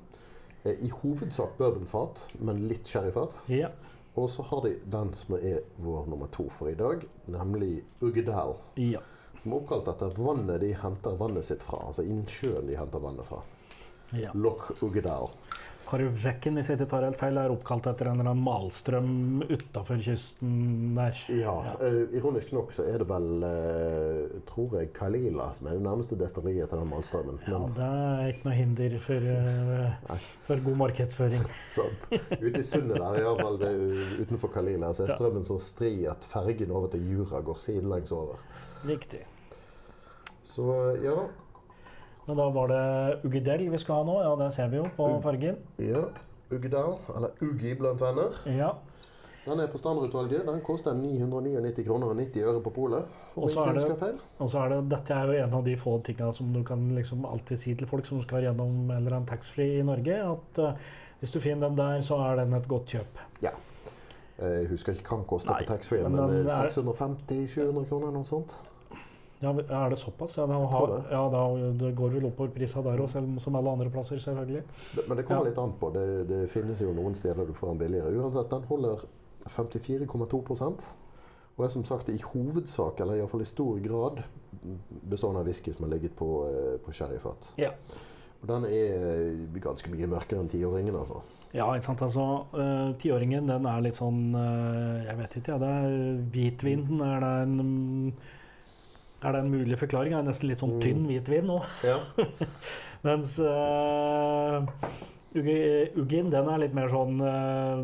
er 0.66 0.82
i 0.82 0.90
hovedsak 0.90 1.58
bourbonfat, 1.60 2.26
men 2.40 2.64
litt 2.68 2.90
sherryfat. 2.90 3.36
Ja. 3.52 3.70
Og 4.18 4.30
så 4.34 4.44
har 4.50 4.64
de 4.66 4.74
den 4.90 5.14
som 5.14 5.36
er 5.38 5.62
vår 5.80 6.10
nummer 6.10 6.28
to 6.34 6.48
for 6.52 6.72
i 6.72 6.76
dag, 6.76 7.06
nemlig 7.30 7.84
Uggedal. 8.02 8.58
ja. 8.76 9.04
Som 9.40 9.54
er 9.54 9.62
oppkalt 9.62 9.88
etter 9.88 10.18
vannet 10.20 10.60
de 10.60 10.74
henter 10.76 11.14
vannet 11.16 11.46
sitt 11.48 11.62
fra. 11.64 11.78
Altså 11.88 12.04
innsjøen 12.04 12.66
de 12.68 12.76
henter 12.76 13.00
vannet 13.00 13.24
fra. 13.24 13.38
ja. 14.12 14.34
Loch 14.36 14.72
Uggedal. 14.84 15.30
Karivrekken 15.90 16.54
hvis 16.60 16.68
jeg 16.70 16.78
ikke 16.78 16.86
tar 16.92 17.06
helt 17.08 17.18
feil, 17.18 17.38
er 17.42 17.50
oppkalt 17.50 17.88
etter 17.90 18.10
en 18.12 18.20
eller 18.20 18.30
annen 18.30 18.44
malstrøm 18.46 19.42
utafor 19.50 19.98
kysten 20.06 20.92
der. 20.98 21.18
Ja, 21.34 21.56
eh, 21.82 22.04
Ironisk 22.20 22.52
nok 22.54 22.74
så 22.76 22.86
er 22.86 23.02
det 23.02 23.08
vel, 23.10 23.26
uh, 23.42 24.36
tror 24.52 24.76
jeg, 24.78 24.92
Kalila 24.94 25.48
som 25.58 25.72
er 25.72 25.80
det 25.80 25.86
nærmeste 25.88 26.20
destilleriet 26.20 26.70
til 26.70 26.84
den 26.84 26.92
malstrømmen. 26.94 27.42
Ja, 27.48 27.58
Men 27.64 27.74
det 27.80 27.90
er 27.90 28.30
ikke 28.36 28.48
noe 28.50 28.58
hinder 28.60 28.98
for, 29.08 29.28
uh, 29.34 30.30
for 30.46 30.64
god 30.70 30.80
markedsføring. 30.86 31.50
sant. 31.80 32.08
Ute 32.38 32.54
i 32.62 32.64
sundet 32.70 33.02
der, 33.02 33.20
iallfall 33.24 33.60
utenfor 34.22 34.54
Kalila, 34.54 34.94
så 34.94 35.08
er 35.08 35.14
Ja. 35.14 35.18
strømmen 35.18 35.46
så 35.50 35.58
stri 35.60 35.94
at 36.06 36.24
fergen 36.30 36.72
over 36.72 36.88
til 36.94 37.10
Jura 37.10 37.42
går 37.42 37.58
sidelengs 37.66 38.12
over. 38.14 38.38
Riktig. 38.86 39.26
Så 40.44 40.70
ja. 41.04 41.18
Men 42.30 42.38
da 42.38 42.46
var 42.54 42.68
det 42.70 42.84
Uggedel 43.26 43.64
vi 43.74 43.78
skal 43.82 44.04
ha 44.04 44.04
nå. 44.06 44.20
Ja, 44.22 44.36
det 44.38 44.52
ser 44.54 44.68
vi 44.70 44.78
jo 44.78 44.86
på 44.98 45.08
fargen. 45.24 45.58
ja. 45.82 46.04
Uggedal, 46.52 46.96
eller 47.14 47.30
Uggi 47.46 47.76
blant 47.78 48.00
venner. 48.02 48.32
Ja. 48.50 48.72
Den 49.46 49.60
er 49.62 49.68
på 49.70 49.78
standardutvalget. 49.78 50.48
Den 50.48 50.62
koster 50.66 50.96
999 50.98 51.84
kroner 51.86 52.10
og 52.10 52.16
90 52.18 52.42
øre 52.42 52.62
på 52.66 52.72
polet. 52.74 53.04
Og 53.36 53.52
så 53.54 53.66
er 53.70 53.74
det- 53.78 54.18
Og 54.40 54.50
så 54.50 54.64
er 54.66 54.70
det, 54.70 54.90
dette 54.90 55.14
er 55.14 55.26
jo 55.30 55.44
en 55.46 55.54
av 55.54 55.64
de 55.66 55.76
få 55.78 56.02
tingene 56.04 56.34
som 56.34 56.52
du 56.54 56.64
kan 56.64 56.90
liksom 56.96 57.26
alltid 57.26 57.58
si 57.58 57.76
til 57.76 57.88
folk 57.88 58.06
som 58.06 58.22
skal 58.24 58.42
gjennom 58.42 58.90
en 58.90 58.98
eller 58.98 59.16
annen 59.18 59.28
taxfree 59.28 59.80
i 59.80 59.84
Norge, 59.84 60.18
at 60.32 60.60
uh, 60.60 60.74
hvis 61.20 61.32
du 61.32 61.40
finner 61.40 61.68
den 61.68 61.78
der, 61.78 62.02
så 62.02 62.18
er 62.32 62.36
den 62.44 62.54
et 62.54 62.68
godt 62.68 62.86
kjøp. 62.88 63.22
Ja. 63.42 63.52
Jeg 64.42 64.68
husker 64.70 64.94
ikke 64.94 65.10
hva 65.10 65.18
den 65.18 65.26
koster 65.28 65.54
på 65.54 65.66
taxfree, 65.68 66.02
men 66.04 66.12
men, 66.16 66.30
den 66.30 66.48
er 66.48 66.66
er- 66.66 66.70
650-700 66.70 67.86
kroner 67.90 68.12
noe 68.12 68.24
sånt. 68.26 68.56
Ja, 69.42 69.54
er 69.56 69.90
det 69.94 69.98
såpass? 70.02 70.34
Ja, 70.38 70.46
det, 70.48 70.54
har, 70.74 70.88
det. 70.88 71.04
ja, 71.12 71.22
da 71.32 71.42
det 71.80 71.94
går 71.96 72.10
vel 72.18 72.26
oppover 72.28 72.50
prisa 72.52 72.82
der 72.84 73.00
òg, 73.00 73.08
som 73.40 73.56
alle 73.56 73.72
andre 73.72 73.90
plasser, 73.90 74.20
selvfølgelig. 74.20 74.64
Det- 74.96 75.08
Men 75.08 75.18
det 75.18 75.26
kommer 75.28 75.46
Ja. 75.46 75.50
litt 75.50 75.58
an 75.58 75.74
på. 75.80 75.94
Det, 75.94 76.28
det 76.28 76.50
finnes 76.50 76.82
jo 76.82 76.92
noen 76.94 77.16
steder 77.16 77.46
du 77.48 77.54
får 77.54 77.68
den 77.70 77.78
billigere. 77.78 78.12
Uansett, 78.20 78.50
den 78.50 78.64
holder 78.64 79.06
54,2 79.48 80.90
og 81.58 81.66
er 81.66 81.70
som 81.70 81.84
sagt 81.84 82.10
i 82.10 82.18
hovedsak, 82.24 83.00
eller 83.02 83.16
iallfall 83.20 83.42
i 83.42 83.46
stor 83.46 83.80
grad, 83.84 84.24
bestående 85.10 85.40
av 85.42 85.46
whisky 85.46 85.74
som 85.74 85.86
har 85.90 85.92
ligget 85.98 86.16
på, 86.16 86.28
eh, 86.48 86.78
på 86.86 86.92
sherryfat. 86.92 87.50
Ja. 87.58 87.72
Og 88.42 88.48
den 88.48 88.64
er 88.66 89.60
ganske 89.60 89.90
mye 89.92 90.08
mørkere 90.08 90.40
enn 90.40 90.48
tiåringen, 90.48 90.96
altså. 90.96 91.22
Ja, 91.54 91.66
ikke 91.74 91.84
sant. 91.84 92.02
Altså, 92.02 92.46
eh, 92.54 92.94
tiåringen, 93.02 93.48
den 93.48 93.66
er 93.66 93.82
litt 93.82 93.96
sånn 93.96 94.34
eh, 94.36 95.06
Jeg 95.08 95.18
vet 95.18 95.36
ikke, 95.42 95.48
ja. 95.48 95.58
Det 95.58 95.68
er 95.68 96.22
hvitvinen. 96.32 97.02
Er 97.02 97.20
det 97.20 97.48
en 97.48 98.14
er 99.22 99.36
det 99.36 99.40
en 99.44 99.52
mulig 99.52 99.78
forklaring? 99.80 100.14
Det 100.14 100.20
er 100.20 100.28
nesten 100.30 100.50
litt 100.50 100.62
sånn 100.62 100.78
tynn 100.84 101.06
hvitvin 101.10 101.48
nå. 101.50 101.60
Ja. 101.84 101.98
Mens 103.08 103.38
uh, 103.40 104.66
Uggin, 105.36 106.32
den 106.34 106.50
er 106.50 106.62
litt 106.64 106.76
mer 106.76 106.90
sånn 106.92 107.20
uh, 107.22 107.84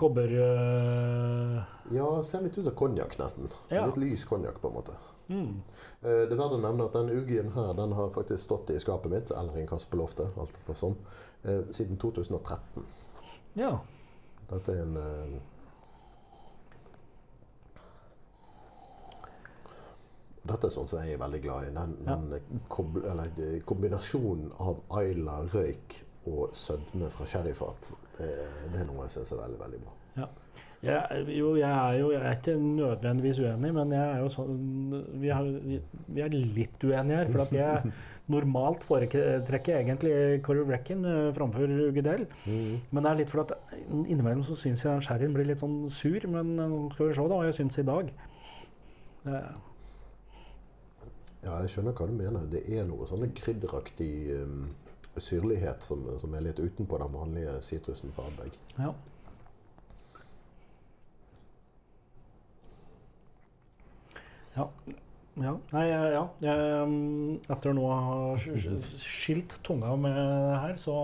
kobber... 0.00 0.32
Uh... 0.32 1.58
ja, 1.94 2.08
ser 2.26 2.46
litt 2.46 2.56
ut 2.58 2.66
som 2.66 2.76
konjakk, 2.78 3.18
nesten. 3.20 3.50
Ja. 3.74 3.84
Litt 3.90 4.00
lys 4.00 4.24
konjakk, 4.28 4.60
på 4.62 4.70
en 4.70 4.78
måte. 4.78 4.96
mm. 5.28 5.52
Uh, 6.02 6.24
Det 6.26 6.32
er 6.32 6.38
verdt 6.38 6.56
å 6.56 6.62
nevne 6.62 6.88
at 6.88 6.96
den 6.96 7.12
uggien 7.14 7.52
her 7.54 7.74
den 7.78 7.94
har 7.98 8.14
faktisk 8.14 8.46
stått 8.46 8.72
i 8.74 8.80
skapet 8.82 9.12
mitt, 9.12 9.30
eller 9.30 9.58
i 9.58 9.64
en 9.66 9.70
kasse 9.70 9.90
på 9.90 10.00
loftet, 10.00 10.32
alt 10.38 10.58
etter 10.62 10.78
sånn, 10.78 10.96
uh, 11.46 11.62
siden 11.74 12.00
2013. 12.02 12.86
Ja. 13.60 13.76
Dette 14.48 14.74
er 14.74 14.86
en 14.86 15.40
Dette 20.52 20.68
er 20.68 20.74
sånn 20.76 20.88
som 20.90 21.02
jeg 21.02 21.16
er 21.16 21.22
veldig 21.22 21.42
glad 21.42 21.66
i. 21.68 21.74
Den, 21.76 21.96
Ja. 22.06 22.16
den 22.16 22.62
kob 22.68 23.00
eller, 23.02 23.32
eh, 23.40 23.58
kombinasjonen 23.66 24.52
av 24.60 24.82
Ayla, 25.00 25.40
røyk 25.52 25.98
og 26.26 26.54
sødme 26.54 27.10
fra 27.10 27.26
sherryfat. 27.26 27.92
Det, 28.18 28.30
det 28.72 28.80
er 28.80 28.86
noe 28.86 29.08
jeg 29.08 29.16
syns 29.16 29.32
er 29.32 29.42
veldig, 29.42 29.60
veldig 29.64 29.82
bra. 29.86 29.98
Jeg, 30.82 31.26
jo, 31.30 31.52
jeg 31.54 31.70
er 31.70 31.98
jo 32.00 32.08
jeg 32.10 32.22
er 32.26 32.38
ikke 32.40 32.54
nødvendigvis 32.58 33.38
uenig, 33.38 33.68
men 33.74 33.92
jeg 33.94 34.02
er 34.02 34.16
jo 34.18 34.30
sånn 34.34 34.56
Vi, 35.22 35.28
har, 35.30 35.46
vi, 35.46 36.22
er 36.24 36.32
litt 36.34 36.82
uenige 36.82 37.20
her. 37.20 37.30
For 37.30 37.44
at 37.44 37.52
jeg 37.54 37.92
normalt 38.34 38.82
foretrekker 38.86 39.78
egentlig 39.78 40.42
Corey 40.42 40.66
Reckon 40.66 41.06
uh, 41.06 41.30
framfor 41.36 41.70
Mm. 42.42 42.80
Men 42.90 43.04
det 43.04 43.10
er 43.10 43.18
litt 43.20 43.30
for 43.30 43.44
at 43.44 43.52
innimellom 43.90 44.42
så 44.46 44.56
syns 44.58 44.82
jeg 44.82 45.04
sherryen 45.06 45.34
blir 45.34 45.46
litt 45.46 45.62
sånn 45.62 45.86
sur. 45.94 46.26
Men 46.30 46.58
eh, 46.58 46.74
skal 46.94 47.08
vi 47.08 47.14
se 47.14 47.26
da 47.30 47.40
jeg 47.46 47.56
syns 47.60 47.78
i 47.78 47.86
dag. 47.86 48.10
Eh, 49.26 49.50
Ja, 51.42 51.56
jeg 51.64 51.72
skjønner 51.72 51.94
hva 51.98 52.06
du 52.06 52.14
mener. 52.14 52.44
Det 52.50 52.62
er 52.70 52.84
noe 52.86 53.06
sånn 53.10 53.26
krydderaktig 53.34 54.12
um, 54.38 54.68
syrlighet 55.18 55.82
som, 55.84 56.04
som 56.22 56.34
er 56.38 56.46
litt 56.46 56.60
utenpå 56.62 57.00
den 57.02 57.16
vanlige 57.16 57.56
sitrusen 57.66 58.14
fra 58.14 58.28
Ardbeg. 58.30 58.60
ja. 58.78 58.92
Ja. 64.52 64.66
ja. 65.40 65.52
Nei, 65.72 65.86
ja. 65.88 66.24
Jeg, 66.44 66.72
um, 66.84 67.38
etter 67.54 67.72
nå 67.72 67.86
å 67.88 68.00
ha 68.04 68.16
skilt 69.00 69.54
tunga 69.64 69.94
med 69.96 70.18
det 70.18 70.58
her, 70.60 70.74
så 70.80 70.96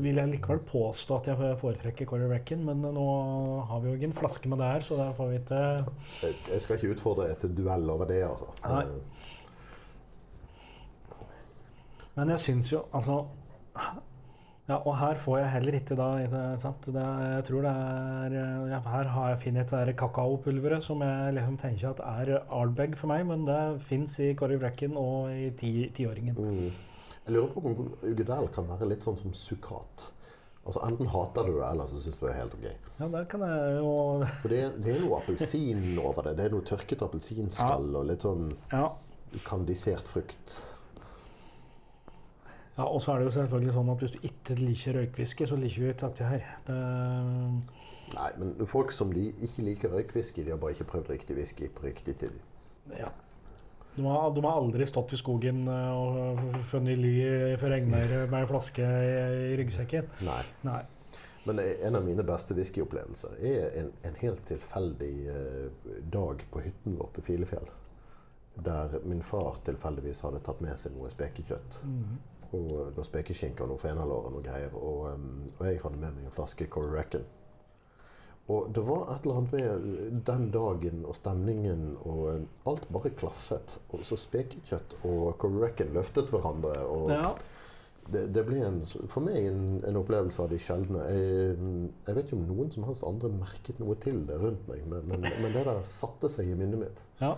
vil 0.00 0.16
jeg 0.16 0.28
likevel 0.30 0.58
påstå 0.64 1.16
at 1.20 1.26
jeg 1.28 1.56
foretrekker 1.60 2.06
Corey 2.08 2.28
Reckon, 2.30 2.62
men 2.64 2.80
nå 2.96 3.06
har 3.68 3.80
vi 3.82 3.90
jo 3.90 3.96
ikke 3.98 4.08
en 4.08 4.16
flaske 4.16 4.48
med 4.48 4.58
det 4.62 4.70
her, 4.72 4.80
så 4.86 4.96
der 4.96 5.12
får 5.18 5.28
vi 5.28 5.36
ikke 5.42 5.60
Jeg, 6.22 6.34
jeg 6.54 6.62
skal 6.64 6.76
ikke 6.78 6.94
utfordre 6.96 7.26
til 7.42 7.52
duell 7.58 7.90
over 7.92 8.08
det, 8.08 8.22
altså. 8.24 8.48
Nei. 8.64 8.86
Men 12.16 12.32
jeg 12.34 12.42
syns 12.42 12.72
jo 12.72 12.82
altså 12.96 13.20
Ja, 14.70 14.76
og 14.86 14.92
her 15.00 15.18
får 15.18 15.38
jeg 15.40 15.50
heller 15.50 15.76
ikke 15.80 15.96
da 15.98 16.08
sant? 16.62 16.84
Det, 16.94 17.04
Jeg 17.34 17.44
tror 17.48 17.64
det 17.66 17.70
er 17.70 18.34
ja, 18.70 18.78
Her 18.86 19.08
har 19.14 19.28
jeg 19.32 19.40
funnet 19.44 19.72
det 19.88 19.96
kakaopulveret 19.98 20.84
som 20.86 21.02
jeg 21.02 21.34
liksom 21.38 21.56
tenker 21.58 21.90
at 21.90 22.02
er 22.06 22.36
Ardbeg 22.54 22.94
for 22.98 23.10
meg, 23.10 23.24
men 23.26 23.42
det 23.48 23.82
fins 23.88 24.18
i 24.22 24.32
Corey 24.38 24.60
Reckon 24.62 24.94
og 25.00 25.32
i 25.34 25.50
ti- 25.58 25.90
tiåringen. 25.96 26.36
Mm. 26.38 26.70
Jeg 27.30 27.36
lurer 27.36 27.52
på 27.54 27.60
om 27.62 27.92
Ugedal 28.02 28.48
kan 28.50 28.66
være 28.66 28.88
litt 28.90 29.04
sånn 29.06 29.18
som 29.20 29.30
sukat. 29.38 30.08
Altså 30.66 30.80
Enten 30.84 31.06
hater 31.12 31.46
du 31.46 31.52
det, 31.60 31.68
eller 31.70 31.86
så 31.86 32.00
syns 32.02 32.18
du 32.18 32.24
det 32.26 32.32
er 32.32 32.40
helt 32.40 32.56
ok. 32.56 32.64
Ja, 32.98 33.06
der 33.12 33.28
kan 33.30 33.44
jeg 33.46 33.76
jo 33.78 33.92
For 34.42 34.50
det 34.52 34.64
det 34.82 34.96
er 34.96 35.04
noe 35.04 35.20
appelsin 35.20 35.84
over 36.02 36.26
det. 36.26 36.34
Det 36.40 36.48
er 36.48 36.56
noe 36.56 36.66
tørket 36.66 37.04
appelsinskall 37.06 37.86
og 38.00 38.08
litt 38.10 38.26
sånn 38.26 38.50
Ja. 38.72 38.90
kandisert 39.46 40.10
frukt. 40.10 40.56
ja 42.76 42.84
og 42.84 42.98
så 43.02 43.12
er 43.14 43.18
det 43.22 43.30
jo 43.30 43.36
selvfølgelig 43.38 43.74
sånn 43.78 43.90
at 43.94 44.02
hvis 44.02 44.14
du 44.16 44.20
ikke 44.26 44.58
liker 44.58 44.98
røykfiske, 44.98 45.46
så 45.46 45.56
liker 45.56 45.80
du 45.86 45.88
ikke 45.94 46.08
dette 46.08 46.24
her. 46.34 46.44
Det, 46.66 46.78
Nei, 48.10 48.30
men 48.42 48.66
folk 48.66 48.90
som 48.90 49.12
de 49.14 49.28
ikke 49.38 49.62
liker 49.62 49.92
røykfiske, 49.94 50.42
de 50.44 50.50
har 50.50 50.58
bare 50.58 50.74
ikke 50.74 50.88
prøvd 50.90 51.10
riktig 51.14 51.36
whisky 51.38 51.68
på 51.68 51.86
riktig 51.86 52.18
tid. 52.18 52.40
ja. 52.98 53.08
De 53.96 54.06
har, 54.06 54.30
de 54.34 54.44
har 54.44 54.52
aldri 54.52 54.86
stått 54.86 55.12
i 55.12 55.18
skogen 55.20 55.66
eh, 55.68 55.90
og 55.90 56.62
funnet 56.70 56.98
ly 56.98 57.14
for 57.60 57.72
regner 57.72 58.14
med 58.30 58.44
en 58.44 58.48
flaske 58.50 58.86
i, 58.86 59.56
ryggsekken. 59.58 60.08
Nei. 60.26 60.42
Nei. 60.66 60.80
Men 61.48 61.58
en 61.58 61.96
av 61.96 62.04
mine 62.04 62.22
beste 62.28 62.54
whiskyopplevelser 62.54 63.38
er 63.48 63.76
en, 63.80 63.90
en 64.04 64.16
helt 64.20 64.42
tilfeldig 64.48 65.14
eh, 65.32 65.92
dag 66.12 66.44
på 66.52 66.62
hytten 66.64 66.98
vår 67.00 67.10
på 67.16 67.24
Filefjell. 67.30 67.70
Der 68.60 68.98
min 69.08 69.22
far 69.24 69.58
tilfeldigvis 69.64 70.20
hadde 70.26 70.42
tatt 70.44 70.60
med 70.60 70.76
seg 70.78 70.92
noe 70.94 71.08
spekekjøtt. 71.10 71.80
Og 72.50 72.70
noe 72.96 73.06
spekeskinke 73.06 73.64
og 73.64 73.72
noe 73.72 73.80
fenalår 73.80 74.26
og 74.28 74.34
noe 74.36 74.44
greier. 74.44 74.74
Og, 74.76 75.06
og 75.56 75.62
jeg 75.64 75.80
hadde 75.80 76.00
med 76.02 76.16
meg 76.16 76.26
en 76.28 76.34
flaske 76.34 76.66
Corey 76.68 76.92
Reckon. 76.92 77.24
Og 78.50 78.72
det 78.74 78.82
var 78.88 79.12
et 79.14 79.26
eller 79.26 79.38
annet 79.40 79.52
med 79.54 80.24
den 80.26 80.48
dagen 80.54 81.04
og 81.06 81.14
stemningen 81.18 81.84
og 82.02 82.22
um, 82.34 82.48
alt 82.72 82.88
bare 82.90 83.12
klaffet. 83.20 83.76
Og 83.94 84.02
så 84.08 84.18
spekekjøtt 84.18 84.96
og 85.06 85.36
Correcken 85.42 85.92
løftet 85.94 86.32
hverandre. 86.34 86.74
Og 86.90 87.12
Ja. 87.14 87.30
det, 88.10 88.24
det 88.34 88.42
ble 88.48 88.58
en, 88.66 88.80
for 89.12 89.22
meg 89.22 89.44
en, 89.46 89.60
en 89.86 89.98
opplevelse 90.00 90.42
av 90.42 90.48
de 90.50 90.58
sjeldne. 90.58 91.04
Jeg, 91.12 91.52
jeg 92.08 92.16
vet 92.16 92.24
ikke 92.26 92.38
om 92.40 92.48
noen 92.48 92.72
som 92.74 92.88
helst 92.88 93.04
andre 93.06 93.30
merket 93.36 93.78
noe 93.78 93.94
til 94.02 94.24
det 94.26 94.40
rundt 94.42 94.66
meg, 94.72 94.82
men, 94.90 95.04
men, 95.12 95.28
men 95.44 95.54
det 95.54 95.62
der 95.68 95.82
satte 95.86 96.32
seg 96.32 96.50
i 96.50 96.56
minnet 96.58 96.80
mitt. 96.82 97.04
Ja. 97.20 97.36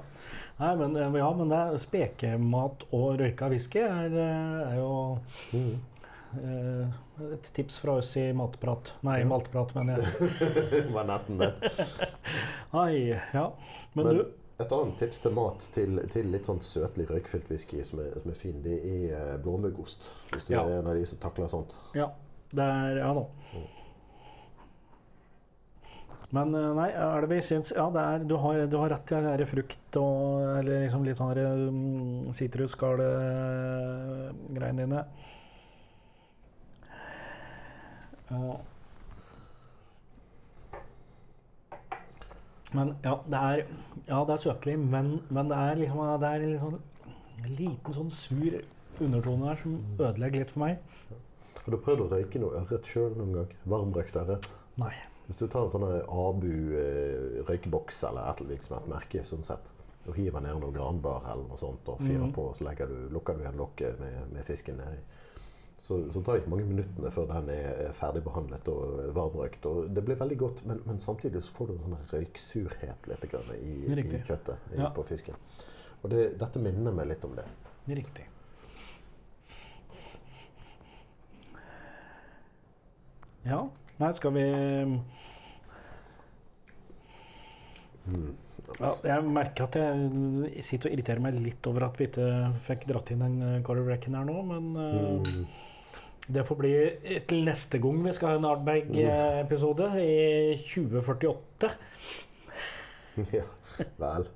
Nei, 0.63 0.73
men, 0.81 0.97
eh, 0.97 1.19
ja, 1.21 1.29
men 1.37 1.53
det 1.53 1.59
er 1.61 1.81
spekemat 1.83 2.87
og 2.95 3.19
røyka 3.21 3.51
whisky 3.53 3.83
er, 3.85 4.15
eh, 4.17 4.61
er 4.71 4.79
jo 4.81 4.93
eh, 5.59 5.75
et 6.37 7.53
tips 7.55 7.79
fra 7.83 7.93
oss 8.01 8.17
i 8.17 8.33
Matprat. 8.37 8.93
Nei, 9.07 9.19
Ja. 9.21 9.27
Maltprat, 9.29 9.75
mener 9.75 9.99
jeg. 9.99 10.05
Det 10.71 10.85
var 10.95 11.05
nesten 11.09 11.39
det. 11.43 11.51
Ai, 12.83 12.97
ja. 13.35 13.47
Men, 13.95 14.07
Men 14.07 14.15
du 14.17 14.23
et 14.63 14.73
annet 14.73 14.99
tips 15.01 15.19
til 15.25 15.33
mat 15.35 15.59
til, 15.75 15.99
til 16.13 16.27
litt 16.31 16.47
sånn 16.47 16.61
søtlig 16.63 17.09
røykfylt 17.11 17.49
whisky 17.51 17.83
som 17.85 17.99
er, 18.05 18.13
som 18.23 18.31
er 18.31 18.35
fin, 18.39 18.61
det 18.63 18.77
er 18.79 19.13
eh, 19.17 19.39
blåmuggost. 19.43 20.01
Hvis 20.33 20.45
du 20.47 20.53
Ja. 20.55 20.61
er 20.63 20.79
en 20.79 20.87
av 20.93 20.95
de 20.95 21.07
som 21.09 21.19
takler 21.19 21.49
sånt. 21.51 21.75
Ja. 21.99 22.09
Det 22.53 22.63
er 22.63 22.97
Ja 23.01 23.13
nå. 23.17 23.27
Men 26.33 26.55
eh, 26.57 26.71
nei, 26.79 26.87
er 26.97 27.21
det 27.25 27.29
vi 27.33 27.41
syns 27.45 27.73
Ja, 27.77 27.87
det 27.93 28.01
er, 28.01 28.19
du, 28.29 28.37
har, 28.41 28.55
du 28.71 28.77
har 28.81 28.89
rett 28.95 29.11
i 29.13 29.15
det 29.43 29.49
frukt 29.51 29.97
og 30.01 30.41
Eller 30.61 30.75
liksom 30.87 31.03
litt 31.05 31.19
sånn 31.19 31.39
um, 31.39 32.33
sitrusskall-greiene 32.37 34.83
dine. 34.87 35.03
Men 42.73 42.95
ja, 43.05 43.19
det 43.27 43.37
er, 43.39 43.63
ja, 44.09 44.23
det 44.25 44.33
er 44.33 44.41
søkelig, 44.41 44.79
men, 44.79 45.11
men 45.31 45.51
det 45.51 45.59
er 45.59 45.75
liksom 45.83 46.07
det 46.23 46.29
er 46.31 46.45
sånn, 46.63 46.79
en 47.43 47.57
liten 47.59 47.97
sånn 47.99 48.13
sur 48.15 48.57
undertone 49.03 49.49
her 49.51 49.61
som 49.61 49.75
ødelegger 49.99 50.45
litt 50.45 50.55
for 50.55 50.63
meg. 50.65 50.79
Har 51.63 51.75
du 51.75 51.79
prøvd 51.85 52.05
å 52.07 52.09
røyke 52.15 52.41
noe 52.43 52.57
ørret 52.63 52.89
sjøl 52.89 53.13
noen 53.19 53.35
gang? 53.37 53.53
Varmrøykt 53.69 54.17
ørret? 54.23 54.49
Nei. 54.81 54.95
Hvis 55.27 55.39
du 55.39 55.45
tar 55.53 55.67
en 55.67 55.71
sånn 55.75 55.85
Abu 55.87 56.49
eh, 56.79 57.43
røykeboks 57.47 58.01
eller 58.09 58.33
et 58.33 58.41
annet 58.43 58.73
et 58.81 58.89
merke, 58.91 59.23
sånn 59.29 59.45
sett, 59.47 59.69
og 60.09 60.17
hiver 60.19 60.43
ned 60.43 60.59
noe 60.59 60.75
granbar 60.75 61.29
eller 61.31 61.45
noe 61.47 61.61
sånt 61.61 61.87
og 61.93 62.01
fyrer 62.03 62.25
Mhm. 62.27 62.33
på, 62.35 62.49
så 62.57 62.65
du, 62.91 62.97
lukker 63.15 63.37
du 63.39 63.45
igjen 63.45 63.61
lokket 63.61 64.01
med, 64.01 64.33
med 64.33 64.45
fisken 64.49 64.81
nedi. 64.81 64.99
Så, 65.83 65.97
så 66.15 66.21
tar 66.23 66.37
det 66.37 66.45
ikke 66.45 66.53
mange 66.53 66.67
minuttene 66.69 67.11
før 67.11 67.25
den 67.27 67.49
er 67.51 67.81
er 67.89 67.95
ferdigbehandlet 67.97 68.69
og 68.71 69.01
varmrøkt. 69.17 69.65
Og 69.67 69.89
det 69.97 70.05
blir 70.07 70.21
veldig 70.21 70.37
godt, 70.39 70.61
men, 70.71 70.79
men 70.87 71.01
samtidig 71.03 71.43
så 71.43 71.55
får 71.57 71.67
du 71.67 71.73
en 71.75 71.83
sånn 71.89 71.97
røyksurhet 72.13 73.09
litt 73.11 73.27
grann 73.33 73.51
i, 73.57 73.73
i 73.91 74.21
kjøttet 74.23 74.71
i, 74.71 74.79
Ja. 74.79 74.93
på 74.95 75.03
fisken. 75.09 75.35
Og 76.03 76.11
det, 76.15 76.39
dette 76.39 76.63
minner 76.63 76.95
meg 76.95 77.11
litt 77.11 77.25
om 77.27 77.35
det. 77.35 77.49
Riktig. 77.99 78.29
Ja. 83.47 83.65
Nei, 83.99 84.13
skal 84.17 84.33
vi 84.35 84.45
ja, 88.81 88.89
Jeg 89.05 89.27
merker 89.31 89.67
at 89.69 89.77
jeg 89.79 90.65
sitter 90.67 90.89
og 90.91 90.95
irriterer 90.97 91.23
meg 91.23 91.37
litt 91.43 91.67
over 91.71 91.87
at 91.89 91.99
vi 92.01 92.09
ikke 92.09 92.31
fikk 92.67 92.87
dratt 92.91 93.13
inn 93.15 93.23
en 93.27 93.37
Corey 93.67 93.83
Carter 93.83 93.91
Reckon 93.91 94.17
her 94.19 94.27
nå, 94.29 94.39
men 94.49 94.65
eh, 94.79 95.37
det 96.27 96.45
får 96.47 96.59
bli 96.59 96.75
til 97.29 97.43
neste 97.47 97.81
gang 97.83 98.03
vi 98.05 98.13
skal 98.15 98.35
ha 98.35 98.39
en 98.39 98.51
Ardberg-episode, 98.51 99.89
i 99.99 100.59
2048. 100.63 101.73
ja, 103.39 103.47
vel. 103.99 104.29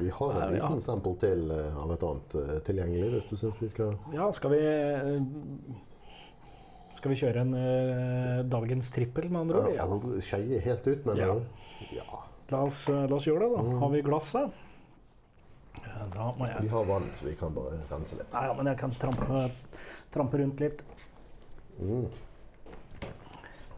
Vi 0.00 0.10
har 0.10 0.42
en 0.42 0.52
liten 0.54 0.80
ja. 0.80 0.80
sample 0.80 1.12
til 1.20 1.50
eh, 1.52 1.76
av 1.76 1.92
et 1.92 2.04
annet 2.08 2.36
eh, 2.40 2.58
tilgjengelig, 2.64 3.08
hvis 3.14 3.26
du 3.28 3.34
syns 3.36 3.58
vi 3.60 3.68
skal 3.68 3.98
Ja, 4.14 4.30
skal 4.32 4.54
vi 4.54 4.60
eh, 4.64 5.10
Skal 6.96 7.12
vi 7.12 7.18
kjøre 7.20 7.44
en 7.44 7.52
uh, 7.52 8.40
dagens 8.48 8.88
trippel, 8.92 9.28
med 9.28 9.42
andre 9.42 9.60
ord? 9.60 9.76
Ja, 9.76 9.84
skeie 10.24 10.60
helt 10.64 10.88
ut, 10.88 11.04
men 11.04 11.20
Ja. 11.20 11.34
ja. 11.96 12.24
La 12.50 12.64
oss, 12.66 12.82
la 12.90 13.14
oss 13.14 13.28
gjøre 13.28 13.46
det, 13.46 13.52
da. 13.54 13.78
Har 13.78 13.92
vi 13.92 14.00
glasset? 14.02 14.50
Ja, 14.50 14.69
Da 16.14 16.30
må 16.38 16.46
jeg 16.48 16.62
Vi 16.64 16.70
har 16.72 16.84
vann, 16.84 17.06
så 17.18 17.26
vi 17.26 17.34
kan 17.38 17.54
bare 17.54 17.80
rense 17.90 18.18
litt. 18.18 18.32
Nei, 18.32 18.44
ja, 18.46 18.54
men 18.56 18.70
jeg 18.70 18.78
kan 18.80 18.94
trampe, 19.02 19.42
trampe 20.14 20.40
rundt 20.40 20.62
litt. 20.62 20.84
Mm. 21.80 22.08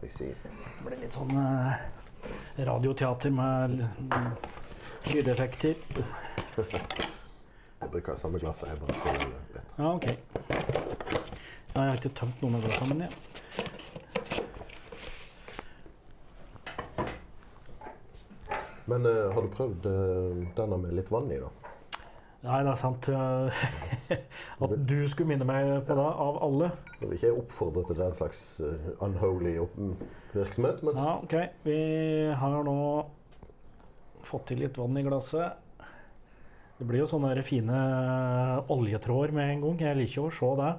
Det 0.03 0.31
blir 0.83 0.97
litt 0.99 1.15
sånn 1.15 1.31
eh, 1.39 1.83
radioteater 2.67 3.31
med 3.31 3.85
lydeffekter. 5.07 5.79
Jeg 6.57 7.91
bruker 7.91 8.19
samme 8.19 8.41
glasset, 8.43 8.73
jeg 8.73 8.81
bare 8.83 8.99
skjønner 8.99 9.31
litt. 9.31 9.61
Ja, 9.77 9.93
OK. 9.93 10.09
Ja, 11.73 11.79
jeg 11.79 11.87
har 11.87 12.01
ikke 12.01 12.17
tømt 12.19 12.43
noen 12.43 12.59
av 12.59 12.67
glassene 12.67 12.97
mine. 12.97 13.07
Ja. 13.07 13.33
Men 18.85 19.05
eh, 19.05 19.33
har 19.33 19.41
du 19.41 19.47
prøvd 19.47 19.85
eh, 19.87 20.47
denne 20.57 20.77
med 20.77 20.95
litt 20.97 21.11
vann 21.11 21.31
i, 21.31 21.39
da? 21.39 21.62
Nei, 22.43 22.59
det 22.65 22.71
er 22.73 22.79
sant. 22.79 23.07
eh, 23.07 23.65
At 24.63 24.73
du 24.83 24.97
skulle 25.07 25.29
minne 25.31 25.45
meg 25.47 25.69
på 25.87 25.95
det, 25.95 26.07
av 26.27 26.39
alle. 26.43 26.71
Jeg 26.99 27.07
vil 27.07 27.13
ikke 27.15 27.29
oppfordre 27.39 27.83
til 27.87 28.01
den 28.01 28.15
slags 28.17 28.41
eh, 28.59 28.89
unholy 29.05 29.53
virksomhet, 30.33 30.81
men 30.83 30.99
Ja, 30.99 31.13
OK. 31.23 31.35
Vi 31.63 31.77
har 32.41 32.57
nå 32.67 32.75
fått 34.27 34.49
til 34.51 34.59
litt 34.63 34.75
vann 34.79 34.99
i 34.99 35.05
glasset. 35.07 35.59
Det 36.79 36.87
blir 36.89 37.03
jo 37.03 37.07
sånne 37.07 37.31
fine 37.47 37.79
oljetråder 38.73 39.31
med 39.37 39.53
en 39.53 39.63
gang. 39.63 39.79
Jeg 39.87 39.99
liker 40.01 40.19
jo 40.19 40.27
å 40.27 40.35
se 40.35 40.49
det. 40.59 40.71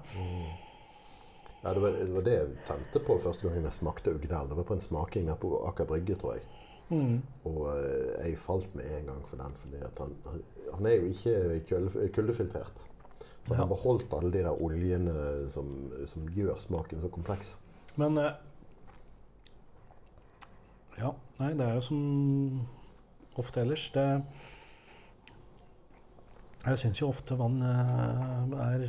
ja, 1.63 1.73
det, 1.73 1.81
var, 1.81 1.97
det 1.97 2.13
var 2.13 2.27
det 2.29 2.35
jeg 2.37 2.57
tente 2.69 3.01
på 3.07 3.17
første 3.25 3.47
gangen 3.49 3.65
jeg 3.71 3.79
smakte 3.79 4.13
Ugdal. 4.13 4.51
Det 4.51 4.59
var 4.59 4.69
på 4.69 4.77
en 4.77 4.85
smaking 4.85 5.31
nede 5.31 5.41
på 5.41 5.55
Aker 5.71 5.89
Brygge, 5.89 6.19
tror 6.21 6.37
jeg. 6.37 6.45
Mm. 6.91 7.23
Og 7.49 7.61
eh, 7.73 8.27
jeg 8.29 8.39
falt 8.39 8.75
med 8.77 8.85
en 8.99 9.07
gang 9.13 9.23
for 9.29 9.37
den, 9.41 9.55
fordi 9.63 9.77
at 9.87 9.99
han, 9.99 10.17
han 10.75 10.87
er 10.87 10.97
jo 10.99 11.07
ikke 11.13 12.09
kuldefiltrert. 12.15 12.83
Så 13.45 13.53
han 13.55 13.57
Ja. 13.57 13.63
har 13.65 13.69
beholdt 13.75 14.13
alle 14.17 14.31
de 14.33 14.39
der 14.45 14.63
oljene 14.63 15.49
som, 15.53 15.71
som 16.09 16.29
gjør 16.33 16.59
smaken 16.61 17.01
så 17.01 17.09
kompleks. 17.13 17.57
Men 17.97 18.19
eh, 18.19 18.33
Ja, 20.99 21.11
nei, 21.41 21.53
det 21.59 21.65
er 21.67 21.75
jo 21.75 21.81
som 21.83 22.67
ofte 23.37 23.61
ellers. 23.65 23.89
Det 23.95 24.05
Jeg 26.65 26.79
syns 26.81 27.01
jo 27.03 27.09
ofte 27.11 27.37
vann 27.37 27.59
eh, 27.61 28.61
er, 28.65 28.85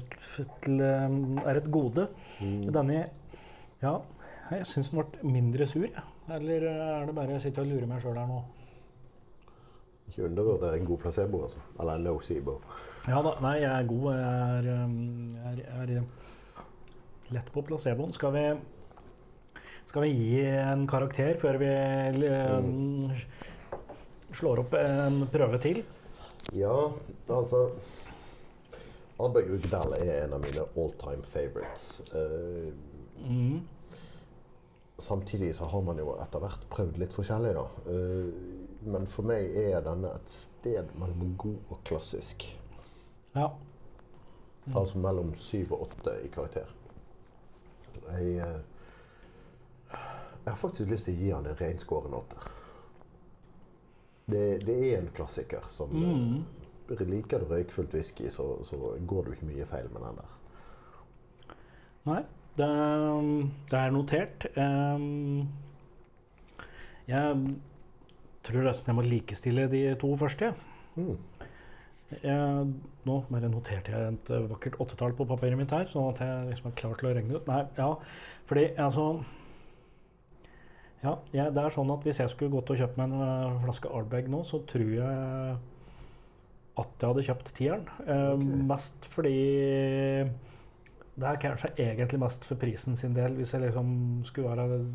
til, 0.63 0.79
eh, 0.79 1.15
er 1.49 1.59
et 1.59 1.71
gode. 1.71 2.07
Denne 2.39 3.01
Ja, 3.81 3.97
jeg 4.51 4.65
syns 4.69 4.91
den 4.93 5.01
ble 5.01 5.31
mindre 5.31 5.67
sur, 5.67 5.83
jeg. 5.89 6.03
Eller 6.33 6.65
eh, 6.65 6.83
er 7.01 7.05
det 7.05 7.15
bare 7.15 7.35
jeg 7.35 7.47
sitter 7.47 7.65
og 7.65 7.71
lurer 7.71 7.89
meg 7.89 8.01
sjøl 8.03 8.17
her 8.17 8.29
nå? 8.29 8.39
Ikke 10.09 10.27
undervurder 10.27 10.77
en 10.77 10.87
god 10.87 11.01
placebo, 11.03 11.41
altså. 11.45 11.61
Eller 11.79 11.99
en 11.99 12.07
nocebo. 12.07 12.59
Ja 13.05 13.21
da, 13.21 13.33
nei, 13.43 13.55
jeg 13.61 13.71
er 13.71 13.89
god. 13.89 14.05
Jeg 14.15 14.59
er, 14.59 14.85
um, 14.85 15.35
jeg 15.35 15.65
er, 15.65 15.91
er 15.99 17.35
lett 17.35 17.51
på 17.53 17.65
placeboen. 17.65 18.13
Skal 18.15 18.33
vi, 18.33 18.45
skal 19.89 20.05
vi 20.05 20.13
gi 20.15 20.39
en 20.61 20.87
karakter 20.89 21.37
før 21.41 21.59
vi 21.61 21.69
mm. 22.65 23.11
slår 24.39 24.63
opp 24.65 24.77
en 24.81 25.21
prøve 25.33 25.61
til? 25.61 25.83
Ja, 26.53 26.73
altså 27.33 27.67
Ardbeg 29.21 29.47
Ugdal 29.55 29.95
er 29.97 30.25
en 30.25 30.35
av 30.37 30.41
mine 30.43 30.65
all 30.75 30.91
time 31.01 31.25
favorites. 31.29 32.01
Uh, 32.13 32.73
Mm. 33.15 33.61
Samtidig 34.97 35.55
så 35.55 35.65
har 35.65 35.81
man 35.83 35.97
jo 35.99 36.13
etter 36.23 36.39
hvert 36.43 36.65
prøvd 36.71 36.97
litt 37.01 37.13
forskjellig, 37.15 37.53
da. 37.57 37.65
Eh, 37.91 38.29
men 38.85 39.07
for 39.09 39.25
meg 39.27 39.51
er 39.57 39.81
denne 39.85 40.11
et 40.15 40.29
sted 40.31 40.91
mellom 40.99 41.33
god 41.41 41.71
og 41.73 41.79
klassisk. 41.87 42.45
Ja. 43.35 43.49
Altså 44.75 44.97
mellom 45.01 45.33
syv 45.37 45.73
og 45.75 45.87
åtte 45.89 46.13
i 46.25 46.29
karakter. 46.33 46.69
Jeg, 48.11 48.37
eh, 48.37 48.61
jeg 49.89 50.51
har 50.51 50.59
faktisk 50.61 50.89
lyst 50.91 51.05
til 51.09 51.15
å 51.15 51.19
gi 51.23 51.31
han 51.33 51.45
en 51.49 51.57
reinskåren 51.59 52.13
åtter. 52.17 52.47
Det, 54.25 54.45
det 54.65 54.75
er 54.91 54.99
en 55.03 55.11
klassiker 55.13 55.65
som 55.69 55.89
Mm. 55.93 56.43
eh, 56.89 57.05
Liker 57.09 57.39
du 57.39 57.45
røykfullt 57.49 57.93
whisky, 57.93 58.29
så, 58.29 58.63
så 58.65 58.77
går 59.05 59.23
du 59.25 59.31
ikke 59.33 59.45
mye 59.49 59.65
feil 59.65 59.89
med 59.93 60.01
den 60.01 60.15
der. 60.21 61.55
Nei. 62.05 62.23
Det, 62.57 62.71
det 63.71 63.79
er 63.79 63.93
notert. 63.95 64.45
Um, 64.55 65.47
jeg 67.09 67.37
tror 68.45 68.67
nesten 68.67 68.91
jeg 68.91 68.97
må 68.97 69.05
likestille 69.05 69.67
de 69.71 69.83
to 70.01 70.11
første. 70.19 70.53
Mm. 70.95 71.15
Jeg, 72.21 72.65
nå 73.05 73.15
bare 73.31 73.49
noterte 73.49 73.91
jeg 73.91 74.13
et 74.13 74.29
vakkert 74.51 74.77
åttetall 74.83 75.15
på 75.17 75.25
papiret 75.27 75.57
mitt 75.57 75.73
her, 75.73 75.87
sånn 75.89 76.11
at 76.13 76.21
jeg 76.21 76.51
liksom 76.51 76.69
er 76.69 76.75
klar 76.77 76.99
til 76.99 77.09
å 77.09 77.13
regne 77.17 77.39
ut. 77.39 77.49
Nei, 77.49 77.63
ja, 77.79 77.89
fordi 78.49 78.67
altså 78.77 79.07
Ja, 81.05 81.15
ja, 81.37 81.47
det 81.53 81.61
er 81.61 81.73
sånn 81.73 81.91
at 81.93 82.05
hvis 82.05 82.17
jeg 82.21 82.31
skulle 82.31 82.53
gått 82.53 82.71
og 82.73 82.79
kjøpt 82.79 82.95
meg 82.97 83.11
en 83.11 83.25
eh, 83.25 83.57
flaske 83.65 83.89
Ardbeg 83.93 84.29
nå, 84.31 84.39
så 84.47 84.61
tror 84.69 84.93
jeg 84.95 85.57
at 86.75 86.95
jeg 87.01 87.09
hadde 87.09 87.25
kjøpt 87.27 87.51
tieren. 87.57 87.83
Eh, 88.05 88.31
Ok. 88.35 88.45
Mest 88.69 89.09
fordi 89.13 89.35
det 91.15 91.27
er 91.29 91.35
kanskje 91.39 91.69
egentlig 91.79 92.19
mest 92.19 92.43
for 92.45 92.55
prisen 92.59 92.95
sin 92.99 93.13
del, 93.15 93.33
hvis 93.39 93.53
jeg 93.53 93.61
liksom 93.61 94.21
skulle 94.27 94.49
være 94.51 94.85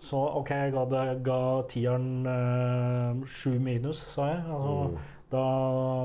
Så 0.00 0.16
OK, 0.38 0.50
jeg 0.54 0.72
ga, 0.72 0.84
det, 0.92 1.22
ga 1.26 1.38
tieren 1.68 2.26
eh, 2.30 3.24
sju 3.26 3.56
minus, 3.58 4.04
sa 4.14 4.28
jeg. 4.30 4.42
Altså, 4.46 4.76
Mm. 4.88 4.98
da, 5.32 5.40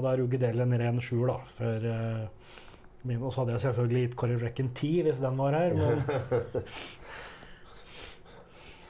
da 0.04 0.14
er 0.16 0.24
Ugedel 0.26 0.60
en 0.66 0.74
ren 0.82 0.98
sjuer, 1.02 1.28
da. 1.30 1.38
For 1.58 1.86
eh, 1.92 3.16
Og 3.22 3.30
så 3.34 3.40
hadde 3.42 3.52
jeg 3.54 3.62
selvfølgelig 3.62 4.02
gitt 4.08 4.16
Corey 4.18 4.40
Reckon 4.42 4.70
ti 4.76 5.02
hvis 5.06 5.20
den 5.22 5.38
var 5.38 5.52
her. 5.54 5.74
Men, 5.78 6.02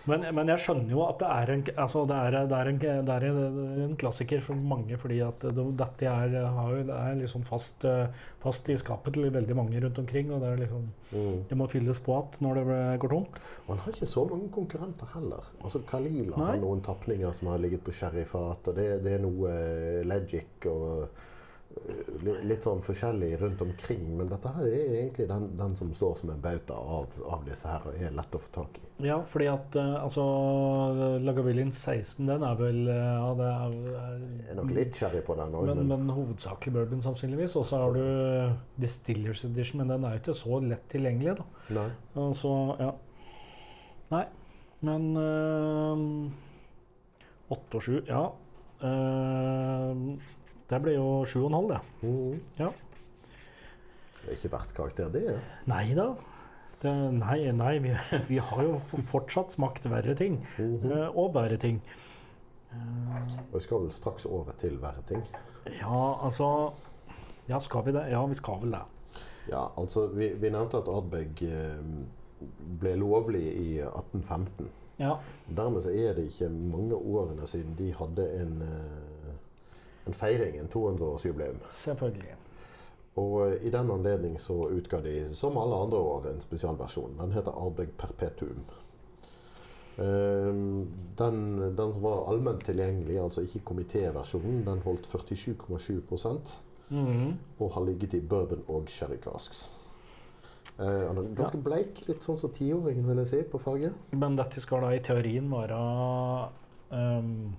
men, 0.10 0.26
men 0.36 0.52
jeg 0.52 0.64
skjønner 0.66 0.92
jo 0.92 1.04
at 1.06 1.22
det 1.22 1.30
er 1.32 1.52
en, 1.54 1.64
altså 1.86 2.04
det 2.10 2.18
er, 2.18 2.38
det 2.50 2.58
er 2.58 2.72
en, 2.72 2.80
det 3.08 3.14
er 3.16 3.28
en, 3.86 3.96
klassiker 4.00 4.42
for 4.44 4.60
mange, 4.74 4.98
fordi 5.00 5.22
at 5.24 5.46
det, 5.46 5.66
dette 5.80 6.10
er, 6.10 6.36
har 6.58 6.74
jo, 6.74 6.82
det 6.90 6.98
er 6.98 7.20
liksom 7.22 7.46
fast, 7.48 7.86
fast 8.44 8.68
i 8.70 8.78
skapet 8.82 9.16
til 9.16 9.30
veldig 9.32 9.56
mange 9.56 9.80
rundt 9.84 10.02
omkring. 10.04 10.32
Og 10.34 10.44
det, 10.44 10.52
er 10.52 10.62
liksom, 10.66 10.90
Mm. 11.14 11.44
det 11.50 11.58
må 11.60 11.68
fylles 11.70 12.00
på 12.02 12.16
igjen 12.16 12.40
når 12.42 12.60
det 12.60 12.78
går 13.04 13.12
tomt. 13.14 13.36
Man 13.68 13.82
har 13.84 13.94
ikke 13.94 14.08
så 14.10 14.24
mange 14.26 14.48
konkurrenter 14.56 15.12
heller. 15.14 15.46
Altså 15.64 15.84
Kalila 15.86 16.38
Nei. 16.38 16.48
har 16.48 16.58
noen 16.64 16.82
tapninger 16.86 17.36
som 17.38 17.52
har 17.52 17.62
ligget 17.62 17.84
på 17.86 17.94
sherryfat, 17.94 18.72
og 18.72 18.80
det, 18.80 18.88
det 19.06 19.14
er 19.18 19.22
noe 19.22 19.52
eh, 19.54 20.00
Legic 20.10 20.66
og 20.72 21.06
litt 22.46 22.64
sånn 22.64 22.82
forskjellig 22.84 23.34
rundt 23.42 23.62
omkring. 23.66 24.06
Men 24.18 24.30
dette 24.32 24.52
her 24.56 24.66
er 24.68 24.98
egentlig 25.00 25.28
den, 25.30 25.48
den 25.60 25.76
som 25.80 25.92
står 25.96 26.20
som 26.22 26.32
en 26.34 26.42
bauta 26.44 26.78
av, 26.78 27.16
av 27.26 27.46
disse 27.48 27.70
her, 27.70 27.88
og 27.90 27.98
er 28.00 28.14
lett 28.16 28.38
å 28.38 28.42
få 28.42 28.52
tak 28.56 28.78
i. 28.80 28.84
Ja, 29.04 29.18
fordi 29.28 29.48
at 29.52 29.76
eh, 29.80 29.96
altså 29.98 30.24
Lagavulin 31.24 31.74
16, 31.74 32.28
den 32.30 32.46
er 32.46 32.60
vel 32.60 32.78
eh, 32.94 33.00
ja, 33.00 33.32
det 33.40 33.48
er, 33.50 33.74
Jeg 34.44 34.52
er 34.54 34.60
nok 34.60 34.76
litt 34.78 35.00
sherry 35.00 35.24
på 35.26 35.36
den 35.40 35.58
òg, 35.58 35.72
Men, 35.72 35.82
men, 35.90 36.06
men 36.06 36.14
hovedsakelig 36.16 36.76
bourbon, 36.78 37.02
sannsynligvis. 37.06 37.58
Og 37.60 37.66
så 37.68 37.82
har 37.82 37.98
du 37.98 38.04
Distillers 38.84 39.44
Edition, 39.50 39.82
men 39.82 39.92
den 39.96 40.06
er 40.08 40.16
jo 40.16 40.24
ikke 40.24 40.38
så 40.44 40.62
lett 40.64 40.86
tilgjengelig. 40.94 41.36
da. 41.42 41.50
nei. 41.80 41.90
Og 42.22 42.38
så, 42.40 42.54
ja. 42.80 42.94
Nei, 44.14 44.24
men 44.86 45.10
øh, 45.18 46.00
8 47.58 47.82
og 47.82 47.84
7, 47.90 47.92
ja. 48.08 48.24
Øh, 48.84 50.08
det 50.70 50.80
blir 50.84 50.98
jo 50.98 51.24
7,5, 51.28 51.68
det. 51.72 51.80
Mm. 52.02 52.40
Ja. 52.60 52.70
Det 54.24 54.30
er 54.30 54.38
ikke 54.38 54.54
verdt 54.54 54.76
karakter, 54.78 55.12
det. 55.14 55.26
Ja. 55.28 55.40
Nei 55.70 55.86
da. 55.98 56.14
Det, 56.84 56.92
nei, 57.16 57.38
nei 57.56 57.78
vi, 57.84 57.94
vi 58.32 58.40
har 58.44 58.64
jo 58.64 58.80
fortsatt 59.12 59.56
smakt 59.56 59.86
verre 59.92 60.16
ting. 60.16 60.42
Mm 60.58 60.80
-hmm. 60.82 61.16
og 61.16 61.34
bedre 61.34 61.58
ting. 61.58 61.82
Og 63.52 63.60
vi 63.60 63.64
skal 63.64 63.84
vel 63.84 63.92
straks 63.92 64.26
over 64.26 64.52
til 64.60 64.82
verre 64.82 65.04
ting. 65.08 65.24
Ja, 65.80 66.26
altså 66.26 66.74
Ja, 67.50 67.60
skal 67.60 67.86
vi 67.86 67.92
det? 67.92 68.10
Ja, 68.10 68.26
vi 68.26 68.34
skal 68.34 68.62
vel 68.62 68.72
det. 68.72 68.84
Ja, 69.50 69.66
altså, 69.78 70.08
vi, 70.08 70.30
vi 70.40 70.50
nevnte 70.50 70.78
at 70.78 70.88
Ardbeg 70.88 71.42
eh, 71.44 71.82
ble 72.80 72.96
lovlig 72.96 73.44
i 73.44 73.80
1815. 73.80 74.70
Ja. 75.00 75.18
Dermed 75.58 75.84
så 75.84 75.92
er 75.92 76.14
det 76.16 76.30
ikke 76.30 76.50
mange 76.50 76.96
årene 76.96 77.48
siden 77.48 77.76
de 77.78 77.90
hadde 77.98 78.28
en, 78.40 78.62
eh, 78.62 79.13
en 80.08 80.14
feiring, 80.14 80.58
en 80.60 80.68
200-årsjubileum. 80.70 81.60
Selvfølgelig. 81.72 82.36
Og 83.16 83.36
eh, 83.48 83.58
i 83.68 83.70
den 83.70 83.92
anledning 83.92 84.40
så 84.42 84.56
utga 84.74 85.02
de, 85.02 85.30
som 85.38 85.58
alle 85.58 85.76
andre 85.76 85.98
år, 85.98 86.28
en 86.32 86.42
spesialversjon. 86.42 87.18
Den 87.20 87.32
heter 87.36 87.52
Arbeg 87.66 87.92
Perpetuum. 87.98 88.64
Eh, 89.98 90.54
Den, 91.18 91.76
den 91.78 92.02
var 92.02 92.26
allment 92.32 92.66
tilgjengelig, 92.66 93.20
altså 93.22 93.42
ikke 93.46 93.62
komitéversjonen, 93.70 94.64
den 94.66 94.80
holdt 94.86 95.08
47,7 95.08 96.02
Mhm. 96.90 97.38
og 97.60 97.72
har 97.74 97.82
ligget 97.86 98.14
i 98.14 98.20
bourbon 98.20 98.64
og 98.68 98.90
sherry 98.90 99.18
casks. 99.24 99.70
Eh, 100.80 101.14
ganske 101.36 101.58
bleik, 101.64 102.02
litt 102.08 102.22
sånn 102.24 102.38
som 102.38 102.50
tiåringen, 102.54 103.06
vil 103.08 103.18
jeg 103.18 103.28
si, 103.28 103.42
på 103.44 103.58
farge. 103.62 103.92
Men 104.12 104.36
dette 104.36 104.62
skal 104.62 104.82
da 104.82 104.90
i 104.94 105.00
teorien 105.00 105.50
være 105.52 105.80
ehm, 106.92 107.54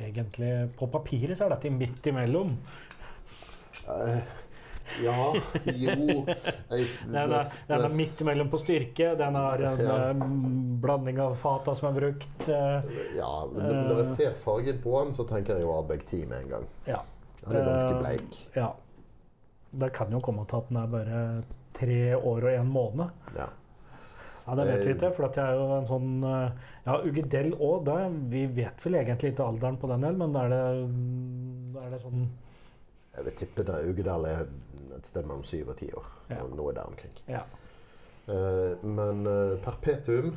Egentlig 0.00 0.50
På 0.78 0.86
papiret 0.90 1.36
så 1.38 1.44
er 1.46 1.54
dette 1.56 1.70
midt 1.74 2.06
imellom. 2.06 2.54
Uh, 3.88 4.20
ja, 5.04 5.14
jo 5.70 6.24
jeg, 6.70 6.86
Den 7.06 7.14
er, 7.16 7.44
den 7.68 7.84
er 7.86 7.94
midt 7.94 8.20
imellom 8.24 8.48
på 8.50 8.58
styrke. 8.58 9.12
Den 9.18 9.34
har 9.38 9.62
en 9.62 9.80
Ja. 9.84 9.98
ehm, 10.10 10.80
blanding 10.82 11.20
av 11.22 11.36
fata 11.38 11.74
som 11.78 11.90
er 11.94 12.00
brukt. 12.00 12.48
eh, 12.48 12.90
Ja, 13.16 13.30
når 13.54 14.00
jeg 14.02 14.06
ser 14.16 14.34
fargen 14.40 14.80
på 14.82 14.96
den, 15.04 15.14
så 15.14 15.26
tenker 15.28 15.54
jeg 15.60 15.62
jo 15.62 15.76
10 15.86 16.24
med 16.26 16.42
en 16.42 16.48
gang. 16.56 16.66
ja. 16.86 17.00
Den 17.46 17.56
er 17.56 17.64
ganske 17.70 17.94
Eh, 17.94 18.00
bleik. 18.02 18.38
ja. 18.56 18.72
Det 19.72 19.92
kan 19.92 20.10
jo 20.12 20.18
komme 20.20 20.44
til 20.46 20.56
at 20.56 20.68
den 20.68 20.76
er 20.76 20.86
bare 20.86 21.42
tre 21.72 22.16
år 22.16 22.42
og 22.44 22.52
en 22.54 22.72
måned. 22.72 23.10
Ja. 23.36 23.46
Ja, 24.50 24.56
Det 24.58 24.66
vet 24.66 24.84
vi 24.84 24.90
Eh, 24.90 24.96
ikke, 24.96 25.12
for 25.14 25.28
at 25.28 25.36
jeg 25.38 25.46
er 25.46 25.58
jo 25.60 25.66
en 25.76 25.86
sånn 25.86 26.24
eh, 26.26 26.50
Ja, 26.86 26.96
Ugedel 27.06 27.52
òg. 27.54 27.90
Vi 28.32 28.46
vet 28.56 28.84
vel 28.84 28.98
egentlig 28.98 29.30
ikke 29.32 29.46
alderen 29.46 29.78
på 29.78 29.90
den, 29.92 30.02
del, 30.02 30.16
men 30.18 30.34
er 30.34 30.48
det, 30.50 30.62
er 31.84 31.90
det 31.94 32.00
sånn 32.02 32.24
Jeg 33.14 33.24
vil 33.28 33.36
tippe 33.38 33.66
det 33.68 33.78
Ugedal 33.86 34.26
er 34.26 34.48
et 34.96 35.06
sted 35.06 35.22
mellom 35.22 35.44
syv 35.46 35.70
og 35.70 35.78
ti 35.78 35.90
år. 35.94 36.08
Ja. 36.32 36.42
Noe 36.50 36.74
der 36.74 36.90
omkring. 36.90 37.14
Ja. 37.30 37.44
Eh, 38.26 38.74
men 38.82 39.22
eh, 39.26 39.54
perpetuum, 39.62 40.34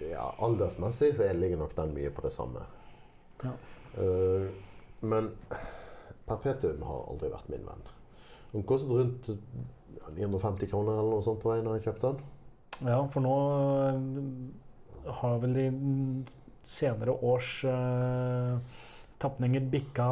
ja, 0.00 0.28
aldersmessig 0.38 1.12
så 1.16 1.26
ligger 1.34 1.60
nok 1.64 1.74
den 1.76 1.94
mye 1.94 2.10
på 2.14 2.22
det 2.22 2.32
samme. 2.34 2.62
Ja. 3.42 3.52
Eh, 3.98 4.46
men 5.00 5.32
perpetuum 6.26 6.86
har 6.86 7.04
aldri 7.10 7.34
vært 7.34 7.50
min 7.50 7.66
venn. 7.66 7.84
Den 8.54 8.64
kostet 8.66 8.94
rundt 8.94 9.30
950 10.16 10.70
kroner 10.70 11.00
eller 11.00 11.18
noe 11.18 11.26
sånt 11.26 11.42
da 11.42 11.58
jeg 11.58 11.86
kjøpte 11.90 12.14
den. 12.14 12.24
Ja, 12.84 12.98
for 13.12 13.24
nå 13.24 13.36
øh, 13.86 15.14
har 15.20 15.38
vel 15.40 15.54
de 15.56 15.66
senere 16.66 17.14
års 17.24 17.64
uh, 17.64 18.58
tapninger 19.22 19.60
bikka 19.70 20.06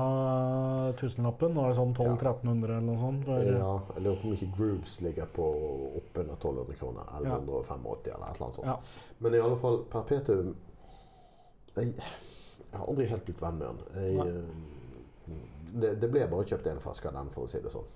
tusenlappen. 1.00 1.52
Nå 1.54 1.64
er 1.64 1.72
det 1.72 1.78
sånn 1.78 1.94
1200-1300 1.96 2.68
eller 2.68 2.84
noe 2.86 3.00
sånt. 3.00 3.24
For, 3.26 3.48
Ja, 3.48 3.72
jeg 3.96 4.04
lurer 4.06 4.20
på 4.20 4.30
om 4.30 4.36
ikke 4.36 4.50
Grooves 4.58 4.94
ligger 5.04 5.32
på 5.34 5.48
oppunder 6.00 6.38
1200 6.38 6.78
kroner. 6.80 7.10
1185 7.20 7.88
eller 7.88 7.98
et 7.98 8.12
eller 8.14 8.28
annet 8.28 8.60
sånt. 8.60 8.70
Ja. 8.70 8.76
Men 9.18 9.36
i 9.36 9.42
alle 9.42 9.58
fall, 9.64 9.82
perpetuum 9.92 10.54
Jeg, 11.74 11.90
jeg 11.98 12.78
har 12.78 12.86
aldri 12.86 13.08
helt 13.10 13.24
blitt 13.26 13.42
venn 13.42 13.56
med 13.58 13.66
den. 13.66 13.78
Jeg, 13.98 14.26
eh, 14.30 15.38
det, 15.74 15.96
det 15.98 16.10
ble 16.12 16.26
bare 16.30 16.46
kjøpt 16.46 16.68
én 16.70 16.80
flaske 16.82 17.10
av 17.10 17.16
den, 17.18 17.32
for 17.34 17.48
å 17.48 17.50
si 17.50 17.58
det 17.62 17.72
sånn. 17.74 17.88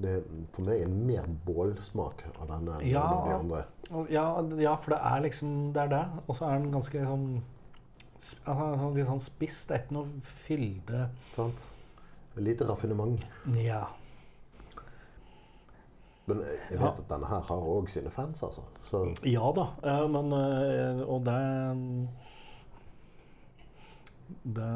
Det 0.00 0.12
er 0.16 0.22
for 0.54 0.64
meg 0.64 0.80
en 0.86 0.94
mer 1.06 1.26
bålsmak 1.44 2.22
av 2.40 2.46
denne 2.48 2.78
Ja. 2.88 3.02
enn 3.04 3.26
de 3.28 3.34
andre. 3.36 3.64
Ja, 4.10 4.26
ja, 4.62 4.76
for 4.76 4.94
det 4.94 5.00
er 5.02 5.20
liksom 5.26 5.72
Det 5.74 5.82
er 5.82 5.88
det. 5.88 6.04
Og 6.28 6.36
så 6.36 6.44
er 6.46 6.58
den 6.58 6.72
ganske 6.72 7.04
sånn 7.04 7.42
altså, 8.46 8.76
sånn 8.78 8.94
Litt 8.96 9.06
sånn 9.08 9.20
spiss. 9.20 9.64
Det 9.66 9.74
er 9.76 9.82
ikke 9.84 9.92
noe 9.98 10.08
fylde 10.46 11.08
Sant? 11.32 11.64
Lite 12.36 12.64
raffinement. 12.64 13.20
Ja. 13.56 13.86
Men 16.26 16.38
jeg 16.38 16.78
vet 16.78 16.80
Ja. 16.80 16.88
at 16.88 17.08
denne 17.08 17.26
her 17.26 17.40
har 17.40 17.56
òg 17.60 17.88
sine 17.90 18.08
fans, 18.10 18.40
altså. 18.42 18.62
Så 18.84 19.16
Ja 19.26 19.52
da, 19.52 19.68
eh, 19.82 20.06
men 20.08 20.32
eh, 20.32 21.02
Og 21.04 21.24
det 21.24 21.78
Det 24.42 24.70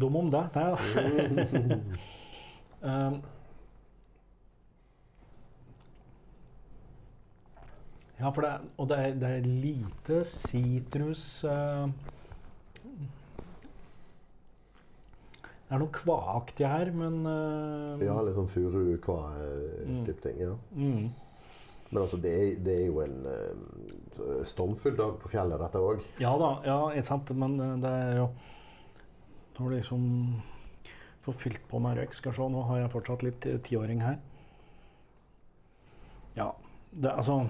Dum 0.00 0.16
om 0.16 0.30
det. 0.30 0.44
Nei 0.54 0.64
da. 0.70 0.76
um, 2.80 3.20
ja, 8.20 8.30
for 8.30 8.44
det 8.44 8.50
er, 8.50 8.64
og 8.76 8.88
det 8.88 8.98
er, 8.98 9.14
det 9.20 9.30
er 9.38 9.48
lite 9.48 10.20
sitrus 10.28 11.44
uh, 11.48 11.88
Det 15.70 15.76
er 15.76 15.80
noe 15.80 15.94
kvaaktig 15.94 16.66
her, 16.66 16.90
men 16.92 17.20
uh, 17.24 18.00
ja, 18.02 18.16
litt 18.26 18.34
sånn 18.36 18.50
furu-kva-type 18.50 20.20
ting. 20.24 20.40
ja. 20.42 20.54
mm. 20.74 21.10
Men 21.90 22.02
altså, 22.04 22.20
det 22.22 22.30
er, 22.30 22.50
det 22.62 22.74
er 22.76 22.86
jo 22.86 23.00
en 23.02 23.26
uh, 23.26 24.44
stormfull 24.46 24.96
dag 24.98 25.16
på 25.18 25.30
fjellet, 25.32 25.58
dette 25.60 25.82
òg. 25.82 26.02
Ja 26.22 26.32
da, 26.38 26.50
ja, 26.66 26.78
ikke 26.94 27.08
sant. 27.08 27.32
Men 27.38 27.56
eh, 27.60 27.76
det 27.82 27.90
er 27.90 28.16
jo 28.20 28.26
Når 29.56 29.64
du 29.64 29.74
liksom 29.74 30.02
får 31.24 31.34
fylt 31.40 31.64
på 31.68 31.80
meg 31.82 31.98
røyk 31.98 32.14
Skal 32.16 32.34
se, 32.36 32.46
nå 32.52 32.62
har 32.68 32.82
jeg 32.82 32.92
fortsatt 32.94 33.24
litt 33.26 33.46
eh, 33.48 33.58
tiåring 33.66 34.00
her. 34.04 34.16
Ja, 36.38 36.52
det 36.90 37.10
altså 37.10 37.42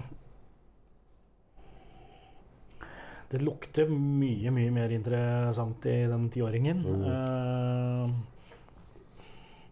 Det 3.31 3.39
lukter 3.39 3.87
mye, 3.87 4.51
mye 4.51 4.71
mer 4.75 4.91
interessant 4.91 5.85
i 5.87 6.01
den 6.11 6.25
tiåringen. 6.33 6.81
Mm. 6.83 7.03
Uh, 7.07 8.09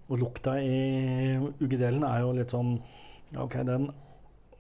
og 0.10 0.22
lukta 0.22 0.54
i 0.64 1.36
uggedelen 1.60 2.06
er 2.08 2.22
jo 2.24 2.32
litt 2.38 2.54
sånn 2.56 2.78
OK, 3.36 3.60
den, 3.68 3.90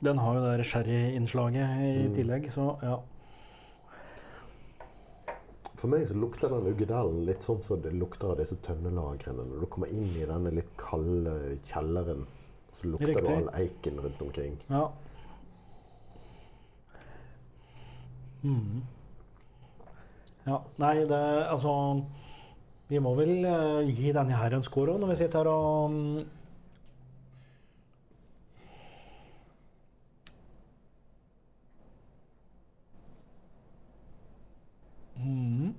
den 0.04 0.18
har 0.18 0.36
jo 0.36 0.43
det 0.58 0.66
sherryinnslaget 0.66 1.80
i 1.84 2.08
Mm. 2.08 2.16
tillegg, 2.16 2.52
så 2.54 2.78
ja. 2.84 2.97
For 5.76 5.88
meg 5.88 6.08
så 6.08 6.14
lukter 6.14 6.50
den 6.50 6.68
uggedalen 6.74 7.26
litt 7.26 7.39
sånn 7.43 7.62
som 7.64 7.82
det 7.82 7.93
lukter 7.93 8.32
av 8.32 8.38
disse 8.38 8.56
tønnelagrene. 8.56 9.45
Når 9.47 9.60
du 9.62 9.66
kommer 9.66 9.88
inn 9.88 10.04
i 10.04 10.26
denne 10.26 10.52
litt 10.52 10.72
kalde 10.78 11.58
kjelleren, 11.66 12.26
så 12.74 12.88
lukter 12.91 13.22
du 13.22 13.28
all 13.28 13.50
eiken 13.54 14.00
rundt 14.04 14.22
omkring. 14.22 14.58
Ja. 14.70 14.89
Mm. 18.43 18.82
Ja, 20.47 20.62
nei, 20.78 20.93
det 21.06 21.47
Altså 21.52 22.04
Vi 22.89 23.00
må 23.00 23.14
vel 23.16 23.45
uh, 23.45 23.82
gi 23.86 24.12
denne 24.12 24.32
her 24.34 24.54
en 24.56 24.64
score 24.64 24.93
òg, 24.93 25.00
når 25.00 25.08
vi 25.12 25.16
sitter 25.16 25.43
her 25.43 25.47
og 25.52 25.91
mm, 25.91 26.26
Mhm. 35.18 35.74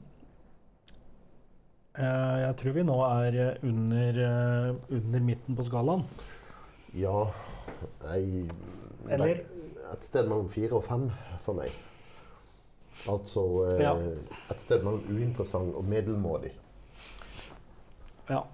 Eh, 1.90 1.90
Jeg 2.01 2.57
tror 2.61 2.75
vi 2.77 2.83
nå 2.87 2.97
er 3.07 3.39
eh, 3.45 3.65
under, 3.69 4.21
eh, 4.27 4.97
under 4.97 5.21
midten 5.21 5.57
på 5.57 5.67
skalaen. 5.69 6.05
Ja, 6.97 7.25
jeg 8.13 8.51
Eller? 9.09 9.43
Et 9.91 10.05
sted 10.07 10.29
mellom 10.29 10.49
fire 10.49 10.79
og 10.79 10.85
fem 10.85 11.09
for 11.43 11.59
meg. 11.59 11.71
Altså 13.11 13.45
eh, 13.71 13.83
Ja. 13.83 13.95
et 14.51 14.61
sted 14.61 14.83
mellom 14.85 15.03
uinteressant 15.09 15.75
og 15.75 15.85
middelmådig. 15.85 16.53
Ja. 18.31 18.45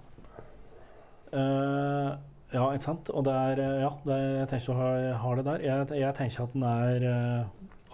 Uh, 1.27 2.15
ja, 2.53 2.71
ikke 2.71 2.85
sant. 2.85 3.09
Og 3.09 3.25
det 3.27 3.33
er 3.33 3.59
eh, 3.59 3.81
Ja, 3.83 3.89
det 4.05 4.13
er, 4.13 4.27
jeg 4.39 4.49
tenker 4.49 4.73
du 4.73 4.79
har, 4.79 5.13
har, 5.23 5.35
det 5.35 5.45
der. 5.45 5.65
Jeg, 5.65 5.87
jeg 5.99 6.15
tenker 6.15 6.43
at 6.43 6.53
den 6.53 6.63
er 6.63 7.07
eh, 7.11 7.45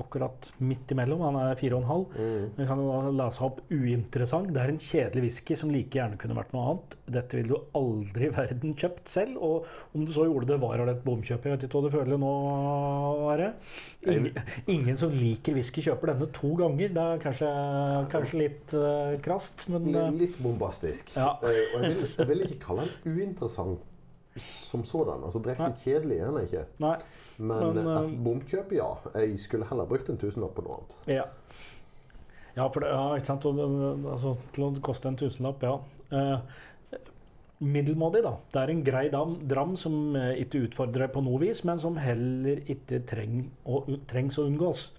akkurat 0.02 0.48
midt 0.64 0.92
imellom. 0.94 1.22
Han 1.28 1.38
er 1.42 1.60
fire 1.60 1.78
og 1.78 1.84
en 1.84 1.90
halv. 1.90 2.16
Mm. 2.18 2.46
Men 2.58 2.70
kan 2.70 2.82
jo 2.82 3.12
lese 3.18 3.44
opp 3.46 3.60
uinteressant. 3.70 4.50
Det 4.54 4.62
er 4.62 4.74
en 4.74 4.82
kjedelig 4.82 5.24
whisky 5.28 5.58
som 5.60 5.74
like 5.74 5.94
gjerne 5.98 6.18
kunne 6.22 6.38
vært 6.38 6.54
noe 6.56 6.66
annet. 6.72 6.98
Dette 7.18 7.38
ville 7.38 7.54
du 7.54 7.78
aldri 7.78 8.30
i 8.30 8.34
verden 8.34 8.76
kjøpt 8.80 9.14
selv. 9.14 9.38
Og 9.44 9.70
om 9.94 10.08
du 10.08 10.14
så 10.16 10.28
gjorde 10.28 10.50
det, 10.54 10.60
var 10.64 10.82
det 10.82 10.96
et 10.96 11.06
bomkjøp. 11.06 11.48
Jeg 11.48 11.56
vet 11.56 11.68
ikke 11.68 11.80
hva 11.80 11.88
du 11.88 11.96
føler 11.98 12.22
nå, 12.24 12.34
Are. 13.34 13.50
Ingen, 14.10 14.44
ingen 14.68 15.00
som 15.00 15.14
liker 15.14 15.58
whisky, 15.58 15.86
kjøper 15.86 16.14
denne 16.14 16.30
to 16.36 16.54
ganger. 16.60 16.94
Det 16.98 17.08
er 17.08 17.24
kanskje, 17.24 17.54
kanskje 18.14 18.44
litt 18.44 18.78
uh, 18.78 19.16
krast, 19.24 19.68
men 19.74 19.90
uh, 19.94 20.10
Litt 20.14 20.38
bombastisk. 20.44 21.16
Ja. 21.18 21.36
Eh, 21.46 21.74
og 21.74 21.84
jeg 21.86 21.98
vil, 21.98 22.08
jeg 22.08 22.30
vil 22.30 22.48
ikke 22.48 22.62
kalle 22.68 22.88
den 22.88 23.18
uinteressant 23.18 23.90
som 24.42 24.82
sådan. 24.86 25.22
Altså 25.24 25.42
Direkte 25.44 25.76
kjedelig 25.84 26.18
er 26.18 26.32
den 26.32 26.48
ikke. 26.48 26.66
nei. 26.82 26.98
Men, 27.38 27.74
Men, 27.74 27.80
et 27.82 27.94
eh, 27.94 28.18
bomkjøp, 28.26 28.76
ja. 28.78 28.90
Jeg 29.18 29.40
skulle 29.42 29.68
heller 29.70 29.90
brukt 29.90 30.10
en 30.12 30.20
tusenlapp 30.22 30.54
på 30.58 30.66
noe 30.66 30.82
annet. 30.82 31.00
Ja. 31.10 31.26
Ja, 32.54 32.68
for 32.68 32.84
det, 32.84 32.92
ja, 32.94 33.08
ikke 33.18 33.32
sant? 33.32 33.48
Og, 33.50 33.64
altså, 34.14 34.36
til 34.54 34.68
å 34.68 34.70
koste 34.86 35.10
en 35.10 35.18
tusenlapp, 35.18 35.66
ja. 35.66 35.78
Eh, 36.14 37.02
middelmådig, 37.64 38.24
da. 38.26 38.36
Det 38.54 38.62
er 38.62 38.74
en 38.74 38.84
grei 38.86 39.04
dam, 39.14 39.36
dram 39.50 39.76
som 39.80 40.16
eh, 40.20 40.36
ikke 40.44 40.66
utfordrer 40.68 41.10
på 41.14 41.24
noe 41.26 41.42
vis, 41.42 41.64
men 41.68 41.82
som 41.82 41.98
heller 42.02 42.62
ikke 42.70 43.02
treng, 43.10 43.48
å, 43.66 43.82
trengs 44.10 44.38
å 44.38 44.48
unngås. 44.50 44.90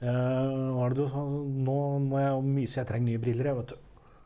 Eh, 0.00 0.88
du? 0.94 1.04
Nå 1.68 1.78
må 2.06 2.24
jeg 2.24 2.42
myse, 2.48 2.80
jeg 2.80 2.90
trenger 2.90 3.12
nye 3.12 3.22
briller, 3.22 3.50
jeg, 3.50 3.60
vet 3.60 3.74
du. 3.74 3.78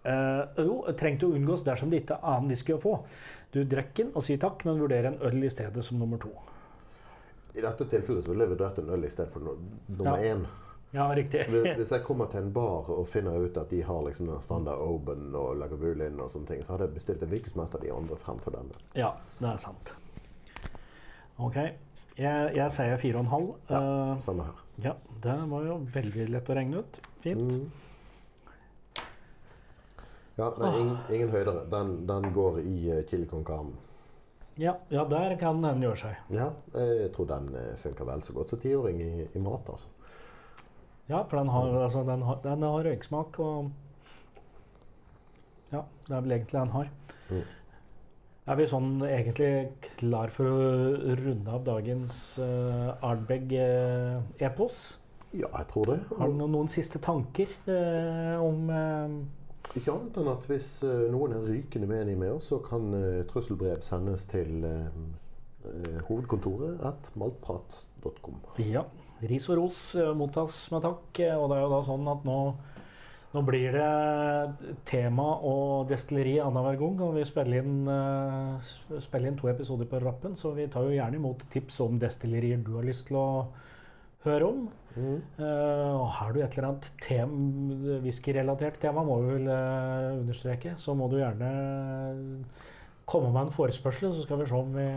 Eh, 0.02 0.64
jo, 0.66 0.80
trengte 0.98 1.28
å 1.28 1.36
unngås 1.36 1.66
dersom 1.66 1.92
det 1.92 2.02
ikke 2.02 2.18
er 2.18 2.32
annen 2.32 2.50
whisky 2.52 2.74
å 2.74 2.80
få. 2.82 2.96
Du 3.52 3.60
drikker 3.68 4.06
den 4.06 4.16
og 4.16 4.24
sier 4.26 4.40
takk, 4.42 4.64
men 4.66 4.80
vurderer 4.80 5.12
en 5.12 5.20
øl 5.28 5.44
i 5.44 5.52
stedet 5.52 5.84
som 5.84 6.00
nummer 6.00 6.20
to. 6.22 6.32
I 7.54 7.60
dette 7.60 7.84
tilfellet 7.84 8.24
så 8.24 8.32
ville 8.32 8.46
jeg 8.46 8.54
vurdert 8.54 8.78
en 8.80 8.90
øl 8.94 9.04
i 9.04 9.10
stedet 9.12 9.32
for 9.32 9.44
no 9.44 9.56
nummer 9.88 10.22
én. 10.24 10.44
Ja, 10.92 11.06
riktig. 11.16 11.46
Hvis 11.48 11.92
jeg 11.92 12.04
kommer 12.04 12.28
til 12.28 12.42
en 12.42 12.52
bar 12.52 12.88
og 12.92 13.06
finner 13.08 13.40
ut 13.40 13.56
at 13.56 13.70
de 13.70 13.80
har 13.82 14.02
liksom 14.04 14.26
den 14.28 14.42
standard 14.44 14.80
Oban 14.84 15.30
og 15.34 15.54
Lagavulin 15.56 16.20
og 16.20 16.28
sånne 16.32 16.50
ting, 16.50 16.64
så 16.64 16.74
hadde 16.74 16.90
jeg 16.90 16.96
bestilt 16.98 17.22
en 17.24 17.30
hvilken 17.32 17.54
som 17.54 17.62
helst 17.62 17.76
av 17.78 17.84
de 17.84 17.92
andre 17.94 18.18
fremfor 18.20 18.52
denne. 18.56 18.82
Ja, 18.96 19.14
det 19.38 19.48
er 19.54 19.62
sant. 19.62 19.94
OK. 21.40 21.56
Jeg, 22.18 22.50
jeg 22.56 22.68
sier 22.74 22.98
fire 23.00 23.22
og 23.22 23.24
en 23.24 23.32
halv. 23.32 23.54
Eh, 23.72 24.18
Samme 24.20 24.44
her. 24.50 24.58
ja, 24.84 24.92
det 25.24 25.38
var 25.54 25.64
jo 25.64 25.78
veldig 25.94 26.26
lett 26.34 26.52
å 26.52 26.58
regne 26.58 26.82
ut. 26.84 27.00
Fint. 27.24 27.54
Mm. 27.56 27.70
Ja, 30.36 30.50
nei, 30.58 30.74
ingen, 30.80 30.98
ingen 31.12 31.32
høydere. 31.32 31.64
Den, 31.72 31.96
den 32.08 32.28
går 32.36 32.60
i 32.60 32.76
uh, 32.92 33.00
chili 33.08 33.26
con 33.28 33.44
carne. 33.44 33.72
Ja, 34.60 34.74
ja, 34.92 35.04
der 35.08 35.36
kan 35.40 35.62
den 35.64 35.80
gjøre 35.80 35.96
seg. 36.02 36.18
Ja, 36.34 36.50
jeg 36.76 37.08
tror 37.14 37.28
den 37.30 37.48
eh, 37.56 37.72
funker 37.80 38.08
vel 38.08 38.24
så 38.24 38.34
godt 38.36 38.52
som 38.52 38.60
tiåring 38.60 39.00
i, 39.00 39.26
i 39.32 39.40
mat, 39.40 39.70
altså. 39.72 39.88
Ja, 41.08 41.22
for 41.22 41.38
den 41.38 41.48
har, 41.48 41.72
altså, 41.82 42.02
den 42.06 42.22
har, 42.22 42.38
den 42.44 42.62
har 42.62 42.84
røyksmak 42.86 43.40
og 43.42 43.70
Ja, 45.72 45.82
det 46.06 46.14
er 46.16 46.20
vel 46.20 46.34
egentlig 46.36 46.58
den 46.58 46.72
har. 46.74 46.88
Mm. 47.30 47.42
Er 48.42 48.58
vi 48.58 48.64
sånn 48.66 48.90
egentlig 49.06 49.50
klar 50.00 50.32
for 50.34 50.50
å 50.50 51.14
runde 51.16 51.52
av 51.54 51.62
dagens 51.64 52.16
uh, 52.42 52.90
Ardbeg-epos? 53.06 54.80
Ja, 55.32 55.46
jeg 55.46 55.68
tror 55.70 55.92
det. 55.92 55.98
Har 56.18 56.28
du 56.28 56.36
noen, 56.36 56.56
noen 56.58 56.72
siste 56.72 57.00
tanker 57.00 57.48
uh, 57.70 58.36
om 58.42 58.66
eh, 58.68 59.14
Ikke 59.72 59.92
annet 59.94 60.18
enn 60.20 60.30
at 60.32 60.44
hvis 60.50 60.66
eh, 60.84 61.06
noen 61.12 61.36
er 61.36 61.46
rykende 61.48 61.88
uenig 61.88 62.16
med 62.20 62.34
oss, 62.34 62.50
så 62.52 62.58
kan 62.64 62.92
eh, 62.98 63.22
trusselbrev 63.30 63.80
sendes 63.86 64.26
til 64.28 64.66
eh, 64.68 66.02
hovedkontoret 66.08 66.82
at 66.84 67.08
maltprat.com. 67.16 68.42
Ja. 68.66 68.84
Ris 69.22 69.46
og 69.52 69.60
ros 69.60 69.80
mottas 70.18 70.64
med 70.74 70.82
takk. 70.82 71.18
Og 71.38 71.44
det 71.46 71.56
er 71.56 71.60
jo 71.62 71.70
da 71.70 71.78
sånn 71.86 72.08
at 72.10 72.24
nå, 72.26 72.38
nå 73.30 73.42
blir 73.46 73.76
det 73.76 74.72
tema 74.90 75.28
og 75.46 75.86
destilleri 75.92 76.40
annenhver 76.42 76.80
gang. 76.80 76.96
Og 77.06 77.14
vi 77.20 77.22
spiller 77.28 77.62
inn, 77.62 77.86
spiller 78.98 79.30
inn 79.30 79.38
to 79.38 79.46
episoder 79.52 79.86
på 79.86 80.02
rappen, 80.02 80.34
så 80.34 80.50
vi 80.56 80.66
tar 80.66 80.88
jo 80.88 80.96
gjerne 80.96 81.22
imot 81.22 81.46
tips 81.54 81.78
om 81.86 82.02
destillerier 82.02 82.66
du 82.66 82.74
har 82.80 82.88
lyst 82.88 83.06
til 83.12 83.20
å 83.22 83.28
høre 84.24 84.48
om. 84.48 84.62
Mm. 84.92 85.18
Uh, 85.38 86.02
og 86.02 86.06
har 86.18 86.34
du 86.34 86.42
et 86.42 86.54
eller 86.56 86.68
annet 86.68 86.88
tem, 87.00 87.32
whiskyrelatert 88.04 88.78
tema, 88.82 89.04
må 89.06 89.18
vi 89.22 89.38
vel 89.38 89.48
uh, 89.48 90.20
understreke, 90.20 90.76
så 90.78 90.94
må 90.98 91.08
du 91.08 91.18
gjerne 91.20 91.50
komme 93.08 93.32
med 93.32 93.48
en 93.48 93.54
forespørsel, 93.56 94.12
så 94.14 94.26
skal 94.26 94.42
vi 94.42 94.48
se 94.48 94.58
om 94.58 94.74
vi 94.76 94.88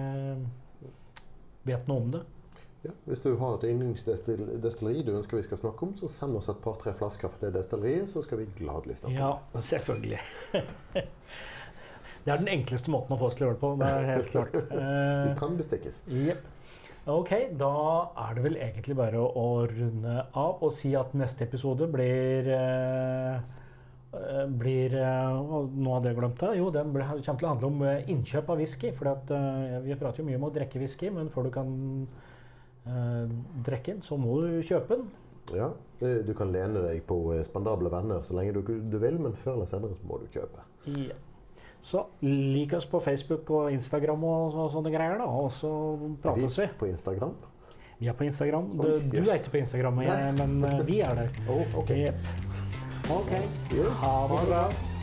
vet 1.72 1.88
noe 1.90 2.04
om 2.04 2.12
det. 2.18 2.26
Ja, 2.86 2.92
hvis 3.08 3.24
du 3.24 3.32
har 3.40 3.56
et 3.56 3.64
yndlingsdestilleri 3.66 5.02
du 5.08 5.16
ønsker 5.16 5.40
vi 5.40 5.46
skal 5.48 5.58
snakke 5.58 5.88
om, 5.88 5.96
så 5.98 6.10
send 6.12 6.38
oss 6.38 6.52
et 6.52 6.60
par-tre 6.62 6.94
flasker 6.94 7.32
fra 7.34 7.48
det 7.48 7.56
destilleriet, 7.56 8.12
så 8.12 8.22
skal 8.22 8.44
vi 8.44 8.50
gladelig 8.60 9.00
snakke 9.00 9.16
om 9.16 9.22
Ja, 9.56 9.62
selvfølgelig. 9.72 10.22
Det 12.26 12.34
er 12.34 12.40
den 12.42 12.50
enkleste 12.50 12.90
måten 12.90 13.14
å 13.14 13.20
få 13.22 13.28
oss 13.30 13.36
til 13.38 13.46
å 13.46 13.52
gjøre 13.52 13.56
det 13.56 13.62
på. 13.62 13.70
Det 13.78 13.88
er 13.88 14.08
helt 14.10 14.30
klart. 14.32 14.56
det. 14.56 14.62
Eh, 14.74 15.18
De 15.28 15.34
kan 15.38 15.58
bestikkes. 15.60 16.00
Jep. 16.10 16.48
Ok, 17.06 17.32
da 17.54 17.74
er 18.18 18.34
det 18.34 18.44
vel 18.48 18.56
egentlig 18.58 18.96
bare 18.98 19.20
å, 19.22 19.28
å 19.38 19.66
runde 19.70 20.14
av 20.34 20.64
og 20.66 20.72
si 20.74 20.96
at 20.98 21.12
neste 21.14 21.46
episode 21.46 21.86
blir 21.94 22.48
eh, 22.50 23.36
eh, 24.10 24.48
blir 24.50 24.96
eh, 24.98 25.36
Noe 25.86 26.14
glemt 26.18 26.42
det. 26.42 26.56
Jo, 26.58 26.72
den 26.74 26.96
kommer 26.96 27.22
til 27.22 27.46
å 27.46 27.52
handle 27.52 27.70
om 27.70 27.84
eh, 27.86 28.10
innkjøp 28.10 28.50
av 28.50 28.58
whisky. 28.58 28.90
For 28.98 29.22
vi 29.86 30.00
prater 30.02 30.24
jo 30.24 30.26
mye 30.32 30.40
om 30.40 30.48
å 30.50 30.54
drikke 30.56 30.82
whisky, 30.82 31.12
men 31.14 31.30
før 31.30 31.46
du 31.46 31.54
kan 31.54 31.70
eh, 32.90 33.38
drikke 33.70 34.00
den, 34.00 34.02
så 34.08 34.18
må 34.18 34.40
du 34.42 34.58
kjøpe 34.66 34.98
den. 34.98 35.06
Ja, 35.54 35.70
du 36.02 36.34
kan 36.34 36.50
lene 36.50 36.82
deg 36.88 37.06
på 37.06 37.20
eh, 37.36 37.46
spandable 37.46 37.94
venner 37.94 38.26
så 38.26 38.34
lenge 38.40 38.58
du, 38.58 38.80
du 38.82 38.98
vil, 38.98 39.22
men 39.22 39.38
før 39.38 39.60
eller 39.60 39.70
senere 39.70 39.94
så 39.94 40.10
må 40.10 40.24
du 40.24 40.28
kjøpe. 40.34 40.66
Ja. 40.90 41.22
Så 41.86 42.02
lik 42.26 42.74
oss 42.74 42.88
på 42.90 43.00
Facebook 43.00 43.50
og 43.54 43.68
Instagram 43.74 44.24
og, 44.26 44.56
så, 44.56 44.64
sånne 44.74 44.94
greier, 44.94 45.20
da. 45.22 45.28
Og 45.30 45.52
så 45.54 45.70
prates 46.24 46.58
vi. 46.58 46.66
på 46.80 46.90
Instagram. 46.90 47.36
Vi 48.00 48.10
er 48.10 48.18
på 48.18 48.26
Instagram. 48.26 48.72
Du, 48.80 48.90
du 49.12 49.22
er 49.22 49.38
ikke 49.38 49.54
på 49.54 49.62
Instagram, 49.62 50.02
jeg, 50.08 50.34
men 50.42 50.58
eh, 50.66 50.82
vi 50.88 51.00
er 51.06 51.14
der. 51.22 51.40
Oh, 51.46 51.80
ok. 51.84 51.94
Yep. 51.94 52.28
OK. 53.20 53.32
Yes. 53.78 54.02
Ha 54.02 54.18
det 54.34 54.44
bra. 54.50 54.95